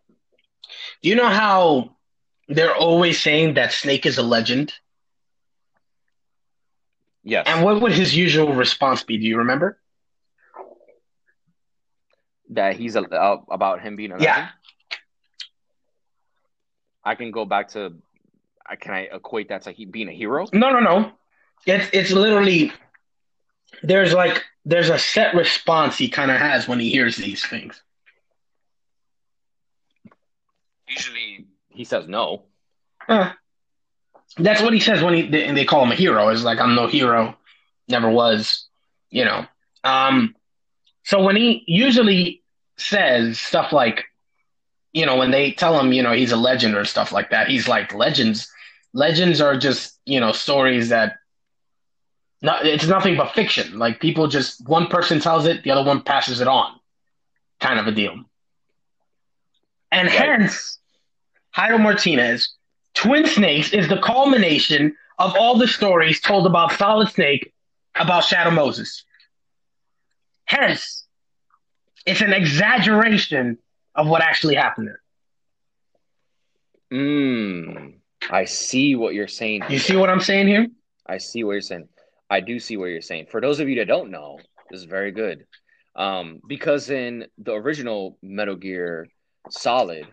Do 1.02 1.10
you 1.10 1.16
know 1.16 1.28
how 1.30 1.96
they're 2.48 2.76
always 2.76 3.22
saying 3.22 3.56
that 3.56 3.74
Snake 3.74 4.06
is 4.06 4.18
a 4.18 4.24
legend? 4.24 4.74
Yes. 7.24 7.46
And 7.48 7.64
what 7.66 7.82
would 7.82 7.92
his 7.92 8.16
usual 8.16 8.54
response 8.54 9.04
be? 9.04 9.18
Do 9.18 9.26
you 9.26 9.38
remember? 9.40 9.80
that 12.52 12.78
he's 12.78 12.96
a, 12.96 13.02
uh, 13.02 13.42
about 13.52 13.82
him 13.82 13.98
being 13.98 14.14
a 14.14 14.22
Yeah. 14.22 14.30
legend. 14.30 14.50
I 17.04 17.16
can 17.16 17.32
go 17.32 17.44
back 17.44 17.68
to. 17.70 17.96
I 18.66 18.78
can 18.78 18.94
I 18.94 19.02
equate 19.12 19.50
that 19.50 19.64
to 19.64 19.72
he 19.72 19.86
being 19.86 20.08
a 20.08 20.14
hero? 20.14 20.48
No, 20.54 20.72
no, 20.72 20.80
no. 20.80 21.12
It's 21.66 21.90
it's 21.92 22.12
literally 22.12 22.72
there's 23.84 24.14
like 24.14 24.44
there's 24.66 24.90
a 24.90 24.98
set 24.98 25.36
response 25.36 25.98
he 25.98 26.08
kind 26.08 26.32
of 26.32 26.38
has 26.38 26.68
when 26.70 26.80
he 26.80 26.90
hears 26.90 27.18
these 27.18 27.46
things. 27.46 27.82
Usually, 30.88 31.46
he 31.70 31.84
says 31.84 32.08
no. 32.08 32.44
Uh, 33.08 33.32
that's 34.38 34.62
what 34.62 34.74
he 34.74 34.80
says 34.80 35.02
when 35.02 35.14
he 35.14 35.28
they, 35.28 35.52
they 35.52 35.66
call 35.66 35.84
him 35.84 35.92
a 35.92 35.96
hero. 35.96 36.30
Is 36.30 36.44
like 36.44 36.60
I'm 36.60 36.76
no 36.76 36.88
hero, 36.88 37.38
never 37.88 38.10
was, 38.10 38.68
you 39.10 39.26
know. 39.26 39.46
Um, 39.84 40.36
so 41.04 41.24
when 41.24 41.36
he 41.36 41.64
usually 41.68 42.44
says 42.78 43.40
stuff 43.40 43.72
like, 43.72 44.06
you 44.94 45.06
know, 45.06 45.16
when 45.16 45.32
they 45.32 45.52
tell 45.52 45.80
him, 45.80 45.94
you 45.94 46.04
know, 46.04 46.14
he's 46.14 46.32
a 46.32 46.38
legend 46.38 46.76
or 46.76 46.86
stuff 46.86 47.12
like 47.12 47.32
that, 47.32 47.48
he's 47.48 47.68
like 47.68 47.94
legends. 47.94 48.52
Legends 48.94 49.42
are 49.42 49.58
just 49.58 50.00
you 50.06 50.20
know 50.20 50.32
stories 50.32 50.90
that. 50.90 51.18
Not, 52.40 52.68
it's 52.68 52.86
nothing 52.86 53.18
but 53.18 53.34
fiction. 53.34 53.80
Like 53.80 54.00
people 54.00 54.28
just 54.28 54.68
one 54.68 54.86
person 54.88 55.20
tells 55.20 55.48
it, 55.48 55.64
the 55.64 55.72
other 55.72 55.84
one 55.84 56.04
passes 56.04 56.40
it 56.40 56.48
on, 56.48 56.72
kind 57.60 57.80
of 57.80 57.88
a 57.88 57.92
deal. 57.92 58.26
And 59.92 60.08
Right. 60.08 60.18
hence, 60.18 60.80
Jairo 61.56 61.80
Martinez 61.80 62.54
Twin 62.94 63.26
Snakes 63.28 63.74
is 63.74 63.88
the 63.88 64.00
culmination 64.02 64.96
of 65.20 65.36
all 65.36 65.58
the 65.58 65.68
stories 65.68 66.20
told 66.20 66.46
about 66.46 66.72
Solid 66.74 67.10
Snake 67.10 67.54
about 67.96 68.24
Shadow 68.24 68.52
Moses. 68.52 69.04
Hence, 70.46 71.06
it's 72.06 72.22
an 72.22 72.34
exaggeration 72.34 73.58
of 73.96 74.08
what 74.08 74.22
actually 74.22 74.56
happened 74.56 74.88
there. 74.88 75.02
Mm, 76.92 77.96
I 78.30 78.46
see 78.46 78.96
what 78.96 79.14
you're 79.14 79.28
saying. 79.28 79.64
You 79.70 79.80
see 79.80 79.96
what 79.96 80.10
I'm 80.10 80.22
saying 80.22 80.48
here? 80.48 80.68
I 81.06 81.18
see 81.18 81.44
what 81.44 81.54
you're 81.54 81.62
saying. 81.62 81.88
I 82.30 82.40
do 82.40 82.60
see 82.60 82.78
what 82.78 82.86
you're 82.86 83.02
saying. 83.02 83.28
For 83.30 83.42
those 83.42 83.60
of 83.60 83.70
you 83.70 83.76
that 83.76 83.88
don't 83.88 84.12
know, 84.12 84.40
this 84.70 84.80
is 84.82 84.86
very 84.86 85.12
good. 85.12 85.46
Um, 85.96 86.42
because 86.48 86.90
in 86.90 87.26
the 87.38 87.54
original 87.54 88.18
Metal 88.22 88.56
Gear 88.56 89.08
Solid, 89.50 90.08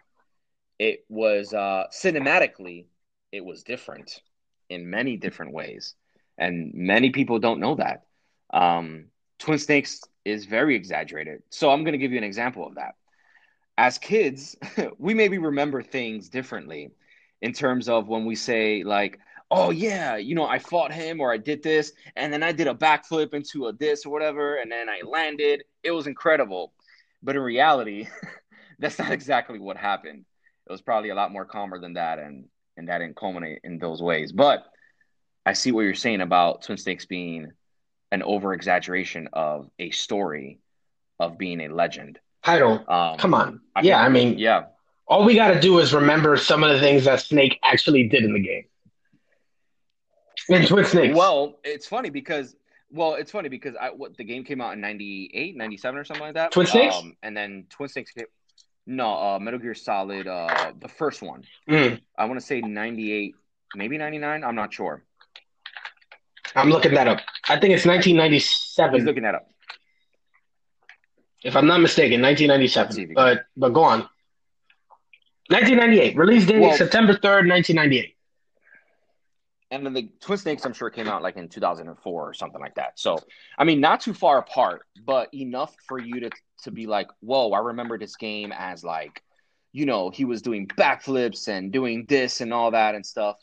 it 0.78 1.05
was 1.09 1.53
uh, 1.53 1.85
cinematically, 1.93 2.87
it 3.32 3.45
was 3.45 3.62
different 3.62 4.20
in 4.68 4.91
many 4.91 5.16
different 5.16 5.53
ways, 5.53 5.95
and 6.39 6.72
many 6.74 7.11
people 7.11 7.39
don't 7.39 7.61
know 7.61 7.76
that. 7.76 8.05
Um, 8.53 9.07
Twin 9.39 9.59
Snakes 9.59 10.01
is 10.24 10.47
very 10.47 10.74
exaggerated. 10.76 11.43
So 11.51 11.70
I'm 11.70 11.85
going 11.85 11.93
to 11.93 11.99
give 11.99 12.12
you 12.12 12.18
an 12.18 12.24
example 12.24 12.66
of 12.66 12.76
that. 12.76 12.95
As 13.76 13.99
kids, 13.99 14.57
we 14.99 15.14
maybe 15.14 15.39
remember 15.39 15.82
things 15.82 16.28
differently 16.28 16.93
in 17.43 17.53
terms 17.53 17.89
of 17.89 18.09
when 18.09 18.24
we 18.24 18.37
say 18.37 18.85
like 18.85 19.18
oh 19.51 19.70
yeah, 19.70 20.16
you 20.16 20.35
know, 20.35 20.47
I 20.47 20.59
fought 20.59 20.93
him 20.93 21.20
or 21.20 21.32
I 21.32 21.37
did 21.37 21.62
this, 21.62 21.93
and 22.16 22.32
then 22.32 22.43
I 22.43 22.53
did 22.53 22.66
a 22.66 22.74
backflip 22.74 23.35
into 23.35 23.66
a 23.66 23.72
this 23.72 24.05
or 24.05 24.11
whatever, 24.11 24.57
and 24.57 24.70
then 24.70 24.89
I 24.89 25.03
landed. 25.07 25.64
It 25.82 25.93
was 25.93 26.07
incredible. 26.07 26.72
But 27.22 27.37
in 27.37 27.43
reality, 27.43 28.09
that's 28.79 28.99
not 28.99 29.11
exactly 29.18 29.59
what 29.59 29.77
happened. 29.77 30.25
It 30.68 30.72
was 30.72 30.81
probably 30.81 31.11
a 31.11 31.14
lot 31.14 31.33
more 31.33 31.45
calmer 31.45 31.79
than 31.79 31.95
that, 31.95 32.18
and 32.18 32.47
and 32.77 32.89
that 32.89 32.99
didn't 32.99 33.16
culminate 33.16 33.61
in 33.64 33.79
those 33.79 34.03
ways. 34.03 34.33
But 34.33 34.64
I 35.47 35.53
see 35.53 35.72
what 35.72 35.83
you're 35.83 35.95
saying 35.95 36.20
about 36.20 36.62
Twin 36.62 36.79
Snakes 36.79 37.07
being 37.07 37.53
an 38.11 38.22
over 38.22 38.55
exaggeration 38.55 39.29
of 39.33 39.68
a 39.79 39.91
story 39.91 40.61
of 41.20 41.39
being 41.39 41.61
a 41.61 41.68
legend. 41.68 42.18
Hydo, 42.45 42.89
Um, 42.89 43.18
come 43.18 43.35
on. 43.35 43.61
I 43.75 43.83
yeah, 43.83 44.03
I 44.03 44.09
mean, 44.09 44.39
yeah, 44.39 44.66
all 45.07 45.25
we 45.25 45.35
got 45.35 45.49
to 45.49 45.61
do 45.61 45.79
is 45.79 45.95
remember 45.95 46.37
some 46.37 46.62
of 46.62 46.72
the 46.72 46.81
things 46.81 47.05
that 47.05 47.20
Snake 47.20 47.59
actually 47.62 48.09
did 48.09 48.25
in 48.25 48.33
the 48.33 48.41
game. 48.41 48.64
In 50.49 50.66
Twin 50.66 50.85
Snakes. 50.85 51.16
Well, 51.16 51.59
it's 51.64 51.87
funny 51.87 52.11
because 52.11 52.55
well, 52.91 53.14
it's 53.14 53.31
funny 53.31 53.49
because 53.49 53.75
I 53.81 53.91
what 53.91 54.16
the 54.16 54.25
game 54.25 54.45
came 54.45 54.61
out 54.61 54.75
in 54.75 54.81
98, 54.81 55.57
97 55.57 55.99
or 55.99 56.05
something 56.05 56.25
like 56.25 56.35
that. 56.35 56.53
Twin 56.53 56.66
Snakes? 56.66 56.97
Um, 56.97 57.16
and 57.22 57.37
then 57.37 57.66
Twin 57.70 57.89
Snakes 57.89 58.12
came, 58.12 58.27
no, 58.87 59.09
uh 59.14 59.39
Metal 59.39 59.59
Gear 59.61 59.74
Solid 59.74 60.26
uh 60.26 60.72
the 60.78 60.89
first 60.89 61.22
one. 61.22 61.45
Mm, 61.68 62.01
I 62.18 62.24
want 62.26 62.39
to 62.41 62.47
say 62.47 62.61
98, 62.61 63.35
maybe 63.76 63.99
99, 63.99 64.45
I'm 64.45 64.55
not 64.55 64.72
sure. 64.72 65.05
I'm 66.57 66.70
looking 66.70 66.95
that 66.95 67.09
up. 67.09 67.18
I 67.49 67.59
think 67.59 67.74
it's 67.74 67.85
1997. 67.87 68.95
He's 68.95 69.05
1997, 69.05 69.07
looking 69.07 69.22
that 69.24 69.35
up. 69.35 69.49
if 71.43 71.57
I'm 71.57 71.66
not 71.66 71.80
mistaken. 71.80 72.22
Let's 72.22 72.39
see 72.39 72.45
if 72.45 72.51
1997. 72.51 73.01
you 73.01 73.07
can- 73.09 73.14
But 73.14 73.45
but 73.57 73.70
go 73.70 73.82
on. 73.85 74.09
1998. 75.49 76.16
Release 76.16 76.47
date 76.47 76.61
Well- 76.61 76.76
September 76.76 77.12
3rd, 77.14 77.47
1998. 77.49 78.14
And 79.75 79.85
then 79.85 79.93
the 79.93 80.09
Twin 80.20 80.39
Snakes, 80.39 80.64
I'm 80.64 80.72
sure, 80.72 80.89
came 80.89 81.09
out 81.09 81.22
like 81.22 81.37
in 81.37 81.49
2004 81.49 82.29
or 82.29 82.33
something 82.33 82.61
like 82.61 82.77
that. 82.77 82.99
So, 82.99 83.18
I 83.59 83.64
mean, 83.64 83.81
not 83.81 84.01
too 84.01 84.14
far 84.14 84.39
apart, 84.39 84.83
but 85.05 85.35
enough 85.35 85.75
for 85.89 85.99
you 85.99 86.20
to 86.20 86.31
to 86.62 86.70
be 86.70 86.87
like, 86.87 87.09
whoa, 87.20 87.51
I 87.51 87.59
remember 87.59 87.99
this 87.99 88.16
game 88.16 88.53
as 88.57 88.85
like, 88.85 89.22
you 89.72 89.85
know, 89.85 90.11
he 90.11 90.25
was 90.25 90.43
doing 90.43 90.68
backflips 90.68 91.49
and 91.49 91.72
doing 91.72 92.07
this 92.09 92.41
and 92.41 92.55
all 92.55 92.70
that 92.70 92.95
and 92.95 93.05
stuff. 93.05 93.37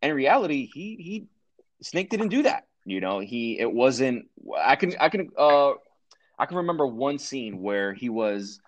And 0.00 0.10
in 0.10 0.16
reality, 0.16 0.70
he 0.72 0.96
he 1.00 1.26
Snake 1.82 2.10
didn't 2.10 2.28
do 2.28 2.44
that. 2.44 2.68
You 2.84 3.00
know, 3.00 3.18
he 3.18 3.58
it 3.58 3.70
wasn't. 3.70 4.26
I 4.56 4.76
can 4.76 4.94
I 5.00 5.08
can 5.08 5.30
uh 5.36 5.72
I 6.38 6.46
can 6.46 6.58
remember 6.58 6.86
one 6.86 7.18
scene 7.18 7.60
where 7.60 7.92
he 7.92 8.08
was 8.08 8.60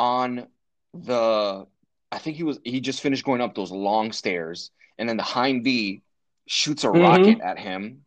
on 0.00 0.48
the. 0.94 1.66
I 2.12 2.18
think 2.18 2.36
he 2.36 2.42
was 2.42 2.58
he 2.64 2.80
just 2.80 3.02
finished 3.02 3.24
going 3.24 3.40
up 3.40 3.54
those 3.54 3.70
long 3.70 4.10
stairs, 4.10 4.72
and 4.98 5.08
then 5.08 5.16
the 5.16 5.22
hind 5.22 5.62
D 5.62 6.02
shoots 6.50 6.82
a 6.82 6.88
Mhm. 6.88 7.02
rocket 7.02 7.40
at 7.40 7.58
him, 7.60 8.04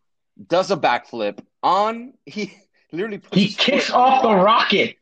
does 0.48 0.70
a 0.70 0.76
backflip 0.78 1.40
on 1.64 2.14
he 2.26 2.54
literally 2.92 3.20
puts 3.20 3.38
He 3.38 3.48
kicks 3.54 3.90
off 3.90 4.22
the 4.22 4.36
rocket. 4.36 4.98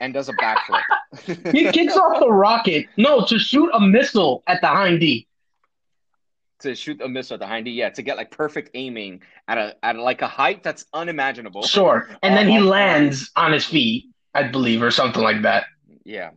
and 0.00 0.12
does 0.12 0.28
a 0.28 0.32
backflip. 0.34 0.82
He 1.52 1.70
kicks 1.70 1.96
off 1.96 2.18
the 2.20 2.30
rocket. 2.30 2.86
No, 2.96 3.24
to 3.26 3.38
shoot 3.38 3.70
a 3.72 3.80
missile 3.80 4.42
at 4.48 4.60
the 4.60 4.66
hind 4.66 4.98
D. 5.00 5.26
to 6.60 6.74
shoot 6.74 7.00
a 7.00 7.08
missile 7.08 7.34
at 7.34 7.40
the 7.40 7.46
hind 7.46 7.66
D, 7.66 7.70
yeah, 7.70 7.90
to 7.90 8.02
get 8.02 8.16
like 8.16 8.30
perfect 8.32 8.70
aiming 8.74 9.22
at 9.46 9.58
a 9.58 9.76
at 9.84 9.96
like 9.96 10.20
a 10.22 10.26
height 10.26 10.62
that's 10.64 10.86
unimaginable. 10.92 11.62
Sure. 11.62 12.08
And 12.24 12.36
then 12.36 12.48
he 12.48 12.58
uh, 12.58 12.64
lands 12.64 13.30
on 13.36 13.52
his 13.52 13.64
feet, 13.64 14.06
I 14.34 14.42
believe, 14.42 14.82
or 14.82 14.90
something 14.90 15.22
like 15.22 15.42
that. 15.42 15.66
Yeah, 16.04 16.30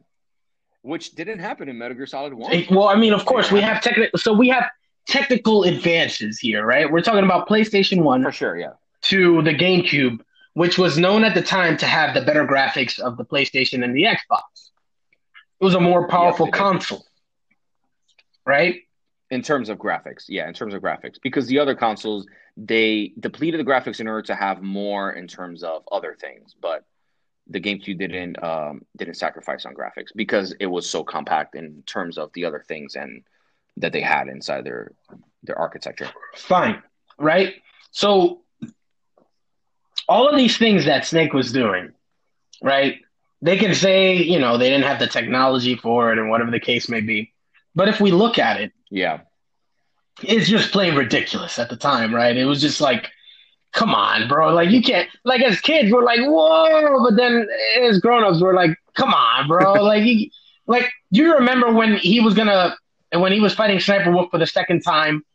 which 0.83 1.11
didn't 1.15 1.39
happen 1.39 1.67
in 1.69 1.77
Metal 1.79 1.97
Gear 1.97 2.05
Solid 2.05 2.33
One. 2.35 2.65
Well, 2.69 2.87
I 2.87 2.95
mean, 2.95 3.13
of 3.13 3.25
course, 3.25 3.51
we 3.51 3.61
have 3.61 3.81
technical. 3.81 4.19
So 4.19 4.31
we 4.31 4.47
have 4.49 4.65
technical 5.07 5.63
advances 5.63 6.39
here, 6.39 6.65
right? 6.65 6.91
We're 6.91 7.01
talking 7.01 7.23
about 7.23 7.47
PlayStation 7.47 8.03
One 8.03 8.23
For 8.23 8.31
sure, 8.31 8.57
yeah. 8.57 8.73
to 9.03 9.41
the 9.41 9.53
GameCube, 9.53 10.19
which 10.53 10.77
was 10.77 10.97
known 10.97 11.23
at 11.23 11.33
the 11.33 11.41
time 11.41 11.77
to 11.77 11.85
have 11.85 12.13
the 12.13 12.21
better 12.21 12.45
graphics 12.45 12.99
of 12.99 13.17
the 13.17 13.25
PlayStation 13.25 13.83
and 13.83 13.95
the 13.95 14.03
Xbox. 14.03 14.69
It 15.59 15.65
was 15.65 15.75
a 15.75 15.79
more 15.79 16.07
powerful 16.07 16.47
Yes, 16.47 16.55
console, 16.55 17.05
right? 18.45 18.81
In 19.29 19.41
terms 19.41 19.69
of 19.69 19.77
graphics, 19.77 20.25
yeah, 20.27 20.47
in 20.47 20.53
terms 20.53 20.73
of 20.73 20.81
graphics, 20.81 21.15
because 21.21 21.47
the 21.47 21.59
other 21.59 21.75
consoles 21.75 22.27
they 22.57 23.13
depleted 23.19 23.59
the 23.59 23.63
graphics 23.63 23.99
in 23.99 24.07
order 24.07 24.21
to 24.23 24.35
have 24.35 24.61
more 24.61 25.13
in 25.13 25.27
terms 25.27 25.63
of 25.63 25.83
other 25.91 26.17
things, 26.19 26.53
but 26.59 26.83
the 27.47 27.59
GameCube 27.59 27.97
didn't 27.97 28.41
um, 28.43 28.81
didn't 28.97 29.15
sacrifice 29.15 29.65
on 29.65 29.73
graphics 29.73 30.09
because 30.15 30.53
it 30.59 30.65
was 30.65 30.89
so 30.89 31.03
compact 31.03 31.55
in 31.55 31.83
terms 31.85 32.17
of 32.17 32.31
the 32.33 32.45
other 32.45 32.63
things 32.67 32.95
and 32.95 33.23
that 33.81 33.93
they 33.93 34.01
had 34.01 34.27
inside 34.27 34.63
their 34.65 34.91
their 35.43 35.57
architecture. 35.57 36.09
Fine, 36.35 36.81
right? 37.17 37.55
So 37.91 38.41
all 40.07 40.27
of 40.27 40.37
these 40.37 40.57
things 40.57 40.85
that 40.85 41.05
Snake 41.05 41.33
was 41.33 41.51
doing, 41.51 41.91
right? 42.61 42.97
They 43.41 43.57
can 43.57 43.73
say, 43.73 44.15
you 44.17 44.39
know, 44.39 44.57
they 44.57 44.69
didn't 44.69 44.85
have 44.85 44.99
the 44.99 45.07
technology 45.07 45.75
for 45.75 46.11
it 46.11 46.19
and 46.19 46.29
whatever 46.29 46.51
the 46.51 46.59
case 46.59 46.89
may 46.89 47.01
be. 47.01 47.33
But 47.75 47.87
if 47.89 47.99
we 47.99 48.11
look 48.11 48.37
at 48.37 48.61
it, 48.61 48.71
Yeah, 48.89 49.21
it's 50.23 50.47
just 50.49 50.71
plain 50.71 50.95
ridiculous 50.95 51.57
at 51.59 51.69
the 51.69 51.77
time, 51.77 52.13
right? 52.13 52.35
It 52.35 52.45
was 52.45 52.61
just 52.61 52.81
like, 52.81 53.09
come 53.73 53.95
on, 53.95 54.27
bro. 54.27 54.53
Like 54.53 54.69
you 54.69 54.81
can't 54.81 55.09
like 55.23 55.41
as 55.41 55.59
kids 55.61 55.91
we're 55.91 56.03
like, 56.03 56.19
whoa, 56.21 57.03
but 57.03 57.15
then 57.15 57.47
as 57.81 57.99
grown-ups 57.99 58.41
we're 58.41 58.53
like, 58.55 58.77
come 58.95 59.13
on, 59.13 59.47
bro. 59.47 59.73
like 59.83 60.03
you, 60.03 60.29
like 60.67 60.91
you 61.09 61.33
remember 61.35 61.73
when 61.73 61.95
he 61.97 62.19
was 62.19 62.33
gonna 62.33 62.75
when 63.19 63.31
he 63.31 63.39
was 63.41 63.53
fighting 63.53 63.79
Sniper 63.79 64.11
Wolf 64.11 64.29
for 64.31 64.37
the 64.37 64.47
second 64.47 64.81
time 64.81 65.25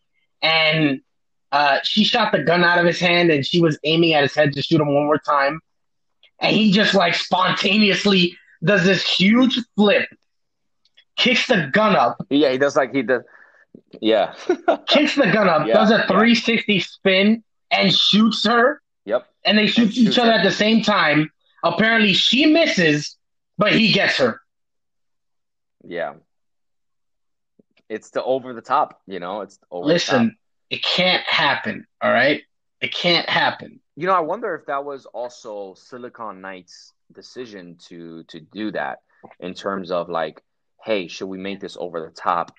and 0.43 1.01
uh, 1.53 1.79
she 1.83 2.05
shot 2.05 2.33
the 2.33 2.43
gun 2.43 2.65
out 2.65 2.79
of 2.79 2.87
his 2.87 2.99
hand 2.99 3.31
and 3.31 3.45
she 3.47 3.61
was 3.61 3.79
aiming 3.85 4.15
at 4.15 4.23
his 4.23 4.35
head 4.35 4.53
to 4.55 4.63
shoot 4.63 4.81
him 4.81 4.95
one 4.95 5.05
more 5.05 5.19
time. 5.19 5.61
And 6.39 6.55
he 6.55 6.71
just 6.73 6.95
like 6.95 7.15
spontaneously 7.15 8.37
does 8.65 8.85
this 8.85 9.07
huge 9.07 9.59
flip, 9.75 10.09
kicks 11.17 11.47
the 11.47 11.69
gun 11.73 11.97
up, 11.97 12.25
yeah, 12.31 12.51
he 12.53 12.59
does 12.59 12.77
like 12.77 12.95
he 12.95 13.03
does. 13.03 13.23
Yeah, 14.01 14.35
kicks 14.87 15.15
the 15.17 15.31
gun 15.33 15.49
up, 15.49 15.67
Yeah, 15.67 15.75
does 15.75 15.91
a 15.91 15.99
yeah. 15.99 16.07
360 16.09 16.81
spin, 16.81 17.45
and 17.71 17.95
shoots 17.95 18.45
her. 18.47 18.83
yep. 19.05 19.27
And 19.45 19.57
they 19.59 19.67
shoot 19.67 19.97
And 19.97 20.09
each 20.09 20.19
other 20.19 20.33
her. 20.33 20.39
at 20.39 20.45
the 20.45 20.51
same 20.51 20.83
time. 20.83 21.31
Apparently, 21.63 22.13
she 22.13 22.47
misses, 22.47 23.17
but 23.59 23.73
he 23.73 23.93
gets 23.93 24.17
her. 24.19 24.41
Yeah. 25.85 26.15
It's 27.89 28.11
the 28.11 28.23
over 28.23 28.53
the 28.53 28.61
top, 28.61 29.01
you 29.07 29.21
know, 29.21 29.43
it's 29.43 29.59
over. 29.71 29.87
Listen, 29.87 30.37
it 30.71 30.83
can't 30.83 31.25
happen. 31.25 31.87
All 32.03 32.13
right, 32.13 32.43
it 32.81 32.93
can't 32.93 33.29
happen. 33.29 33.81
You 33.97 34.07
know, 34.07 34.15
I 34.15 34.21
wonder 34.21 34.55
if 34.55 34.67
that 34.67 34.85
was 34.85 35.07
also 35.07 35.75
Silicon 35.75 36.41
Knight's 36.41 36.93
decision 37.13 37.77
to 37.89 38.25
to 38.25 38.41
do 38.41 38.73
that 38.73 38.99
in 39.41 39.55
terms 39.55 39.91
of 39.91 40.09
like, 40.09 40.43
hey, 40.85 41.09
should 41.09 41.29
we 41.29 41.39
make 41.39 41.61
this 41.61 41.77
over 41.79 42.01
the 42.01 42.11
top? 42.11 42.53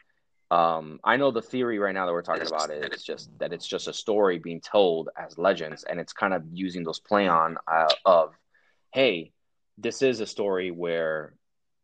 Um, 0.50 1.02
I 1.04 1.18
know 1.18 1.32
the 1.32 1.42
theory 1.42 1.78
right 1.78 1.94
now 1.94 2.06
that 2.06 2.14
we're 2.14 2.22
talking 2.22 2.48
about 2.48 2.72
is 2.72 3.04
just 3.04 3.30
that 3.40 3.52
it's 3.52 3.68
just 3.68 3.90
a 3.90 3.94
story 3.94 4.40
being 4.40 4.62
told 4.62 5.10
as 5.18 5.38
legends, 5.38 5.84
and 5.84 6.00
it's 6.00 6.14
kind 6.14 6.34
of 6.34 6.44
using 6.54 6.86
those 6.86 7.02
play 7.02 7.28
on 7.28 7.58
uh, 7.70 7.94
of, 8.06 8.34
hey, 8.94 9.34
this 9.78 10.02
is 10.02 10.22
a 10.22 10.26
story 10.26 10.72
where, 10.72 11.34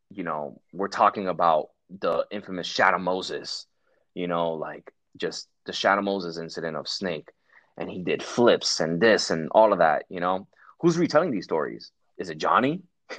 you 0.10 0.24
know, 0.24 0.62
we're 0.72 0.88
talking 0.88 1.28
about 1.28 1.72
the 2.00 2.26
infamous 2.32 2.68
Shadow 2.68 3.00
Moses, 3.00 3.66
you 4.14 4.28
know, 4.28 4.54
like 4.54 4.92
just 5.18 5.48
the 5.66 5.74
Shadow 5.74 6.02
Moses 6.02 6.38
incident 6.38 6.76
of 6.76 6.88
Snake 6.88 7.30
and 7.78 7.90
he 7.90 8.04
did 8.04 8.22
flips 8.22 8.80
and 8.80 9.02
this 9.02 9.30
and 9.30 9.50
all 9.52 9.74
of 9.74 9.80
that, 9.80 10.06
you 10.10 10.20
know. 10.20 10.48
Who's 10.80 10.98
retelling 10.98 11.32
these 11.32 11.46
stories? 11.46 11.92
Is 12.18 12.30
it 12.30 12.38
Johnny? 12.38 12.82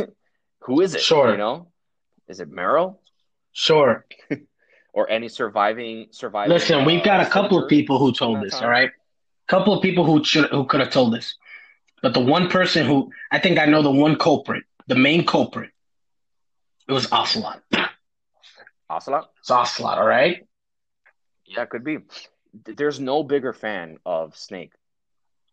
Who 0.60 0.80
is 0.80 0.94
it? 0.94 1.00
Sure. 1.00 1.30
You 1.30 1.36
know? 1.36 1.68
Is 2.28 2.40
it 2.40 2.50
Meryl? 2.50 2.96
Sure. 3.52 4.04
Or 4.96 5.10
any 5.10 5.28
surviving 5.28 6.06
surviving 6.12 6.52
Listen, 6.52 6.84
we've 6.84 7.02
got 7.02 7.18
uh, 7.18 7.26
a 7.26 7.28
couple 7.28 7.60
of 7.60 7.68
people 7.68 7.98
who 7.98 8.12
told 8.12 8.40
this. 8.40 8.52
time? 8.52 8.62
All 8.62 8.70
right, 8.70 8.92
couple 9.48 9.74
of 9.74 9.82
people 9.82 10.04
who 10.04 10.22
should 10.22 10.48
who 10.50 10.66
could 10.66 10.78
have 10.78 10.90
told 10.90 11.12
this, 11.12 11.34
but 12.00 12.14
the 12.14 12.20
one 12.20 12.48
person 12.48 12.86
who 12.86 13.10
I 13.32 13.40
think 13.40 13.58
I 13.58 13.66
know 13.66 13.82
the 13.82 13.90
one 13.90 14.14
culprit, 14.14 14.62
the 14.86 14.94
main 14.94 15.26
culprit, 15.26 15.70
it 16.88 16.92
was 16.92 17.10
Ocelot. 17.10 17.60
Ocelot? 18.94 19.30
It's 19.40 19.50
Ocelot. 19.50 19.98
All 19.98 20.06
right. 20.06 20.46
Yeah, 21.46 21.64
could 21.66 21.84
be. 21.84 21.98
There's 22.64 23.00
no 23.00 23.22
bigger 23.24 23.52
fan 23.52 23.98
of 24.06 24.36
Snake 24.36 24.72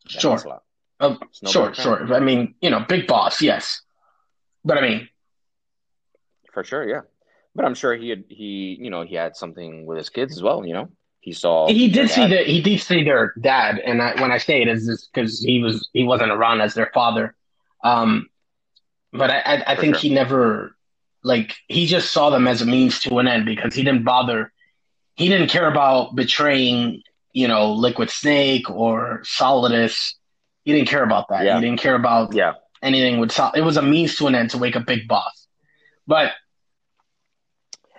Sure. 0.08 0.34
Ocelot. 0.34 0.64
Uh, 1.00 1.16
no 1.42 1.50
sure, 1.50 1.74
sure. 1.74 2.14
I 2.14 2.20
mean, 2.20 2.56
you 2.62 2.70
know, 2.70 2.86
big 2.88 3.08
boss, 3.08 3.42
yes. 3.42 3.82
But 4.64 4.78
I 4.78 4.82
mean, 4.82 5.10
For 6.54 6.64
sure, 6.64 6.88
yeah. 6.88 7.02
But 7.56 7.66
I'm 7.66 7.74
sure 7.74 7.96
he 7.96 8.10
had 8.10 8.24
he 8.30 8.78
you 8.80 8.90
know, 8.90 9.02
he 9.02 9.16
had 9.16 9.36
something 9.36 9.86
with 9.86 9.98
his 9.98 10.10
kids 10.10 10.38
as 10.38 10.44
well, 10.44 10.66
you 10.66 10.74
know. 10.74 10.90
He 11.20 11.34
saw 11.34 11.68
he 11.68 11.88
did 11.90 12.10
see 12.10 12.28
that 12.28 12.48
he 12.48 12.62
did 12.62 12.80
see 12.82 13.04
their 13.04 13.34
dad, 13.40 13.80
and 13.80 14.02
I, 14.02 14.20
when 14.22 14.32
I 14.32 14.38
say 14.38 14.62
it 14.62 14.68
is 14.68 15.10
because 15.14 15.40
he 15.40 15.62
was 15.62 15.90
he 15.94 16.04
wasn't 16.04 16.32
around 16.32 16.62
as 16.62 16.74
their 16.74 16.92
father. 16.94 17.36
Um, 17.84 18.30
but 19.12 19.30
I 19.30 19.40
I, 19.40 19.74
I 19.74 19.76
think 19.76 19.96
sure. 19.96 20.02
he 20.02 20.14
never 20.14 20.76
like 21.24 21.56
he 21.68 21.86
just 21.86 22.12
saw 22.12 22.30
them 22.30 22.48
as 22.48 22.62
a 22.62 22.66
means 22.66 23.00
to 23.02 23.20
an 23.20 23.28
end 23.28 23.46
because 23.46 23.74
he 23.76 23.84
didn't 23.84 24.04
bother. 24.04 24.52
He 25.16 25.28
didn't 25.30 25.50
care 25.50 25.68
about 25.70 26.16
betraying, 26.16 27.04
you 27.34 27.48
know, 27.48 27.74
Liquid 27.74 28.10
Snake 28.10 28.70
or 28.70 29.22
Solidus. 29.24 30.14
He 30.64 30.74
didn't 30.74 30.88
care 30.88 31.04
about 31.04 31.28
that. 31.30 31.44
Yeah. 31.46 31.56
He 31.56 31.62
didn't 31.62 31.80
care 31.80 31.96
about 31.96 32.34
Yeah. 32.34 32.54
anything 32.82 33.20
with 33.20 33.32
Sol- 33.32 33.52
it 33.54 33.62
was 33.62 33.78
a 33.78 33.82
means 33.82 34.16
to 34.18 34.28
an 34.28 34.36
end 34.36 34.50
to 34.52 34.58
wake 34.58 34.76
a 34.76 34.80
big 34.80 35.08
boss. 35.08 35.48
But 36.08 36.34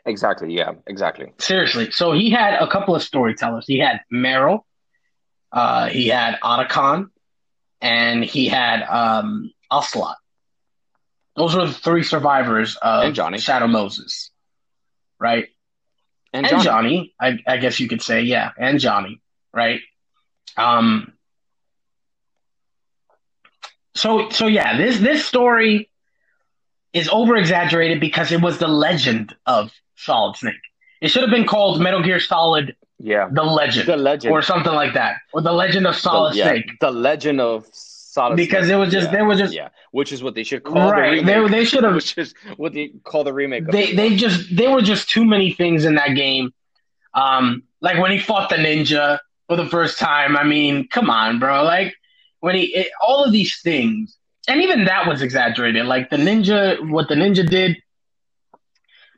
Exactly, 0.05 0.53
yeah, 0.53 0.73
exactly. 0.89 1.33
seriously, 1.39 1.93
so 1.93 2.11
he 2.13 2.29
had 2.31 2.55
a 2.55 2.67
couple 2.67 2.97
of 2.97 3.03
storytellers. 3.05 3.67
He 3.69 3.79
had 3.79 4.01
Meryl, 4.13 4.65
uh, 5.53 5.89
he 5.91 6.09
had 6.09 6.41
Otacon, 6.43 7.11
and 7.81 8.25
he 8.25 8.49
had 8.49 8.83
um, 8.83 9.53
Ocelot. 9.71 10.17
Those 11.37 11.55
were 11.57 11.67
the 11.67 11.73
three 11.73 12.03
survivors 12.03 12.77
of 12.83 13.05
And 13.05 13.15
Johnny. 13.15 13.39
Shadow 13.39 13.67
Moses, 13.67 14.31
right? 15.19 15.49
And 16.33 16.47
And 16.47 16.63
Johnny. 16.63 16.65
Johnny, 16.65 17.15
I, 17.21 17.39
I 17.47 17.57
guess 17.59 17.81
you 17.81 17.89
could 17.89 18.03
say, 18.03 18.23
yeah, 18.23 18.51
and 18.59 18.79
Johnny, 18.79 19.21
right? 19.53 19.81
Um. 20.57 21.13
So, 23.95 24.31
so 24.31 24.47
yeah, 24.47 24.77
this 24.77 24.99
this 24.99 25.25
story 25.27 25.91
is 26.93 27.09
over 27.11 27.37
exaggerated 27.37 28.01
because 28.01 28.33
it 28.33 28.41
was 28.41 28.59
the 28.59 28.69
legend 28.69 29.35
of 29.47 29.71
Solid 29.97 30.37
Snake. 30.37 30.55
It 31.01 31.09
should 31.09 31.23
have 31.23 31.31
been 31.31 31.47
called 31.47 31.81
Metal 31.81 32.03
Gear 32.03 32.21
Solid: 32.21 32.75
Yeah. 32.99 33.29
The 33.31 33.43
Legend, 33.43 33.89
The 33.89 33.97
legend. 33.97 34.33
or 34.33 34.41
something 34.43 34.73
like 34.73 34.95
that, 34.95 35.17
or 35.33 35.43
the 35.43 35.53
Legend 35.53 35.87
of 35.87 35.97
Solid 35.97 36.35
the, 36.35 36.39
yeah, 36.39 36.49
Snake. 36.51 36.71
The 36.81 36.91
legend 36.91 37.41
of 37.41 37.67
Solid 38.13 38.37
Because 38.37 38.67
Snake. 38.67 38.75
it 38.75 38.77
was 38.77 38.91
just- 38.93 39.07
yeah, 39.11 39.17
they 39.17 39.23
were 39.23 39.35
just- 39.35 39.55
yeah, 39.55 39.69
which 39.93 40.13
is 40.13 40.23
what 40.23 40.35
they 40.35 40.43
should 40.45 40.63
call 40.65 40.91
Right? 40.93 41.21
the 41.21 41.25
They 41.25 41.37
remake. 41.39 41.51
they 41.51 41.65
should 41.71 41.83
have 41.85 41.95
which 41.95 42.17
is 42.19 42.35
what 42.59 42.75
they 42.75 42.89
call 43.05 43.25
the 43.25 43.33
remake. 43.33 43.65
They 43.69 43.87
the 43.87 43.97
they 43.97 44.17
just 44.17 44.55
they 44.55 44.69
were 44.69 44.83
just 44.83 45.09
too 45.09 45.25
many 45.25 45.51
things 45.53 45.87
in 45.87 45.95
that 45.95 46.11
game. 46.15 46.53
Um, 47.15 47.63
Like 47.81 47.99
when 48.03 48.11
he 48.13 48.19
fought 48.19 48.51
the 48.51 48.57
ninja 48.57 49.19
for 49.49 49.57
the 49.57 49.67
first 49.67 49.99
time. 49.99 50.37
I 50.37 50.45
mean, 50.45 50.89
come 50.89 51.09
on, 51.09 51.39
bro. 51.39 51.63
Like 51.65 51.95
when 52.41 52.55
he 52.55 52.65
it, 52.81 52.89
all 53.07 53.25
of 53.25 53.33
these 53.33 53.61
things, 53.63 54.17
and 54.47 54.61
even 54.61 54.85
that 54.85 55.07
was 55.07 55.23
exaggerated. 55.23 55.87
Like 55.87 56.11
the 56.11 56.17
ninja, 56.19 56.61
what 56.91 57.09
the 57.09 57.15
ninja 57.15 57.49
did. 57.49 57.79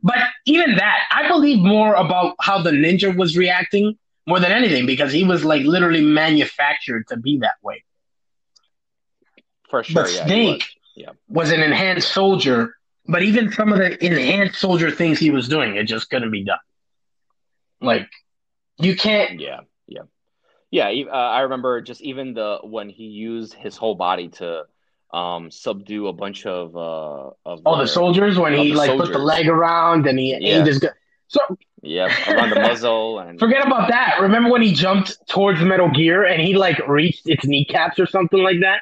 But 0.03 0.19
even 0.47 0.77
that, 0.77 0.99
I 1.11 1.27
believe 1.29 1.59
more 1.59 1.95
about 1.95 2.37
how 2.41 2.63
the 2.63 2.71
ninja 2.71 3.15
was 3.17 3.37
reacting 3.37 3.99
more 4.29 4.39
than 4.39 4.53
anything 4.53 4.87
because 4.87 5.13
he 5.13 5.25
was 5.25 5.45
like 5.45 5.63
literally 5.65 6.01
manufactured 6.03 7.09
to 7.09 7.17
be 7.17 7.39
that 7.39 7.57
way. 7.63 7.83
For 9.83 9.83
sure, 9.85 10.03
But 10.05 10.13
yeah, 10.13 10.27
Snake 10.27 10.59
was. 10.59 10.69
Yeah. 10.97 11.11
was 11.29 11.51
an 11.51 11.61
enhanced 11.61 12.13
soldier, 12.13 12.75
but 13.07 13.23
even 13.23 13.51
some 13.53 13.73
of 13.73 13.79
the 13.79 14.05
enhanced 14.05 14.61
soldier 14.61 14.91
things 14.91 15.19
he 15.19 15.31
was 15.31 15.49
doing, 15.49 15.77
it 15.77 15.85
just 15.85 16.09
couldn't 16.11 16.31
be 16.31 16.45
done. 16.45 16.59
Like 17.81 18.09
you 18.79 18.97
can't. 18.97 19.41
Yeah, 19.41 19.61
yeah, 19.87 20.03
yeah. 20.71 20.89
Uh, 21.11 21.17
I 21.17 21.41
remember 21.41 21.81
just 21.81 22.01
even 22.03 22.35
the 22.35 22.59
when 22.63 22.89
he 22.89 23.05
used 23.05 23.55
his 23.55 23.77
whole 23.77 23.95
body 23.95 24.29
to 24.41 24.65
um 25.13 25.51
subdue 25.51 26.09
a 26.09 26.13
bunch 26.13 26.47
of 26.47 26.77
uh 26.77 27.31
of 27.45 27.61
All 27.65 27.77
the 27.79 27.87
soldiers 27.87 28.39
when 28.39 28.55
he 28.55 28.73
like 28.73 28.97
put 28.99 29.13
the 29.13 29.19
leg 29.19 29.49
around 29.49 30.07
and 30.07 30.19
he 30.19 30.31
Yeah. 30.33 30.59
aimed 30.59 30.67
his 30.67 30.79
gun. 30.79 30.93
So 31.29 31.41
yeah 31.83 32.09
around 32.27 32.51
the 32.51 32.57
muzzle 32.57 33.19
and 33.19 33.39
forget 33.45 33.67
about 33.67 33.89
that. 33.91 34.19
Remember 34.21 34.51
when 34.51 34.63
he 34.63 34.73
jumped 34.73 35.19
towards 35.29 35.61
Metal 35.61 35.91
Gear 35.91 36.25
and 36.25 36.41
he 36.41 36.55
like 36.57 36.79
reached 36.89 37.29
its 37.29 37.45
kneecaps 37.45 37.99
or 37.99 38.07
something 38.07 38.43
like 38.43 38.61
that? 38.61 38.81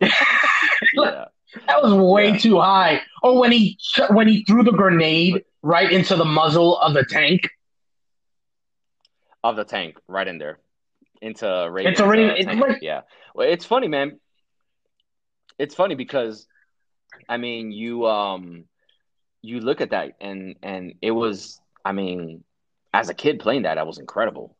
Yeah 0.00 1.24
That 1.66 1.82
was 1.82 1.92
way 1.92 2.28
Yeah. 2.30 2.36
too 2.38 2.60
high. 2.60 3.02
Or 3.24 3.38
when 3.40 3.50
he 3.50 3.76
when 4.10 4.28
he 4.28 4.44
threw 4.44 4.62
the 4.62 4.70
grenade 4.70 5.44
right 5.62 5.90
into 5.90 6.14
the 6.14 6.24
muzzle 6.24 6.78
of 6.78 6.94
the 6.94 7.04
tank. 7.04 7.48
of 9.42 9.56
the 9.56 9.64
tank 9.64 9.98
right 10.06 10.28
in 10.28 10.38
there 10.38 10.58
into 11.22 11.46
Raven's, 11.70 11.92
It's 11.94 12.00
a 12.00 12.06
Raven- 12.06 12.30
uh, 12.30 12.34
it's 12.36 12.46
like- 12.60 12.82
yeah. 12.82 13.00
Well, 13.34 13.48
it's 13.48 13.64
funny, 13.64 13.88
man. 13.88 14.20
It's 15.58 15.74
funny 15.74 15.94
because 15.96 16.46
I 17.28 17.36
mean, 17.36 17.72
you 17.72 18.06
um 18.06 18.64
you 19.42 19.60
look 19.60 19.80
at 19.80 19.90
that 19.90 20.12
and 20.20 20.54
and 20.62 20.94
it 21.02 21.10
was 21.10 21.60
I 21.84 21.92
mean, 21.92 22.44
as 22.94 23.08
a 23.08 23.14
kid 23.14 23.40
playing 23.40 23.62
that, 23.62 23.74
that 23.74 23.86
was 23.86 23.98
incredible. 23.98 24.56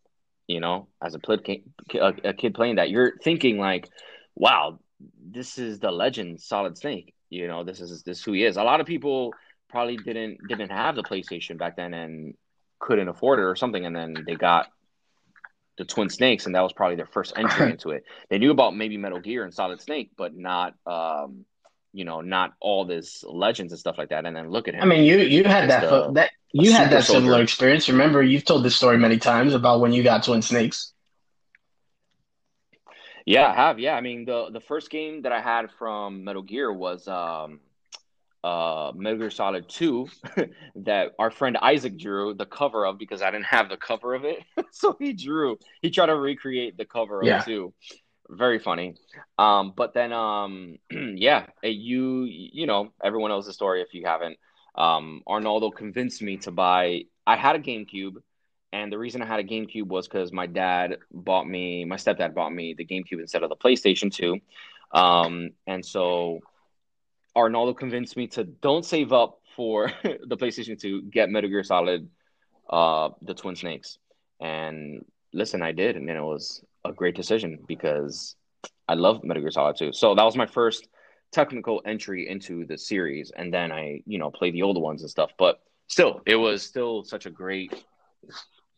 You 0.49 0.59
know, 0.61 0.89
as 1.01 1.15
a 1.15 1.21
kid 1.21 1.63
a 2.25 2.35
kid 2.35 2.55
playing 2.55 2.77
that, 2.77 2.91
you're 2.91 3.17
thinking 3.23 3.59
like, 3.59 3.89
wow, 4.35 4.81
this 5.31 5.59
is 5.59 5.79
the 5.79 5.91
legend 5.91 6.41
Solid 6.41 6.77
Snake. 6.77 7.15
You 7.29 7.49
know, 7.49 7.65
this 7.65 7.81
is 7.81 8.03
this 8.03 8.19
is 8.19 8.25
who 8.25 8.33
he 8.33 8.45
is. 8.45 8.57
A 8.57 8.63
lot 8.63 8.81
of 8.81 8.87
people 8.87 9.33
probably 9.69 9.97
didn't 9.97 10.39
didn't 10.49 10.71
have 10.71 10.97
the 10.97 11.03
PlayStation 11.03 11.59
back 11.59 11.77
then 11.77 11.95
and 11.95 12.35
couldn't 12.79 13.09
afford 13.09 13.39
it 13.39 13.43
or 13.43 13.57
something, 13.57 13.85
and 13.87 13.95
then 13.95 14.17
they 14.27 14.35
got 14.35 14.69
the 15.79 15.85
Twin 15.85 16.11
Snakes, 16.11 16.47
and 16.47 16.55
that 16.55 16.61
was 16.61 16.73
probably 16.73 16.97
their 16.97 17.07
first 17.07 17.33
entry 17.37 17.71
into 17.71 17.91
it. 17.91 18.05
They 18.29 18.39
knew 18.39 18.51
about 18.51 18.77
maybe 18.77 18.97
Metal 18.97 19.21
Gear 19.21 19.45
and 19.45 19.55
Solid 19.55 19.81
Snake, 19.81 20.11
but 20.17 20.37
not, 20.37 20.75
um, 20.87 21.47
you 21.93 22.05
know, 22.05 22.21
not 22.21 22.53
all 22.61 22.85
this 22.85 23.25
legends 23.27 23.73
and 23.73 23.81
stuff 23.81 23.97
like 23.97 24.11
that. 24.11 24.27
And 24.27 24.37
then 24.37 24.51
look 24.51 24.69
at 24.69 24.75
him. 24.75 24.83
I 24.83 24.87
mean, 24.87 25.05
you 25.05 25.19
you 25.19 25.45
had 25.45 25.71
that 25.71 26.15
that 26.15 26.31
you 26.53 26.73
had 26.73 26.91
that 26.91 27.05
similar 27.05 27.33
soldier. 27.33 27.43
experience. 27.43 27.89
Remember, 27.89 28.23
you've 28.23 28.45
told 28.45 28.65
this 28.65 28.77
story 28.77 28.99
many 28.99 29.19
times 29.19 29.55
about 29.55 29.81
when 29.81 29.93
you 29.93 30.03
got 30.03 30.25
Twin 30.25 30.43
Snakes. 30.43 30.93
Yeah, 33.31 33.49
I 33.51 33.55
have. 33.55 33.79
Yeah, 33.79 33.95
I 33.95 34.01
mean 34.01 34.25
the 34.25 34.51
the 34.51 34.61
first 34.61 34.91
game 34.91 35.23
that 35.23 35.33
I 35.33 35.41
had 35.41 35.71
from 35.79 36.25
Metal 36.25 36.43
Gear 36.43 36.73
was 36.73 37.07
um 37.09 37.61
uh 38.43 38.93
Metal 38.95 39.19
Gear 39.19 39.31
Solid 39.31 39.69
2 39.69 40.09
that 40.77 41.13
our 41.19 41.31
friend 41.31 41.57
Isaac 41.61 41.99
drew 41.99 42.35
the 42.35 42.47
cover 42.47 42.87
of 42.87 42.99
because 42.99 43.23
I 43.23 43.31
didn't 43.31 43.47
have 43.47 43.69
the 43.69 43.77
cover 43.77 44.15
of 44.15 44.25
it. 44.25 44.39
so 44.73 44.97
he 44.99 45.13
drew 45.13 45.59
he 45.83 45.91
tried 45.91 46.07
to 46.07 46.17
recreate 46.17 46.77
the 46.77 46.85
cover 46.87 47.23
of 47.23 47.29
Yeah. 47.29 47.41
it 47.41 47.45
too. 47.45 47.73
Very 48.29 48.59
funny. 48.59 48.97
Um 49.39 49.75
but 49.77 49.95
then 49.95 50.13
um 50.13 50.79
yeah, 50.91 51.47
eh, 51.63 51.69
you 51.69 52.25
you 52.25 52.67
know, 52.67 52.93
everyone 53.03 53.31
knows 53.31 53.47
the 53.47 53.53
story 53.53 53.83
if 53.83 53.95
you 53.95 54.07
haven't. 54.07 54.39
Um 54.75 55.23
Arnaldo 55.29 55.71
convinced 55.71 56.23
me 56.23 56.39
to 56.39 56.51
buy 56.51 57.05
I 57.27 57.37
had 57.37 57.57
a 57.57 57.61
GameCube 57.61 58.17
and 58.73 58.93
the 58.93 58.99
reason 58.99 59.23
I 59.23 59.27
had 59.27 59.41
a 59.41 59.45
GameCube 59.45 59.87
was 59.87 60.07
because 60.07 60.33
my 60.33 60.47
dad 60.47 60.99
bought 61.13 61.47
me, 61.47 61.85
my 61.85 61.97
stepdad 61.97 62.35
bought 62.35 62.53
me 62.53 62.75
the 62.75 62.85
GameCube 62.85 63.21
instead 63.21 63.43
of 63.43 63.49
the 63.49 63.57
PlayStation 63.57 64.13
2. 64.13 64.39
Um, 64.93 65.51
and 65.67 65.85
so 65.85 66.41
Arnaldo 67.35 67.75
convinced 67.75 68.17
me 68.17 68.29
to 68.29 68.45
don't 68.45 68.85
save 68.85 69.13
up 69.13 69.41
for 69.57 69.93
the 70.03 70.37
PlayStation 70.37 70.79
2, 70.79 71.03
get 71.03 71.31
Metal 71.31 71.51
Gear 71.51 71.65
Solid, 71.65 72.09
uh, 72.69 73.11
the 73.23 73.35
Twin 73.35 73.57
Snakes. 73.57 73.99
And 74.41 75.05
listen, 75.33 75.63
I 75.63 75.73
did, 75.73 75.97
and 75.97 76.09
then 76.09 76.17
it 76.17 76.23
was 76.23 76.65
a 76.85 76.93
great 76.93 77.17
decision 77.17 77.59
because 77.67 78.37
I 78.89 78.95
love 78.95 79.25
Metal 79.25 79.43
Gear 79.43 79.51
Solid 79.51 79.77
2. 79.77 79.93
So 79.93 80.15
that 80.15 80.25
was 80.25 80.37
my 80.37 80.47
first 80.47 80.87
technical 81.33 81.83
entry 81.85 82.29
into 82.29 82.65
the 82.67 82.79
series. 82.79 83.33
And 83.37 83.53
then 83.53 83.73
I, 83.73 84.03
you 84.07 84.19
know, 84.19 84.31
played 84.31 84.55
the 84.55 84.63
older 84.63 84.81
ones 84.81 85.03
and 85.03 85.11
stuff. 85.11 85.33
But 85.39 85.61
still, 85.89 86.21
it 86.25 86.37
was 86.37 86.63
still 86.63 87.05
such 87.05 87.27
a 87.27 87.31
great 87.31 87.73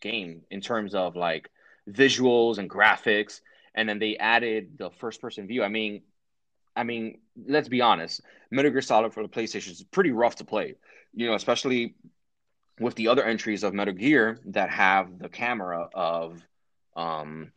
game 0.03 0.43
in 0.51 0.61
terms 0.61 0.95
of 0.95 1.17
like 1.17 1.51
visuals 1.89 2.59
and 2.59 2.69
graphics 2.69 3.41
and 3.75 3.89
then 3.89 3.99
they 3.99 4.17
added 4.19 4.73
the 4.79 4.91
first 4.91 5.21
person 5.23 5.47
view. 5.47 5.63
I 5.63 5.69
mean 5.69 6.03
i 6.75 6.85
mean 6.85 7.19
let's 7.47 7.69
be 7.69 7.83
honest 7.83 8.23
metal 8.51 8.71
gear 8.71 8.81
solid 8.81 9.13
for 9.13 9.23
the 9.23 9.29
playstation 9.29 9.73
is 9.73 9.83
pretty 9.91 10.11
rough 10.11 10.37
to 10.37 10.45
play 10.45 10.75
you 11.13 11.27
know 11.27 11.35
especially 11.35 11.95
with 12.81 12.95
the 12.95 13.09
other 13.09 13.23
entries 13.23 13.63
of 13.63 13.75
metal 13.75 13.93
gear 13.93 14.39
that 14.47 14.71
have 14.71 15.19
the 15.19 15.29
camera 15.29 15.89
of 15.95 16.43
um 16.97 17.53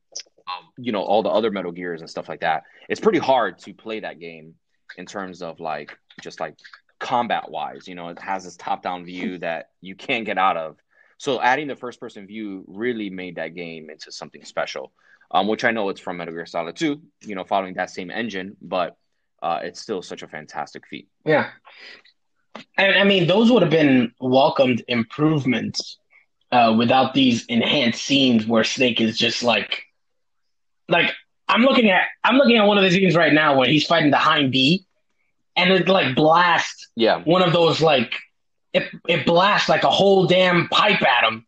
you 0.78 0.91
know 0.91 1.02
all 1.02 1.24
the 1.24 1.30
other 1.30 1.52
metal 1.52 1.72
gears 1.72 2.02
and 2.02 2.10
stuff 2.10 2.30
like 2.30 2.41
that. 2.41 2.64
It's 2.89 3.02
pretty 3.02 3.20
hard 3.20 3.58
to 3.60 3.74
play 3.74 4.02
that 4.02 4.20
game 4.20 4.56
in 4.98 5.06
terms 5.06 5.41
of 5.41 5.60
like 5.60 5.98
just 6.22 6.39
like 6.39 6.56
combat 7.00 7.50
wise 7.52 7.88
you 7.88 7.96
know 7.96 8.08
it 8.10 8.20
has 8.20 8.46
this 8.46 8.56
top 8.56 8.82
down 8.82 9.04
view 9.04 9.38
that 9.39 9.70
you 9.82 9.96
can't 9.96 10.26
get 10.26 10.38
out 10.38 10.56
of 10.56 10.78
so 11.18 11.41
adding 11.41 11.68
the 11.68 11.76
first 11.76 11.99
person 11.99 12.28
view 12.28 12.63
really 12.68 13.09
made 13.09 13.36
that 13.38 13.55
game 13.55 13.89
into 13.89 14.11
something 14.11 14.43
special, 14.43 14.91
um, 15.32 15.47
which 15.47 15.63
I 15.63 15.72
know 15.72 15.89
it's 15.89 16.01
from 16.01 16.18
Metal 16.18 16.34
Gear 16.34 16.45
Solid 16.45 16.76
2, 16.76 17.01
you 17.22 17.36
know, 17.36 17.43
following 17.43 17.76
that 17.76 17.89
same 17.89 18.11
engine, 18.11 18.57
but 18.61 18.97
uh, 19.41 19.59
it's 19.63 19.80
still 19.80 20.01
such 20.01 20.24
a 20.24 20.28
fantastic 20.28 20.88
feat. 20.88 21.07
Yeah, 21.26 21.49
and 22.78 22.95
I 22.97 23.03
mean 23.03 23.28
those 23.28 23.51
would 23.51 23.61
have 23.61 23.72
been 23.72 24.11
welcomed 24.20 24.84
improvements 24.88 25.97
uh, 26.51 26.74
without 26.78 27.13
these 27.13 27.45
enhanced 27.45 28.03
scenes 28.03 28.45
where 28.45 28.63
Snake 28.63 29.01
is 29.01 29.18
just 29.18 29.43
like, 29.43 29.84
like 30.88 31.11
I'm 31.47 31.61
looking 31.61 31.89
at 31.89 32.03
I'm 32.24 32.36
looking 32.36 32.57
at 32.57 32.66
one 32.66 32.78
of 32.78 32.84
the 32.84 32.91
scenes 32.91 33.16
right 33.16 33.34
now 33.34 33.57
where 33.57 33.68
he's 33.68 33.86
fighting 33.86 34.11
the 34.11 34.18
Hind 34.18 34.51
D, 34.51 34.86
and 35.55 35.72
it 35.72 35.88
like 35.88 36.16
blasts 36.16 36.88
Yeah, 36.95 37.22
one 37.24 37.41
of 37.41 37.53
those 37.53 37.82
like 37.82 38.13
it 38.76 38.91
it 39.07 39.26
blasts 39.26 39.69
like 39.69 39.84
a 39.84 39.89
whole 39.89 40.28
damn 40.28 40.67
pipe 40.67 41.01
at 41.01 41.23
him, 41.23 41.45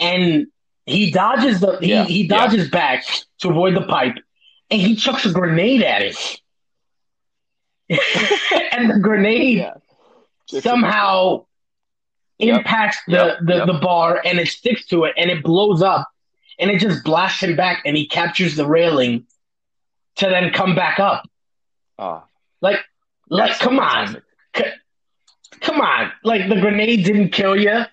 and 0.00 0.46
he 0.84 1.10
dodges 1.10 1.60
the 1.60 1.78
he, 1.78 1.88
Yeah, 1.88 2.04
he 2.04 2.26
dodges 2.26 2.68
back 2.70 3.04
to 3.40 3.50
avoid 3.50 3.76
the 3.76 3.86
pipe, 3.86 4.16
and 4.70 4.80
he 4.80 4.96
chucks 4.96 5.24
a 5.24 5.32
grenade 5.32 5.82
at 5.82 6.02
it, 6.02 6.40
and 8.72 8.90
the 8.90 8.98
grenade 8.98 9.58
yeah. 9.58 10.60
somehow 10.60 11.44
Yep, 12.38 12.58
impacts 12.58 12.98
the 13.06 13.12
yep, 13.12 13.38
the, 13.42 13.54
yep. 13.54 13.66
the 13.66 13.72
bar 13.74 14.20
and 14.22 14.38
it 14.38 14.48
sticks 14.48 14.84
to 14.88 15.04
it 15.04 15.14
and 15.16 15.30
it 15.30 15.42
blows 15.42 15.80
up 15.80 16.06
and 16.58 16.70
it 16.70 16.80
just 16.80 17.02
blasts 17.02 17.42
him 17.42 17.56
back 17.56 17.82
and 17.86 17.96
he 17.96 18.06
captures 18.06 18.56
the 18.56 18.66
railing 18.66 19.26
to 20.16 20.28
then 20.28 20.52
come 20.52 20.74
back 20.74 20.98
up. 20.98 21.26
Oh, 21.98 22.24
Like, 22.60 22.80
like, 23.30 23.58
come 23.58 23.78
on, 23.78 24.06
fantastic. 24.08 24.22
Come 25.66 25.80
on! 25.82 26.12
Like 26.24 26.48
the 26.48 26.60
grenade 26.60 27.04
didn't 27.04 27.30
kill 27.30 27.56
you. 27.56 27.84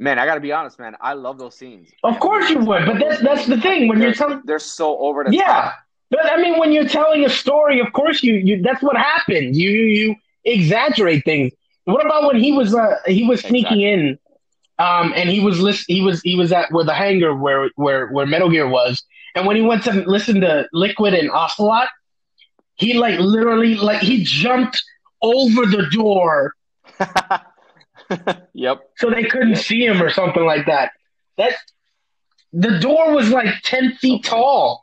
Man, 0.00 0.18
I 0.18 0.26
gotta 0.26 0.40
be 0.40 0.52
honest, 0.52 0.78
man. 0.78 0.96
I 1.00 1.14
love 1.14 1.38
those 1.38 1.54
scenes. 1.56 1.90
Of 2.02 2.18
course 2.20 2.50
you 2.50 2.58
would, 2.60 2.86
but 2.86 2.98
that's 2.98 3.20
that's 3.22 3.46
the 3.46 3.60
thing 3.60 3.88
when 3.88 3.98
they're, 3.98 4.08
you're 4.08 4.14
telling. 4.14 4.42
they're 4.44 4.58
so 4.58 4.98
over 4.98 5.24
the 5.24 5.32
Yeah, 5.32 5.44
top. 5.44 5.74
but 6.10 6.26
I 6.30 6.36
mean, 6.36 6.58
when 6.58 6.72
you're 6.72 6.88
telling 6.88 7.24
a 7.24 7.30
story, 7.30 7.80
of 7.80 7.92
course 7.92 8.22
you 8.22 8.34
you 8.34 8.62
that's 8.62 8.82
what 8.82 8.96
happened. 8.96 9.56
You 9.56 9.70
you, 9.70 9.84
you 9.84 10.16
exaggerate 10.44 11.24
things. 11.24 11.52
What 11.84 12.04
about 12.04 12.26
when 12.26 12.40
he 12.42 12.52
was 12.52 12.74
uh 12.74 12.96
he 13.06 13.24
was 13.26 13.40
sneaking 13.42 13.82
in, 13.82 14.18
um, 14.78 15.12
and 15.16 15.28
he 15.30 15.40
was 15.40 15.60
list 15.60 15.84
he 15.88 16.00
was 16.02 16.20
he 16.22 16.36
was 16.36 16.52
at 16.52 16.70
where 16.72 16.84
the 16.84 16.94
hangar 16.94 17.34
where 17.36 17.70
where 17.76 18.08
where 18.08 18.26
Metal 18.26 18.50
Gear 18.50 18.68
was, 18.68 19.02
and 19.36 19.46
when 19.46 19.56
he 19.56 19.62
went 19.62 19.84
to 19.84 19.92
listen 20.06 20.40
to 20.40 20.66
Liquid 20.72 21.14
and 21.14 21.30
Ocelot, 21.30 21.88
he 22.76 22.94
like 22.94 23.18
literally 23.20 23.76
like 23.76 24.00
he 24.00 24.24
jumped 24.24 24.82
over 25.24 25.66
the 25.66 25.86
door 25.90 26.54
yep. 28.52 28.80
so 28.96 29.10
they 29.10 29.24
couldn't 29.24 29.50
Yep. 29.56 29.58
see 29.58 29.84
him 29.84 30.02
or 30.02 30.10
something 30.10 30.44
like 30.44 30.66
that. 30.66 30.90
That 31.38 31.54
the 32.52 32.78
door 32.78 33.12
was 33.14 33.30
like 33.30 33.48
ten 33.62 33.92
feet 33.96 34.24
tall. 34.24 34.82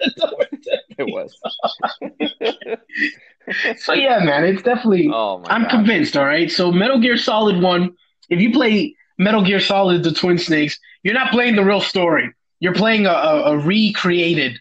The 0.00 0.12
door 0.16 0.30
was 0.38 0.48
10 0.50 0.78
It 0.98 1.12
was. 1.12 1.36
so 3.82 3.92
yeah, 3.92 4.18
man, 4.20 4.44
it's 4.44 4.62
definitely. 4.62 5.10
oh 5.12 5.38
my 5.38 5.48
I'm 5.50 5.62
God. 5.62 5.70
convinced. 5.70 6.16
All 6.16 6.24
right, 6.24 6.50
so 6.50 6.70
Metal 6.72 6.98
Gear 7.00 7.16
Solid 7.16 7.60
One 7.62 7.94
if 8.30 8.40
you 8.40 8.52
play 8.52 8.94
Metal 9.18 9.42
Gear 9.42 9.60
Solid: 9.60 10.02
The 10.02 10.12
Twin 10.12 10.38
Snakes, 10.38 10.78
you're 11.02 11.14
not 11.14 11.30
playing 11.32 11.56
the 11.56 11.64
real 11.64 11.80
story. 11.80 12.32
You're 12.60 12.74
playing 12.74 13.06
a, 13.06 13.10
a, 13.10 13.42
a 13.52 13.58
recreated, 13.58 14.58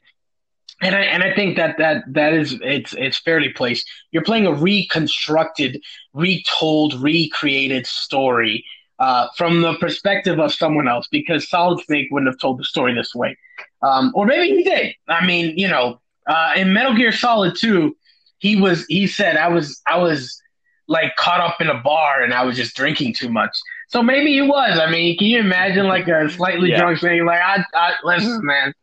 and 0.81 0.95
I 0.95 1.01
and 1.01 1.23
I 1.23 1.33
think 1.33 1.57
that 1.57 1.77
that 1.77 2.03
that 2.13 2.33
is 2.33 2.59
it's 2.61 2.93
it's 2.93 3.17
fairly 3.17 3.49
placed. 3.49 3.89
You're 4.11 4.23
playing 4.23 4.45
a 4.45 4.53
reconstructed, 4.53 5.81
retold, 6.13 6.93
recreated 7.01 7.87
story 7.87 8.63
uh, 8.99 9.27
from 9.35 9.61
the 9.61 9.75
perspective 9.75 10.39
of 10.39 10.53
someone 10.53 10.87
else 10.87 11.07
because 11.11 11.49
Solid 11.49 11.83
Snake 11.85 12.07
wouldn't 12.11 12.31
have 12.31 12.39
told 12.39 12.59
the 12.59 12.63
story 12.63 12.93
this 12.93 13.15
way. 13.15 13.37
Um, 13.81 14.11
or 14.15 14.25
maybe 14.25 14.55
he 14.55 14.63
did. 14.63 14.93
I 15.07 15.25
mean, 15.25 15.57
you 15.57 15.67
know, 15.67 15.99
uh, 16.27 16.53
in 16.55 16.73
Metal 16.73 16.95
Gear 16.95 17.11
Solid 17.11 17.55
2, 17.55 17.95
he 18.39 18.59
was 18.59 18.85
he 18.85 19.07
said 19.07 19.37
I 19.37 19.47
was 19.47 19.81
I 19.87 19.97
was 19.97 20.39
like 20.87 21.15
caught 21.15 21.41
up 21.41 21.59
in 21.59 21.67
a 21.69 21.79
bar 21.79 22.21
and 22.21 22.33
I 22.33 22.43
was 22.43 22.55
just 22.55 22.75
drinking 22.75 23.13
too 23.15 23.29
much. 23.29 23.55
So 23.89 24.03
maybe 24.03 24.33
he 24.33 24.41
was. 24.41 24.79
I 24.79 24.89
mean, 24.89 25.17
can 25.17 25.27
you 25.27 25.39
imagine 25.39 25.87
like 25.87 26.07
a 26.07 26.29
slightly 26.29 26.69
yeah. 26.69 26.79
drunk 26.79 26.99
saying 26.99 27.25
like 27.25 27.39
I, 27.39 27.63
I 27.73 27.93
listen, 28.03 28.45
man. 28.45 28.73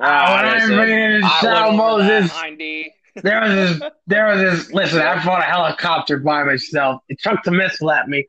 Ah, 0.00 0.36
when 0.36 0.62
I'm 0.62 0.68
bringing 0.68 0.98
in 0.98 1.76
Moses, 1.76 2.32
there 3.22 3.40
was 3.40 3.78
this, 3.78 3.90
there 4.06 4.26
was 4.26 4.40
this. 4.40 4.72
Listen, 4.72 5.00
I 5.00 5.22
fought 5.22 5.40
a 5.40 5.44
helicopter 5.44 6.18
by 6.18 6.44
myself. 6.44 7.02
It 7.08 7.18
chucked 7.18 7.46
a 7.46 7.50
missile 7.50 7.90
at 7.90 8.08
me. 8.08 8.26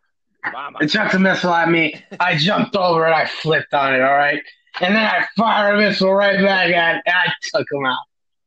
It 0.79 0.87
chucked 0.87 1.15
a 1.15 1.19
missile 1.19 1.53
at 1.53 1.69
me. 1.69 2.01
I 2.19 2.37
jumped 2.37 2.75
over 2.75 3.05
and 3.05 3.15
I 3.15 3.25
flipped 3.25 3.73
on 3.73 3.95
it. 3.95 4.01
All 4.01 4.13
right, 4.13 4.41
and 4.81 4.95
then 4.95 5.03
I 5.03 5.25
fired 5.35 5.75
a 5.75 5.77
missile 5.79 6.13
right 6.13 6.39
back 6.39 6.71
at 6.73 6.97
it. 6.97 7.03
And 7.05 7.15
I 7.15 7.33
took 7.41 7.67
him 7.71 7.85
out. 7.85 7.97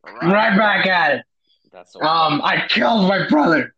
Right, 0.04 0.32
right 0.32 0.58
back 0.58 0.86
at 0.86 1.14
it. 1.16 1.24
That's 1.72 1.92
so 1.92 2.02
um, 2.02 2.40
I 2.42 2.66
killed 2.68 3.08
my 3.08 3.26
brother. 3.28 3.74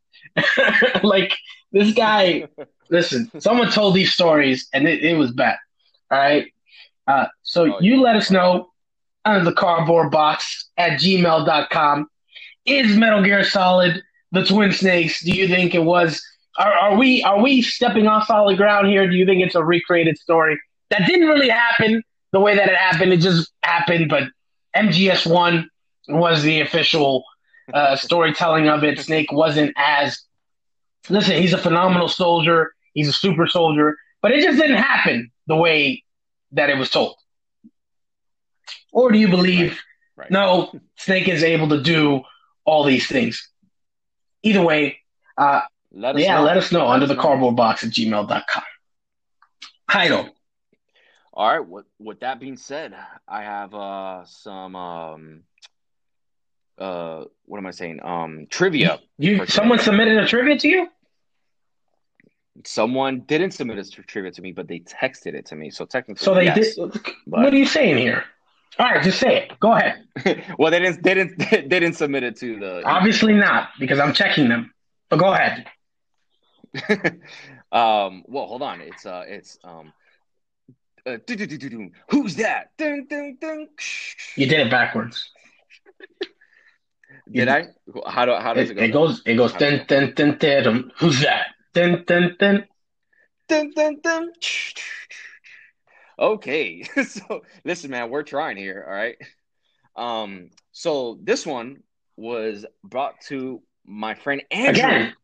like 1.02 1.36
this 1.72 1.92
guy. 1.94 2.46
listen, 2.90 3.30
someone 3.40 3.70
told 3.70 3.94
these 3.94 4.12
stories 4.12 4.68
and 4.74 4.86
it, 4.86 5.02
it 5.02 5.16
was 5.16 5.30
bad. 5.30 5.56
All 6.10 6.18
right. 6.18 6.52
Uh, 7.06 7.26
so 7.42 7.74
oh, 7.74 7.80
you 7.80 7.96
yeah. 7.96 8.02
let 8.02 8.16
us 8.16 8.30
know 8.30 8.69
under 9.30 9.44
the 9.44 9.54
cardboard 9.54 10.10
box 10.10 10.68
at 10.76 11.00
gmail.com. 11.00 12.08
Is 12.66 12.96
Metal 12.96 13.22
Gear 13.22 13.44
Solid 13.44 14.02
the 14.32 14.44
Twin 14.44 14.72
Snakes? 14.72 15.24
Do 15.24 15.30
you 15.30 15.48
think 15.48 15.74
it 15.74 15.84
was? 15.84 16.22
Are, 16.58 16.72
are 16.72 16.98
we 16.98 17.22
are 17.22 17.40
we 17.40 17.62
stepping 17.62 18.06
off 18.06 18.26
solid 18.26 18.56
ground 18.56 18.88
here? 18.88 19.08
Do 19.08 19.16
you 19.16 19.24
think 19.24 19.42
it's 19.42 19.54
a 19.54 19.64
recreated 19.64 20.18
story 20.18 20.60
that 20.90 21.06
didn't 21.06 21.28
really 21.28 21.48
happen 21.48 22.02
the 22.32 22.40
way 22.40 22.54
that 22.56 22.68
it 22.68 22.76
happened? 22.76 23.12
It 23.12 23.18
just 23.20 23.50
happened, 23.62 24.08
but 24.08 24.24
MGS 24.76 25.26
One 25.26 25.70
was 26.08 26.42
the 26.42 26.60
official 26.60 27.24
uh, 27.72 27.96
storytelling 27.96 28.68
of 28.68 28.84
it. 28.84 28.98
Snake 28.98 29.32
wasn't 29.32 29.72
as 29.76 30.20
listen. 31.08 31.40
He's 31.40 31.52
a 31.52 31.58
phenomenal 31.58 32.08
soldier. 32.08 32.72
He's 32.94 33.08
a 33.08 33.12
super 33.12 33.46
soldier, 33.46 33.96
but 34.20 34.32
it 34.32 34.42
just 34.42 34.58
didn't 34.58 34.78
happen 34.78 35.30
the 35.46 35.56
way 35.56 36.04
that 36.52 36.68
it 36.68 36.76
was 36.76 36.90
told. 36.90 37.16
Or 38.92 39.10
do 39.12 39.18
you 39.18 39.28
believe 39.28 39.78
right. 40.16 40.24
Right. 40.24 40.30
no, 40.30 40.72
Snake 40.96 41.28
is 41.28 41.42
able 41.42 41.68
to 41.70 41.82
do 41.82 42.22
all 42.64 42.84
these 42.84 43.06
things? 43.06 43.48
Either 44.42 44.62
way, 44.62 44.98
uh, 45.36 45.62
let 45.92 46.18
yeah, 46.18 46.36
know. 46.36 46.44
let 46.44 46.56
us 46.56 46.72
know 46.72 46.86
let 46.86 46.94
under 46.94 47.04
us 47.04 47.08
the 47.08 47.14
know. 47.14 47.22
cardboard 47.22 47.56
box 47.56 47.84
at 47.84 47.90
gmail.com. 47.90 48.62
Heido. 49.90 50.30
All 51.32 51.48
right. 51.48 51.66
With, 51.66 51.86
with 51.98 52.20
that 52.20 52.40
being 52.40 52.56
said, 52.56 52.94
I 53.26 53.42
have 53.42 53.74
uh, 53.74 54.24
some 54.26 54.76
um, 54.76 55.42
uh, 56.80 57.24
what 57.44 57.58
am 57.58 57.66
I 57.66 57.70
saying? 57.70 58.00
Um, 58.02 58.46
trivia. 58.48 58.98
You 59.18 59.46
someone 59.46 59.78
submitted 59.78 60.16
a 60.16 60.26
trivia 60.26 60.58
to 60.58 60.68
you? 60.68 60.88
Someone 62.64 63.20
didn't 63.20 63.52
submit 63.52 63.78
a 63.78 63.84
trivia 63.84 64.30
to 64.32 64.42
me, 64.42 64.52
but 64.52 64.66
they 64.66 64.80
texted 64.80 65.34
it 65.34 65.46
to 65.46 65.56
me. 65.56 65.70
So 65.70 65.84
technically, 65.84 66.24
so 66.24 66.34
they 66.34 66.44
yes, 66.44 66.74
did. 66.76 66.92
But... 67.26 67.40
What 67.42 67.52
are 67.52 67.56
you 67.56 67.66
saying 67.66 67.98
here? 67.98 68.24
All 68.78 68.86
right, 68.86 69.02
just 69.02 69.18
say 69.18 69.36
it. 69.36 69.60
Go 69.60 69.72
ahead. 69.72 70.04
well, 70.58 70.70
they 70.70 70.78
didn't. 70.80 71.02
They 71.02 71.14
didn't. 71.14 71.38
They 71.50 71.80
didn't 71.80 71.94
submit 71.94 72.22
it 72.22 72.36
to 72.36 72.58
the. 72.58 72.82
Obviously 72.84 73.34
not, 73.34 73.70
because 73.78 73.98
I'm 73.98 74.12
checking 74.12 74.48
them. 74.48 74.72
But 75.08 75.18
go 75.18 75.32
ahead. 75.32 75.66
um. 77.72 78.24
Well, 78.26 78.46
hold 78.46 78.62
on. 78.62 78.80
It's 78.80 79.04
uh. 79.04 79.24
It's 79.26 79.58
um. 79.64 79.92
Uh, 81.06 81.16
Who's 82.10 82.36
that? 82.36 82.70
You 82.78 84.46
did 84.46 84.60
it 84.60 84.70
backwards. 84.70 85.30
Did 87.32 87.48
I? 87.48 87.68
How 88.06 88.24
do 88.24 88.34
how 88.34 88.54
does 88.54 88.70
it, 88.70 88.78
it 88.78 88.80
go? 88.80 88.84
It 88.84 88.92
goes 88.92 89.22
it 89.26 89.34
goes 89.36 89.52
ten 89.54 89.86
ten 89.86 90.14
ten 90.14 90.38
ten. 90.38 90.90
Who's 90.98 91.20
that? 91.20 91.48
Dun, 91.72 92.04
dun, 92.06 92.36
dun. 92.38 92.66
Dun, 93.48 93.70
dun, 93.74 94.00
dun. 94.02 94.32
Okay, 96.20 96.82
so 97.04 97.42
listen, 97.64 97.90
man, 97.90 98.10
we're 98.10 98.22
trying 98.22 98.56
here. 98.56 98.84
All 98.86 98.92
right. 98.92 99.16
Um, 99.96 100.50
so 100.72 101.18
this 101.22 101.46
one 101.46 101.82
was 102.16 102.66
brought 102.84 103.20
to 103.28 103.62
my 103.86 104.14
friend 104.14 104.42
Andrew. 104.50 104.84
Again. 104.84 105.14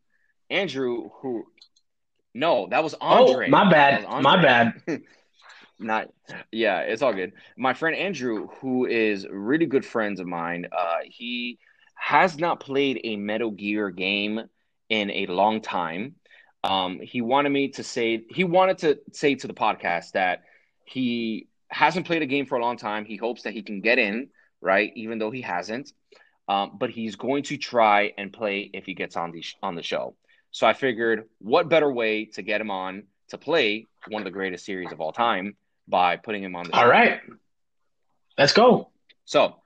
Andrew, 0.49 1.11
who 1.21 1.45
no, 2.35 2.69
that 2.71 2.83
was 2.85 2.95
Andre. 3.01 3.47
Oh, 3.47 3.51
my 3.51 3.71
bad. 3.71 4.05
Andre. 4.05 4.23
My 4.23 4.43
bad. 4.43 4.73
Not 5.79 6.09
yeah, 6.51 6.81
it's 6.81 7.03
all 7.03 7.13
good. 7.13 7.33
My 7.59 7.75
friend 7.75 7.95
Andrew, 7.95 8.49
who 8.61 8.87
is 8.87 9.27
really 9.31 9.67
good 9.67 9.85
friends 9.85 10.21
of 10.21 10.27
mine, 10.27 10.67
uh, 10.73 10.99
he 11.05 11.59
has 11.95 12.39
not 12.39 12.61
played 12.61 13.01
a 13.05 13.17
Metal 13.17 13.51
Gear 13.51 13.91
game 13.91 14.41
in 14.89 15.11
a 15.11 15.27
long 15.27 15.61
time. 15.61 16.15
Um, 16.65 16.99
he 17.01 17.21
wanted 17.21 17.51
me 17.51 17.69
to 17.73 17.83
say 17.83 18.25
he 18.31 18.45
wanted 18.45 18.79
to 18.79 18.99
say 19.13 19.35
to 19.35 19.47
the 19.47 19.53
podcast 19.53 20.13
that 20.13 20.45
he 20.87 21.49
hasn't 21.69 22.07
played 22.07 22.23
a 22.23 22.27
game 22.27 22.47
for 22.47 22.57
a 22.57 22.63
long 22.63 22.77
time. 22.77 23.05
He 23.05 23.17
hopes 23.17 23.43
that 23.43 23.53
he 23.53 23.63
can 23.63 23.81
get 23.81 23.99
in, 23.99 24.29
right? 24.61 24.93
Even 24.97 25.19
though 25.19 25.31
he 25.31 25.43
hasn't, 25.43 25.93
um, 26.49 26.77
but 26.79 26.91
he's 26.91 27.17
going 27.17 27.43
to 27.45 27.57
try 27.57 28.13
and 28.17 28.33
play 28.33 28.71
if 28.73 28.87
he 28.87 28.95
gets 28.95 29.17
on 29.17 29.33
the 29.33 29.43
sh- 29.43 29.57
on 29.63 29.75
the 29.75 29.83
show. 29.83 30.17
So 30.53 30.67
I 30.67 30.73
figured, 30.73 31.29
what 31.39 31.69
better 31.69 31.93
way 31.93 32.27
to 32.27 32.43
get 32.43 32.61
him 32.61 32.71
on 32.71 33.05
to 33.29 33.39
play 33.39 33.87
one 34.09 34.23
of 34.23 34.25
the 34.25 34.31
greatest 34.31 34.65
series 34.65 34.93
of 34.93 35.01
all 35.01 35.13
time 35.13 35.57
by 35.89 36.17
putting 36.17 36.43
him 36.43 36.55
on 36.55 36.65
the 36.65 36.73
show. 36.73 36.79
All 36.79 36.89
right, 36.89 37.21
let's 38.39 38.53
go. 38.53 38.91
So 39.25 39.57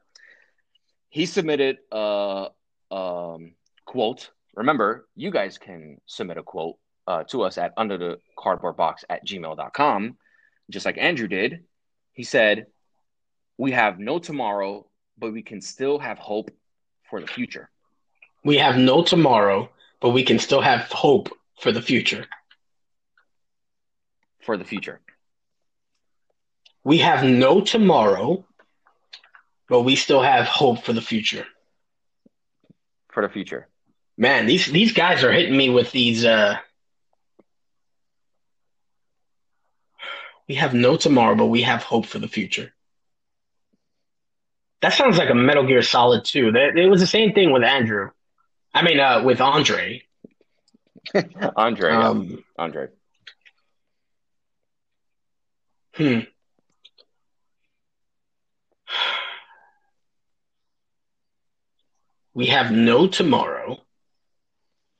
he 1.11 1.27
submitted 1.27 1.79
a 1.93 2.49
um, 2.91 3.53
quote. 3.85 4.31
Remember, 4.57 5.09
you 5.15 5.31
guys 5.31 5.59
can 5.59 5.99
submit 6.07 6.39
a 6.39 6.43
quote 6.43 6.77
uh, 7.07 7.25
to 7.25 7.43
us 7.43 7.59
at 7.59 7.73
under 7.77 7.99
the 7.99 8.19
cardboard 8.39 8.77
box 8.77 9.05
at 9.11 9.27
gmail.com, 9.27 10.17
just 10.71 10.87
like 10.87 10.99
Andrew 10.99 11.29
did. 11.29 11.65
He 12.13 12.25
said, 12.25 12.67
We 13.59 13.73
have 13.73 13.99
no 13.99 14.19
tomorrow, 14.19 14.87
but 15.19 15.33
we 15.33 15.43
can 15.43 15.61
still 15.61 15.99
have 15.99 16.19
hope 16.19 16.51
for 17.09 17.21
the 17.21 17.27
future. 17.27 17.71
We 18.45 18.57
have 18.57 18.79
no 18.79 19.03
tomorrow, 19.03 19.71
but 20.01 20.11
we 20.11 20.23
can 20.23 20.39
still 20.39 20.61
have 20.61 20.83
hope 20.91 21.29
for 21.61 21.73
the 21.73 21.83
future. 21.83 22.27
For 24.41 24.57
the 24.57 24.65
future. 24.65 25.01
We 26.83 26.99
have 26.99 27.23
no 27.25 27.61
tomorrow, 27.61 28.47
but 29.69 29.83
we 29.83 29.97
still 29.97 30.23
have 30.23 30.47
hope 30.47 30.85
for 30.85 30.95
the 30.95 31.03
future. 31.03 31.47
For 33.13 33.23
the 33.23 33.29
future. 33.29 33.69
Man, 34.17 34.47
these 34.47 34.67
these 34.67 34.93
guys 34.93 35.25
are 35.25 35.33
hitting 35.33 35.57
me 35.57 35.69
with 35.69 35.93
these 35.93 36.25
uh 36.25 36.57
We 40.51 40.57
have 40.57 40.75
no 40.75 40.97
tomorrow, 40.97 41.37
but 41.37 41.47
we 41.47 41.63
have 41.63 41.85
hope 41.85 42.07
for 42.07 42.19
the 42.19 42.27
future. 42.27 42.73
That 44.83 44.93
sounds 44.95 45.17
like 45.17 45.31
a 45.31 45.35
Metal 45.35 45.65
Gear 45.65 45.81
Solid 45.81 46.25
2. 46.25 46.49
It 46.75 46.91
was 46.91 47.01
the 47.01 47.07
same 47.07 47.35
thing 47.35 47.53
with 47.53 47.63
Andrew. 47.63 48.11
I 48.75 48.83
mean, 48.83 48.99
uh, 48.99 49.23
with 49.23 49.41
Andre. 49.41 50.03
Andre. 51.57 51.93
Um, 51.93 52.45
Andre. 52.59 52.89
Hmm. 55.95 56.21
We 62.35 62.47
have 62.47 62.73
no 62.73 63.07
tomorrow, 63.07 63.79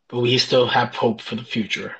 but 0.07 0.21
we 0.21 0.39
still 0.39 0.69
have 0.69 0.95
hope 0.95 1.21
for 1.21 1.35
the 1.35 1.43
future. 1.43 1.97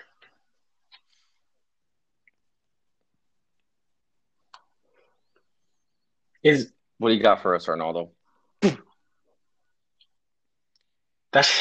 Is 6.43 6.73
what 6.99 7.11
do 7.11 7.15
you 7.15 7.23
got 7.23 7.43
for 7.43 7.55
us, 7.55 7.69
Arnaldo? 7.69 8.11
That's 11.33 11.61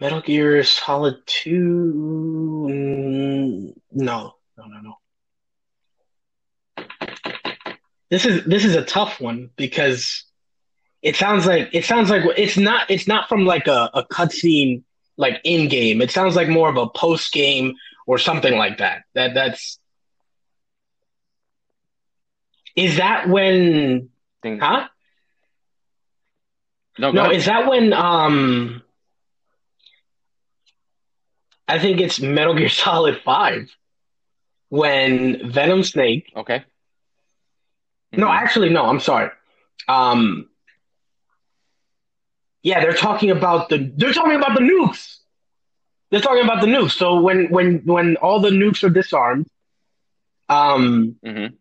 Metal 0.00 0.20
Gear 0.20 0.62
Solid 0.62 1.16
Two. 1.26 2.66
Mm, 2.70 3.74
no, 3.92 4.34
no, 4.58 4.64
no, 4.66 4.80
no. 4.80 4.94
This 8.10 8.26
is 8.26 8.44
this 8.44 8.64
is 8.64 8.74
a 8.76 8.84
tough 8.84 9.20
one 9.20 9.50
because 9.56 10.24
it 11.02 11.16
sounds 11.16 11.46
like 11.46 11.70
it 11.72 11.84
sounds 11.84 12.10
like 12.10 12.22
it's 12.36 12.56
not 12.56 12.90
it's 12.90 13.08
not 13.08 13.28
from 13.28 13.46
like 13.46 13.66
a, 13.66 13.90
a 13.94 14.04
cutscene 14.04 14.82
like 15.16 15.40
in 15.44 15.68
game. 15.68 16.02
It 16.02 16.10
sounds 16.10 16.36
like 16.36 16.48
more 16.48 16.68
of 16.68 16.76
a 16.76 16.88
post 16.88 17.32
game 17.32 17.74
or 18.06 18.18
something 18.18 18.56
like 18.56 18.78
that. 18.78 19.02
That 19.14 19.34
that's 19.34 19.78
is 22.76 22.98
that 22.98 23.28
when 23.28 24.10
Thing- 24.42 24.60
huh? 24.60 24.88
No, 26.98 27.10
No, 27.10 27.30
is 27.30 27.46
that 27.46 27.68
when 27.68 27.92
um 27.92 28.82
I 31.68 31.78
think 31.78 32.00
it's 32.00 32.20
Metal 32.20 32.54
Gear 32.54 32.68
Solid 32.68 33.20
5 33.24 33.74
when 34.68 35.50
Venom 35.50 35.82
Snake 35.82 36.32
okay. 36.36 36.64
No, 38.12 38.26
Mhm. 38.28 38.34
actually 38.36 38.70
no, 38.70 38.84
I'm 38.86 39.00
sorry. 39.00 39.30
Um 39.88 40.48
Yeah, 42.62 42.80
they're 42.80 42.94
talking 42.94 43.30
about 43.30 43.68
the 43.68 43.92
they're 43.96 44.12
talking 44.12 44.36
about 44.36 44.54
the 44.54 44.60
nukes. 44.62 45.18
They're 46.10 46.20
talking 46.20 46.44
about 46.44 46.60
the 46.60 46.66
nukes. 46.68 46.92
So 46.92 47.20
when 47.20 47.48
when 47.50 47.78
when 47.84 48.16
all 48.16 48.40
the 48.40 48.50
nukes 48.50 48.82
are 48.84 48.90
disarmed 48.90 49.46
um 50.48 51.16
Mhm. 51.24 51.54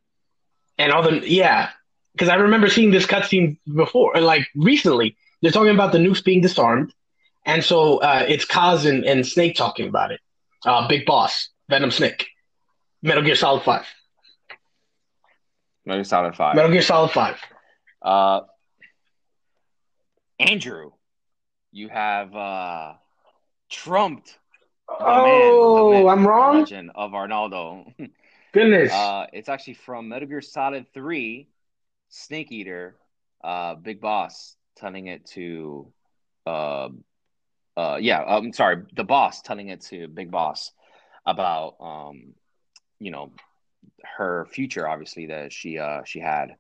And 0.78 0.92
all 0.92 1.04
the 1.04 1.22
yeah, 1.30 1.70
because 2.14 2.30
I 2.30 2.36
remember 2.36 2.70
seeing 2.70 2.92
this 2.92 3.06
cutscene 3.06 3.58
before, 3.76 4.16
like 4.20 4.48
recently. 4.56 5.16
They're 5.42 5.52
talking 5.52 5.74
about 5.76 5.92
the 5.92 6.00
nukes 6.00 6.24
being 6.24 6.42
disarmed, 6.42 6.92
and 7.46 7.64
so 7.64 7.98
uh, 7.98 8.26
it's 8.28 8.46
Kaz 8.46 8.90
and, 8.90 9.04
and 9.06 9.26
Snake 9.28 9.56
talking 9.56 9.88
about 9.88 10.12
it. 10.12 10.20
Uh, 10.66 10.88
Big 10.88 11.06
Boss, 11.06 11.50
Venom 11.70 11.92
Snake, 11.92 12.26
Metal 13.04 13.22
Gear 13.24 13.36
Solid 13.36 13.62
Five, 13.64 13.86
Metal 15.86 16.00
Gear 16.00 16.04
Solid 16.06 16.36
Five. 16.36 16.56
Metal 16.56 16.72
Gear 16.72 16.82
Solid 16.82 17.12
Five. 17.12 17.38
Uh, 18.02 18.42
Andrew, 20.40 20.92
you 21.72 21.90
have 21.90 22.36
uh, 22.36 22.94
trumped 23.70 24.38
the 24.88 25.06
man, 25.06 25.06
the 25.06 25.58
Oh, 25.58 26.08
I'm 26.08 26.26
wrong. 26.28 26.60
legend 26.60 26.92
of 26.96 27.14
Arnaldo. 27.14 27.94
Goodness. 28.56 28.92
Uh, 28.94 29.28
it's 29.34 29.50
actually 29.50 29.74
from 29.74 30.08
Metal 30.08 30.28
Gear 30.30 30.42
Solid 30.42 30.86
3, 30.94 31.48
Snake 32.08 32.52
Eater, 32.54 32.96
uh, 33.44 33.76
Big 33.76 34.00
Boss 34.00 34.56
telling 34.78 35.08
it 35.08 35.26
to, 35.32 35.92
uh, 36.48 36.88
uh, 37.76 37.98
yeah, 38.00 38.24
I'm 38.24 38.54
sorry, 38.54 38.84
the 38.96 39.04
boss 39.04 39.42
telling 39.42 39.68
it 39.68 39.82
to 39.88 40.08
Big 40.08 40.32
Boss 40.32 40.72
about, 41.26 41.76
um, 41.82 42.34
you 42.98 43.12
know, 43.12 43.34
her 44.18 44.48
future, 44.50 44.88
obviously 44.88 45.26
that 45.28 45.52
she 45.52 45.78
uh 45.78 46.04
she 46.06 46.20
had 46.20 46.56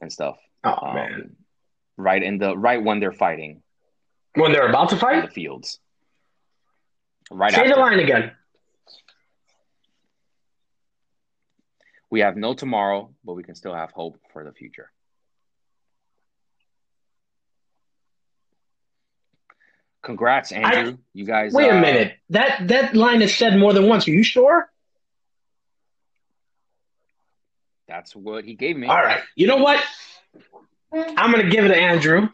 and 0.00 0.10
stuff. 0.10 0.38
oh 0.64 0.74
Um, 0.82 0.94
man, 0.94 1.36
right 1.98 2.22
in 2.22 2.38
the 2.38 2.56
right 2.56 2.82
when 2.82 2.98
they're 2.98 3.12
fighting 3.12 3.62
when 4.36 4.52
they're 4.52 4.68
about 4.68 4.88
to 4.88 4.94
in 4.94 5.00
fight, 5.00 5.22
the 5.26 5.30
fields. 5.34 5.78
Right 7.30 7.52
say 7.52 7.60
after. 7.62 7.74
the 7.74 7.80
line 7.80 8.00
again. 8.00 8.32
We 12.10 12.20
have 12.20 12.36
no 12.36 12.54
tomorrow, 12.54 13.14
but 13.24 13.34
we 13.34 13.42
can 13.42 13.54
still 13.54 13.74
have 13.74 13.92
hope 13.92 14.18
for 14.32 14.44
the 14.44 14.52
future. 14.52 14.90
Congrats, 20.02 20.50
Andrew. 20.50 20.98
you 21.12 21.24
guys. 21.24 21.52
Wait 21.52 21.68
a 21.68 21.76
uh, 21.76 21.80
minute. 21.80 22.16
That 22.30 22.68
that 22.68 22.96
line 22.96 23.22
is 23.22 23.34
said 23.34 23.58
more 23.58 23.72
than 23.72 23.86
once. 23.86 24.08
Are 24.08 24.12
you 24.12 24.22
sure? 24.22 24.68
That's 27.86 28.16
what 28.16 28.44
he 28.44 28.54
gave 28.54 28.76
me. 28.76 28.86
All 28.86 28.96
right. 28.96 29.20
You 29.34 29.46
know 29.48 29.56
what? 29.56 29.82
I'm 30.92 31.30
gonna 31.30 31.50
give 31.50 31.64
it 31.64 31.68
to 31.68 31.76
Andrew, 31.76 32.28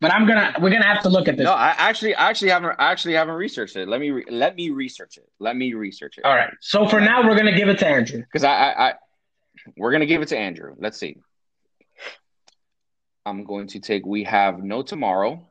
but 0.00 0.12
I'm 0.12 0.26
gonna 0.26 0.56
we're 0.60 0.70
gonna 0.70 0.84
have 0.84 1.02
to 1.04 1.08
look 1.08 1.26
at 1.28 1.36
this. 1.36 1.44
No, 1.44 1.52
I 1.52 1.74
actually, 1.78 2.14
I 2.14 2.28
actually 2.28 2.50
haven't, 2.50 2.76
I 2.78 2.90
actually 2.90 3.14
haven't 3.14 3.34
researched 3.34 3.76
it. 3.76 3.88
Let 3.88 4.00
me, 4.00 4.10
re- 4.10 4.24
let 4.28 4.54
me 4.56 4.70
research 4.70 5.16
it. 5.16 5.28
Let 5.38 5.56
me 5.56 5.74
research 5.74 6.18
it. 6.18 6.24
All 6.24 6.34
right. 6.34 6.52
So 6.60 6.86
for 6.86 7.00
now, 7.00 7.26
we're 7.26 7.36
gonna 7.36 7.56
give 7.56 7.68
it 7.68 7.78
to 7.78 7.86
Andrew. 7.86 8.20
Because 8.20 8.44
I, 8.44 8.52
I, 8.52 8.88
I, 8.88 8.94
we're 9.76 9.92
gonna 9.92 10.06
give 10.06 10.22
it 10.22 10.28
to 10.28 10.38
Andrew. 10.38 10.74
Let's 10.78 10.98
see. 10.98 11.16
I'm 13.24 13.44
going 13.44 13.66
to 13.68 13.80
take. 13.80 14.06
We 14.06 14.24
have 14.24 14.62
no 14.62 14.82
tomorrow. 14.82 15.48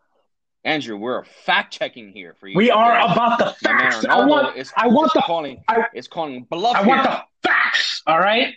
Andrew, 0.64 0.98
we're 0.98 1.24
fact 1.26 1.74
checking 1.74 2.12
here 2.12 2.34
for 2.40 2.48
you. 2.48 2.58
We 2.58 2.72
are 2.72 2.96
about 2.98 3.38
the 3.62 3.70
man 3.70 3.92
facts. 3.92 4.06
I 4.06 4.26
want 4.26 4.58
is, 4.58 4.72
I 4.76 4.88
want 4.88 5.12
the 5.14 5.22
calling. 5.22 5.64
I- 5.68 5.86
it's 5.94 6.08
calling 6.08 6.44
bluff. 6.50 6.76
I 6.76 6.84
want 6.88 7.04
the 7.04 7.22
facts. 7.48 8.02
All 8.08 8.18
right. 8.20 8.56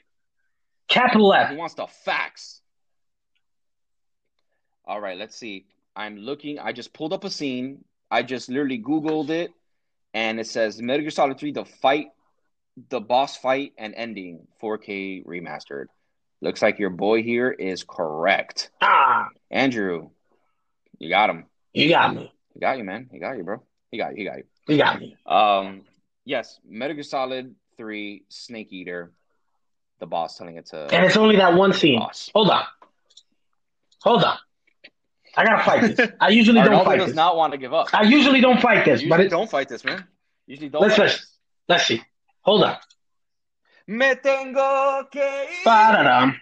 Capital 0.89 1.35
F. 1.35 1.51
He 1.51 1.57
wants 1.57 1.75
the 1.75 1.87
facts. 1.87 2.63
All 4.87 5.01
right, 5.01 5.19
let's 5.19 5.37
see. 5.37 5.67
I'm 5.95 6.17
looking. 6.17 6.59
I 6.59 6.73
just 6.73 6.95
pulled 6.95 7.13
up 7.13 7.25
a 7.25 7.31
scene. 7.31 7.85
I 8.11 8.23
just 8.23 8.49
literally 8.49 8.79
Googled 8.81 9.29
it, 9.29 9.51
and 10.15 10.41
it 10.41 10.47
says 10.47 10.81
Metal 10.81 11.03
Gear 11.03 11.11
Solid 11.11 11.39
3, 11.39 11.53
the 11.53 11.67
fight, 11.67 12.07
the 12.89 13.01
boss 13.01 13.37
fight 13.37 13.72
and 13.79 13.95
ending, 13.95 14.47
4K 14.62 15.24
remastered. 15.26 15.87
Looks 16.41 16.62
like 16.62 16.79
your 16.79 16.91
boy 16.91 17.22
here 17.22 17.51
is 17.51 17.85
correct. 17.85 18.70
Ah, 18.81 19.29
Andrew, 19.51 20.11
you 20.99 21.09
got 21.09 21.31
him. 21.31 21.47
you 21.72 21.89
got 21.89 22.14
me. 22.14 22.33
He 22.55 22.61
got 22.61 22.79
you, 22.79 22.85
man. 22.85 23.09
He 23.11 23.18
got 23.18 23.37
you, 23.37 23.43
bro. 23.45 23.62
He 23.91 23.99
got 23.99 24.11
you. 24.12 24.16
He 24.18 24.24
got 24.24 24.37
you. 24.39 24.45
You 24.68 24.76
got 24.76 25.01
me. 25.01 25.16
Um, 25.26 25.83
yes, 26.24 26.61
Metal 26.68 26.95
Gear 26.95 27.03
Solid 27.03 27.55
3, 27.76 28.24
Snake 28.29 28.72
Eater, 28.72 29.12
the 29.99 30.07
boss 30.07 30.37
telling 30.37 30.57
it 30.57 30.66
to 30.66 30.89
And 30.95 31.05
it's 31.05 31.16
only 31.16 31.37
that 31.37 31.55
one 31.55 31.72
scene. 31.72 31.99
boss. 31.99 32.31
Hold 32.35 32.51
on. 32.51 32.64
Hold 34.03 34.22
on. 34.24 34.37
I 35.37 35.45
gotta 35.45 35.64
fight 35.64 35.97
this. 35.97 36.11
I 36.20 36.29
usually 36.31 36.61
don't 36.62 36.85
fight 36.85 36.99
does 36.99 37.09
this. 37.09 37.16
not 37.16 37.37
want 37.37 37.53
to 37.53 37.59
give 37.59 37.72
up. 37.72 37.89
I 37.93 38.03
usually 38.03 38.41
don't 38.41 38.61
fight 38.61 38.85
this, 38.85 39.03
Usually 39.03 39.09
but 39.11 39.20
it's, 39.20 39.31
don't 39.31 39.51
fight 39.51 39.68
this, 39.68 39.85
man. 39.85 40.05
Usually 40.47 40.68
don't. 40.68 40.83
Let's 40.83 40.99
listen. 40.99 41.20
let's 41.68 41.87
see. 41.87 42.03
Hold 42.49 42.65
on. 42.65 42.77
Me 43.89 44.17
tengo 44.17 45.07
que 45.11 45.21
ir. 45.21 45.65
Ba-da-dum. 45.67 46.35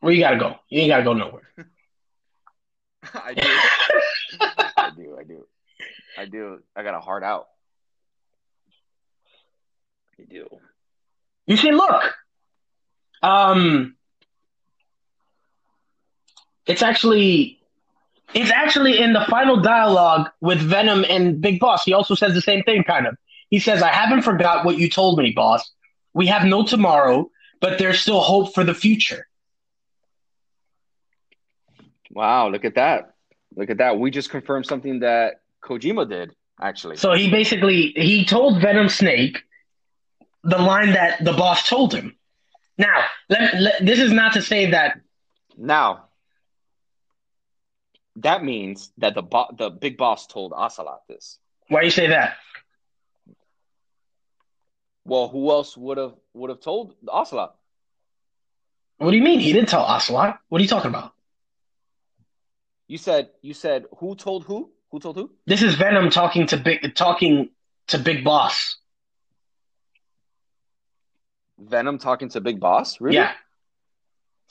Where 0.00 0.12
you 0.12 0.20
gotta 0.20 0.36
go? 0.36 0.56
You 0.68 0.82
ain't 0.82 0.90
gotta 0.90 1.02
go 1.02 1.14
nowhere. 1.14 1.48
I 3.14 3.32
do. 3.32 3.48
I 4.76 4.90
do. 4.94 5.16
I 5.18 5.24
do. 5.24 5.46
I 6.18 6.24
do. 6.26 6.58
I 6.76 6.82
got 6.82 6.94
a 6.94 7.00
heart 7.00 7.24
out. 7.24 7.46
I 10.20 10.24
do. 10.28 10.46
You 11.46 11.56
see, 11.56 11.72
look. 11.72 12.14
Um, 13.22 13.96
it's 16.66 16.82
actually, 16.82 17.62
it's 18.34 18.50
actually 18.50 19.00
in 19.00 19.14
the 19.14 19.24
final 19.30 19.62
dialogue 19.62 20.28
with 20.42 20.58
Venom 20.58 21.06
and 21.08 21.40
Big 21.40 21.60
Boss. 21.60 21.82
He 21.82 21.94
also 21.94 22.14
says 22.14 22.34
the 22.34 22.42
same 22.42 22.62
thing, 22.64 22.84
kind 22.84 23.06
of. 23.06 23.16
He 23.52 23.58
says, 23.60 23.82
"I 23.82 23.92
haven't 23.92 24.22
forgot 24.22 24.64
what 24.64 24.78
you 24.78 24.88
told 24.88 25.18
me, 25.18 25.30
boss. 25.30 25.70
We 26.14 26.26
have 26.28 26.44
no 26.44 26.64
tomorrow, 26.64 27.30
but 27.60 27.78
there's 27.78 28.00
still 28.00 28.20
hope 28.20 28.54
for 28.54 28.64
the 28.64 28.74
future." 28.74 29.28
Wow! 32.10 32.48
Look 32.48 32.64
at 32.64 32.76
that. 32.76 33.14
Look 33.54 33.68
at 33.68 33.76
that. 33.76 33.98
We 33.98 34.10
just 34.10 34.30
confirmed 34.30 34.64
something 34.64 35.00
that 35.00 35.42
Kojima 35.62 36.08
did. 36.08 36.34
Actually. 36.60 36.96
So 36.96 37.12
he 37.12 37.30
basically 37.30 37.92
he 37.94 38.24
told 38.24 38.62
Venom 38.62 38.88
Snake 38.88 39.42
the 40.44 40.58
line 40.58 40.92
that 40.92 41.22
the 41.22 41.32
boss 41.32 41.68
told 41.68 41.92
him. 41.94 42.16
Now, 42.78 43.04
let, 43.28 43.60
let, 43.60 43.84
this 43.84 43.98
is 43.98 44.12
not 44.12 44.32
to 44.32 44.42
say 44.42 44.70
that 44.70 45.00
Now, 45.58 46.04
that 48.16 48.42
means 48.42 48.92
that 48.96 49.14
the 49.14 49.22
bo- 49.22 49.50
the 49.58 49.68
big 49.70 49.98
boss 49.98 50.26
told 50.26 50.52
Ocelot 50.54 51.02
this. 51.06 51.38
why 51.68 51.80
do 51.80 51.86
you 51.86 51.90
say 51.90 52.06
that. 52.08 52.36
Well, 55.04 55.28
who 55.28 55.50
else 55.50 55.76
would 55.76 55.98
have 55.98 56.14
would 56.34 56.50
have 56.50 56.60
told 56.60 56.94
Ocelot? 57.08 57.56
What 58.98 59.10
do 59.10 59.16
you 59.16 59.22
mean? 59.22 59.40
He 59.40 59.52
didn't 59.52 59.68
tell 59.68 59.82
Ocelot. 59.82 60.38
What 60.48 60.60
are 60.60 60.62
you 60.62 60.68
talking 60.68 60.90
about? 60.90 61.12
You 62.86 62.98
said 62.98 63.30
you 63.40 63.54
said 63.54 63.86
who 63.98 64.14
told 64.14 64.44
who? 64.44 64.70
Who 64.90 65.00
told 65.00 65.16
who? 65.16 65.30
This 65.46 65.62
is 65.62 65.74
Venom 65.74 66.10
talking 66.10 66.46
to 66.48 66.56
Big 66.56 66.94
talking 66.94 67.50
to 67.88 67.98
Big 67.98 68.22
Boss. 68.22 68.76
Venom 71.58 71.98
talking 71.98 72.28
to 72.30 72.40
Big 72.40 72.60
Boss? 72.60 73.00
Really? 73.00 73.16
Yeah. 73.16 73.32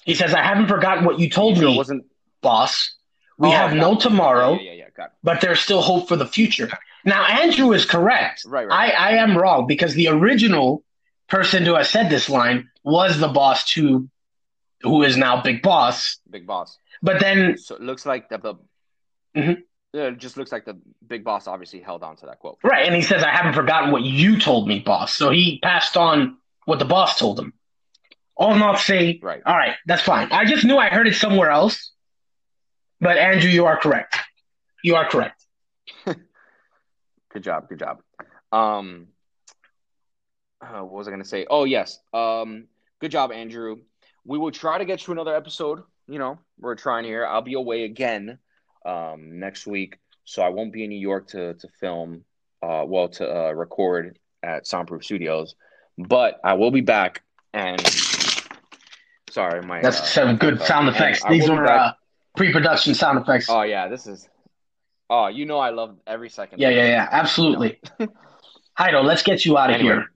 He 0.04 0.16
says, 0.16 0.34
"I 0.34 0.42
haven't 0.42 0.68
forgotten 0.68 1.06
what 1.06 1.20
you 1.20 1.30
told 1.30 1.58
You 1.58 1.68
me, 1.68 1.78
wasn't 1.78 2.06
boss. 2.42 2.96
We 3.38 3.50
Oh, 3.50 3.52
have 3.52 3.74
no 3.74 3.94
it. 3.94 4.00
tomorrow, 4.00 4.54
Yeah, 4.54 4.72
yeah, 4.72 4.86
yeah, 4.98 5.08
but 5.24 5.42
there's 5.42 5.60
still 5.60 5.82
hope 5.82 6.08
for 6.08 6.16
the 6.16 6.26
future." 6.26 6.70
Now, 7.06 7.26
Andrew 7.26 7.72
is 7.74 7.86
correct. 7.86 8.44
Right, 8.46 8.68
right. 8.68 8.94
I, 8.94 9.12
I 9.12 9.18
am 9.18 9.38
wrong 9.38 9.68
because 9.68 9.94
the 9.96 10.08
original 10.10 10.84
person 11.30 11.66
to 11.66 11.76
have 11.76 11.88
said 11.88 12.10
this 12.10 12.30
line 12.30 12.70
was 12.84 13.20
the 13.20 13.28
boss 13.28 13.72
to 13.74 14.10
who 14.82 15.04
is 15.04 15.16
now 15.18 15.42
Big 15.42 15.62
Boss. 15.62 16.18
Big 16.30 16.46
Boss. 16.48 16.78
But 17.02 17.20
then 17.20 17.58
So 17.58 17.76
it 17.76 17.82
looks 17.82 18.06
like 18.06 18.30
the, 18.30 18.38
the 18.38 18.56
Mhm. 19.36 19.58
It 19.94 20.18
just 20.20 20.38
looks 20.38 20.52
like 20.52 20.66
the 20.66 20.80
Big 21.06 21.24
Boss 21.24 21.48
obviously 21.48 21.82
held 21.82 22.02
on 22.04 22.16
to 22.18 22.26
that 22.28 22.40
quote. 22.40 22.58
Right, 22.64 22.86
and 22.86 22.96
he 22.96 23.02
says, 23.02 23.24
I 23.24 23.30
haven't 23.32 23.54
forgotten 23.54 23.92
what 23.92 24.04
you 24.04 24.40
told 24.40 24.68
me, 24.68 24.80
boss. 24.80 25.14
So 25.14 25.30
he 25.30 25.60
passed 25.62 25.98
on 25.98 26.38
what 26.66 26.80
the 26.80 26.86
boss 26.86 27.18
told 27.20 27.40
him. 27.40 27.54
All 28.38 28.56
not 28.56 28.80
say, 28.80 29.20
Right. 29.22 29.42
all 29.46 29.56
right, 29.56 29.76
that's 29.86 30.02
fine. 30.02 30.30
I 30.32 30.46
just 30.46 30.64
knew 30.66 30.78
I 30.78 30.88
heard 30.90 31.08
it 31.08 31.16
somewhere 31.16 31.50
else. 31.52 31.92
But 33.02 33.18
Andrew, 33.18 33.50
you 33.50 33.66
are 33.66 33.78
correct. 33.78 34.18
You 34.84 34.96
are 34.96 35.08
correct. 35.08 35.41
Good 37.34 37.44
job. 37.44 37.70
Good 37.70 37.80
job. 37.80 38.02
Um, 38.52 39.08
uh, 40.62 40.82
what 40.82 40.92
was 40.92 41.08
I 41.08 41.12
going 41.12 41.24
to 41.24 41.28
say? 41.28 41.46
Oh, 41.50 41.64
yes. 41.64 42.00
Um, 42.14 42.68
good 43.00 43.12
job, 43.12 43.32
Andrew. 43.32 43.78
We 44.26 44.38
will 44.38 44.52
try 44.52 44.78
to 44.78 44.86
get 44.86 45.00
to 45.02 45.12
another 45.12 45.36
episode. 45.36 45.84
You 46.08 46.20
know, 46.20 46.40
we're 46.60 46.76
trying 46.76 47.06
here. 47.06 47.26
I'll 47.26 47.42
be 47.42 47.54
away 47.54 47.84
again 47.84 48.38
um, 48.86 49.40
next 49.40 49.66
week, 49.66 49.98
so 50.26 50.42
I 50.42 50.50
won't 50.50 50.74
be 50.74 50.84
in 50.84 50.90
New 50.90 51.00
York 51.00 51.28
to 51.30 51.54
to 51.54 51.68
film. 51.80 52.26
Uh, 52.62 52.84
well, 52.86 53.08
to 53.08 53.28
uh, 53.28 53.52
record 53.52 54.20
at 54.44 54.68
Soundproof 54.68 55.04
Studios, 55.04 55.56
but 55.98 56.40
I 56.44 56.54
will 56.54 56.70
be 56.70 56.82
back. 56.82 57.24
And 57.54 57.82
sorry, 59.30 59.62
my 59.64 59.82
That's 59.82 60.00
uh, 60.00 60.06
some 60.06 60.38
good 60.38 60.62
sound 60.62 60.90
effects. 60.90 61.24
These 61.28 61.46
be 61.46 61.52
are 61.52 61.66
uh, 61.66 61.92
pre-production 62.36 62.94
sound 62.94 63.20
effects. 63.20 63.48
Oh 63.50 63.64
yeah, 63.64 63.88
this 63.88 64.06
is. 64.06 64.28
Oh, 65.14 65.28
you 65.28 65.46
know 65.46 65.60
I 65.60 65.72
love 65.72 65.98
every 66.08 66.30
second. 66.30 66.60
yeah, 66.60 66.70
yeah, 66.70 66.88
yeah. 66.88 67.08
Absolutely. 67.12 67.80
Heido, 68.80 69.04
let's 69.04 69.24
get 69.24 69.46
you 69.46 69.58
out 69.58 69.70
of 69.70 69.76
Anyway. 69.76 69.96
here. 69.96 70.12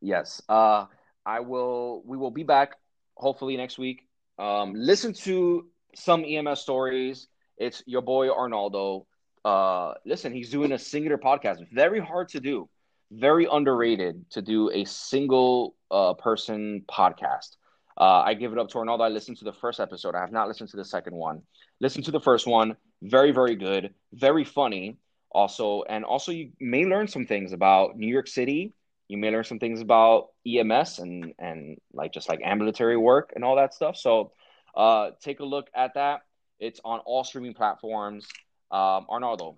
Yes. 0.00 0.42
Uh, 0.48 0.86
I 1.24 1.40
will. 1.40 2.02
We 2.04 2.16
will 2.18 2.30
be 2.30 2.42
back 2.42 2.72
hopefully 3.16 3.56
next 3.56 3.78
week. 3.78 4.06
Um, 4.38 4.74
listen 4.76 5.14
to 5.24 5.66
some 5.94 6.24
EMS 6.24 6.60
stories. 6.60 7.28
It's 7.56 7.82
your 7.86 8.02
boy 8.02 8.28
Arnaldo. 8.28 9.06
Uh, 9.44 9.94
listen, 10.04 10.32
he's 10.32 10.50
doing 10.50 10.72
a 10.72 10.78
singular 10.78 11.16
podcast. 11.18 11.64
Very 11.72 12.00
hard 12.00 12.28
to 12.30 12.40
do. 12.40 12.68
Very 13.10 13.46
underrated 13.50 14.28
to 14.32 14.42
do 14.42 14.70
a 14.70 14.84
single 14.84 15.76
uh, 15.90 16.14
person 16.14 16.84
podcast. 16.90 17.56
Uh, 17.96 18.22
I 18.26 18.34
give 18.34 18.52
it 18.52 18.58
up 18.58 18.68
to 18.70 18.78
Arnaldo. 18.78 19.04
I 19.04 19.08
listened 19.08 19.38
to 19.38 19.44
the 19.44 19.52
first 19.52 19.78
episode. 19.80 20.14
I 20.14 20.20
have 20.20 20.32
not 20.32 20.48
listened 20.48 20.68
to 20.70 20.76
the 20.76 20.84
second 20.84 21.14
one. 21.14 21.42
Listen 21.80 22.02
to 22.02 22.10
the 22.10 22.20
first 22.20 22.46
one. 22.46 22.76
Very, 23.04 23.30
very 23.32 23.54
good. 23.54 23.94
Very 24.12 24.44
funny. 24.44 24.98
Also, 25.30 25.82
and 25.88 26.04
also 26.04 26.32
you 26.32 26.50
may 26.60 26.84
learn 26.84 27.08
some 27.08 27.26
things 27.26 27.52
about 27.52 27.96
New 27.96 28.06
York 28.06 28.28
City 28.28 28.74
you 29.08 29.18
may 29.18 29.30
learn 29.30 29.44
some 29.44 29.58
things 29.58 29.80
about 29.80 30.28
EMS 30.46 30.98
and 30.98 31.34
and 31.38 31.78
like 31.92 32.12
just 32.12 32.28
like 32.28 32.40
ambulatory 32.42 32.96
work 32.96 33.32
and 33.34 33.44
all 33.44 33.56
that 33.56 33.74
stuff. 33.74 33.96
So 33.96 34.32
uh, 34.76 35.10
take 35.20 35.40
a 35.40 35.44
look 35.44 35.68
at 35.74 35.94
that. 35.94 36.22
It's 36.58 36.80
on 36.84 37.00
all 37.00 37.24
streaming 37.24 37.54
platforms. 37.54 38.26
Um, 38.70 39.06
Arnaldo, 39.10 39.56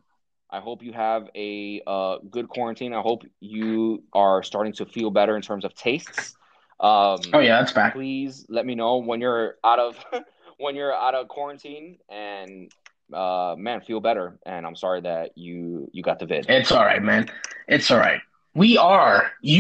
I 0.51 0.61
hope 0.61 0.83
you 0.83 0.93
have 0.93 1.29
a 1.35 1.81
uh, 1.87 2.19
good 2.29 2.49
quarantine. 2.49 2.93
I 2.93 3.01
hope 3.01 3.23
you 3.41 4.03
are 4.13 4.43
starting 4.43 4.73
to 4.75 4.87
feel 4.87 5.11
better 5.11 5.37
in 5.37 5.43
terms 5.43 5.65
of 5.65 5.75
tastes. 5.75 6.37
Um, 6.81 7.19
Oh 7.33 7.39
yeah, 7.39 7.59
that's 7.61 7.73
back. 7.73 7.95
please 7.95 8.45
let 8.49 8.67
me 8.67 8.75
know 8.75 8.99
when 8.99 9.21
you're 9.21 9.57
out 9.65 9.79
of 9.79 9.97
when 10.59 10.75
you're 10.75 10.93
out 10.93 11.15
of 11.15 11.29
quarantine 11.29 11.99
and 12.09 12.73
uh 13.13 13.55
man 13.57 13.81
feel 13.81 14.01
better 14.01 14.39
and 14.47 14.67
i'm 14.67 14.75
sorry 14.75 15.01
that 15.01 15.31
you 15.37 15.89
you 15.93 16.03
got 16.03 16.19
the 16.19 16.27
vid 16.27 16.47
It's 16.49 16.73
all 16.73 16.85
right, 16.85 17.03
man. 17.03 17.31
It's 17.69 17.91
all 17.91 17.99
right. 17.99 18.21
We 18.55 18.79
are. 18.79 19.33
You 19.43 19.55